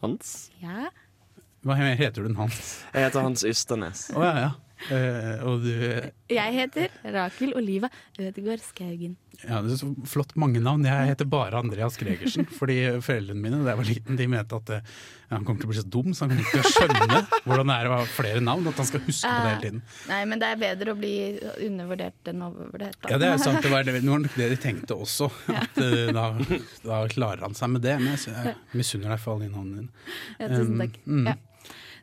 Hans? 0.00 0.50
Ja. 0.62 0.88
Hva 1.66 1.76
heter 1.76 2.24
du, 2.24 2.32
Hans? 2.38 2.80
Jeg 2.94 3.04
heter 3.04 3.20
Hans 3.26 3.44
Ysternes. 3.44 4.08
Oh, 4.16 4.24
ja, 4.24 4.48
ja. 4.48 4.50
Eh, 4.88 5.42
og 5.44 5.60
du 5.60 5.72
Jeg 6.32 6.54
heter 6.56 6.88
Rakel 7.12 7.52
Oliva 7.58 7.90
Ødegaard 8.18 8.62
Skaugen. 8.64 9.16
Ja, 9.40 9.60
det 9.64 9.72
er 9.72 9.78
så 9.80 9.88
flott 10.08 10.32
mange 10.40 10.60
navn. 10.60 10.84
Jeg 10.84 11.12
heter 11.12 11.28
bare 11.28 11.60
Andreas 11.60 11.96
Gregersen. 12.00 12.44
Fordi 12.58 12.76
foreldrene 13.04 13.40
mine 13.40 13.60
da 13.64 13.72
jeg 13.72 13.80
var 13.80 13.88
liten, 13.88 14.18
de 14.18 14.26
mente 14.28 14.56
at 14.58 14.72
ja, 14.74 14.80
han 15.30 15.44
kommer 15.46 15.62
til 15.62 15.68
å 15.68 15.72
bli 15.72 15.78
så 15.80 15.84
dum, 15.94 16.10
så 16.16 16.26
han 16.26 16.32
kommer 16.32 16.44
ikke 16.44 16.58
til 16.58 16.64
å 16.64 16.72
skjønne 16.74 17.20
hvordan 17.46 17.70
det 17.72 17.76
er 17.76 17.88
å 17.88 17.94
ha 17.94 18.00
flere 18.10 18.42
navn. 18.44 18.68
At 18.72 18.80
han 18.82 18.88
skal 18.90 19.04
huske 19.06 19.30
på 19.30 19.44
det 19.44 19.52
hele 19.52 19.62
tiden. 19.64 19.82
Nei, 20.10 20.20
men 20.32 20.42
det 20.42 20.50
er 20.50 20.60
bedre 20.64 20.94
å 20.94 20.98
bli 21.00 21.12
undervurdert 21.68 22.32
enn 22.32 22.44
overvurdert. 22.48 22.98
da. 23.00 23.12
Ja, 23.14 23.20
det 23.22 23.30
er 23.30 23.42
sant. 23.44 23.60
Det 23.64 23.72
var 23.72 23.86
det 23.88 23.96
det 24.00 24.04
var 24.08 24.24
nok 24.26 24.36
det 24.40 24.50
de 24.54 24.60
tenkte 24.60 24.96
også. 24.96 25.30
At 25.54 25.80
ja. 25.80 26.10
da, 26.16 26.26
da 26.84 27.02
klarer 27.12 27.46
han 27.48 27.56
seg 27.56 27.72
med 27.76 27.84
det. 27.86 27.96
Men 28.02 28.16
jeg, 28.16 28.34
jeg 28.34 28.56
misunner 28.82 29.14
deg 29.14 29.22
for 29.24 29.36
alle 29.38 29.48
de 29.48 29.54
navnene 29.54 29.86
dine. 29.86 30.10
Ja, 30.40 30.50
tusen 30.52 30.68
Um, 30.70 30.82
takk. 30.84 31.00
mm. 31.06 31.24
Ja. 31.30 31.38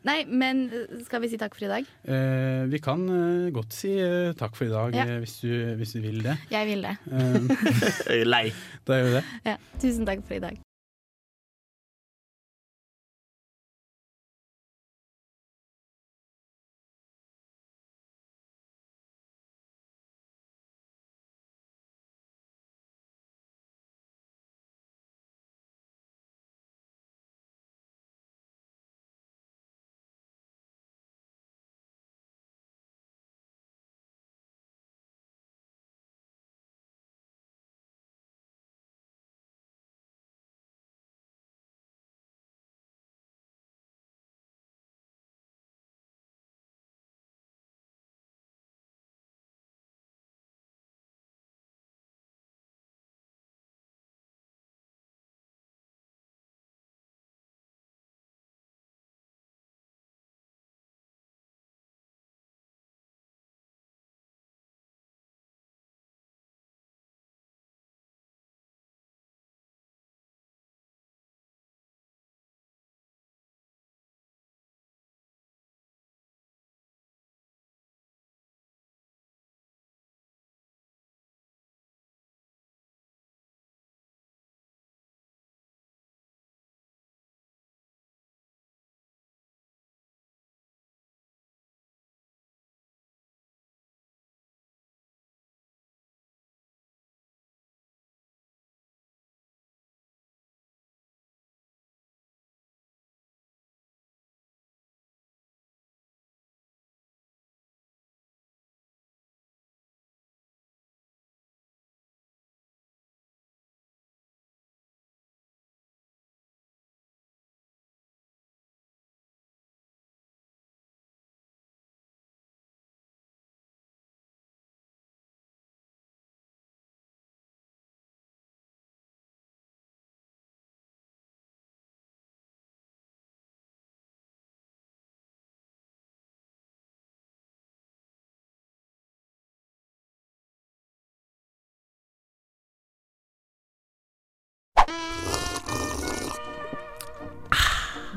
Nei, 0.06 0.24
men 0.28 0.66
uh, 0.70 0.98
skal 1.06 1.22
vi 1.24 1.30
si 1.32 1.38
takk 1.40 1.56
for 1.56 1.66
i 1.66 1.70
dag? 1.72 1.88
Eh, 2.06 2.66
vi 2.70 2.78
kan 2.84 3.02
eh, 3.08 3.50
godt 3.54 3.72
si 3.74 3.94
eh, 3.98 4.30
takk 4.38 4.54
for 4.58 4.68
i 4.68 4.72
dag, 4.72 4.94
Ja. 4.94 5.06
eh, 5.08 5.18
hvis, 5.24 5.38
du, 5.42 5.74
hvis 5.80 5.92
du 5.96 6.00
vil 6.04 6.22
det. 6.22 6.36
Jeg 6.52 6.66
vil 6.70 6.82
det. 6.86 6.94
Eh, 7.10 8.24
lei. 8.34 8.46
da 8.86 9.00
gjør 9.00 9.08
vi 9.10 9.16
det. 9.18 9.24
Ja, 9.50 9.56
tusen 9.82 10.06
takk 10.08 10.22
for 10.28 10.38
i 10.38 10.42
dag. 10.44 10.58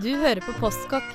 Du 0.02 0.16
hører 0.18 0.40
på 0.42 0.54
Postkokk 0.58 1.06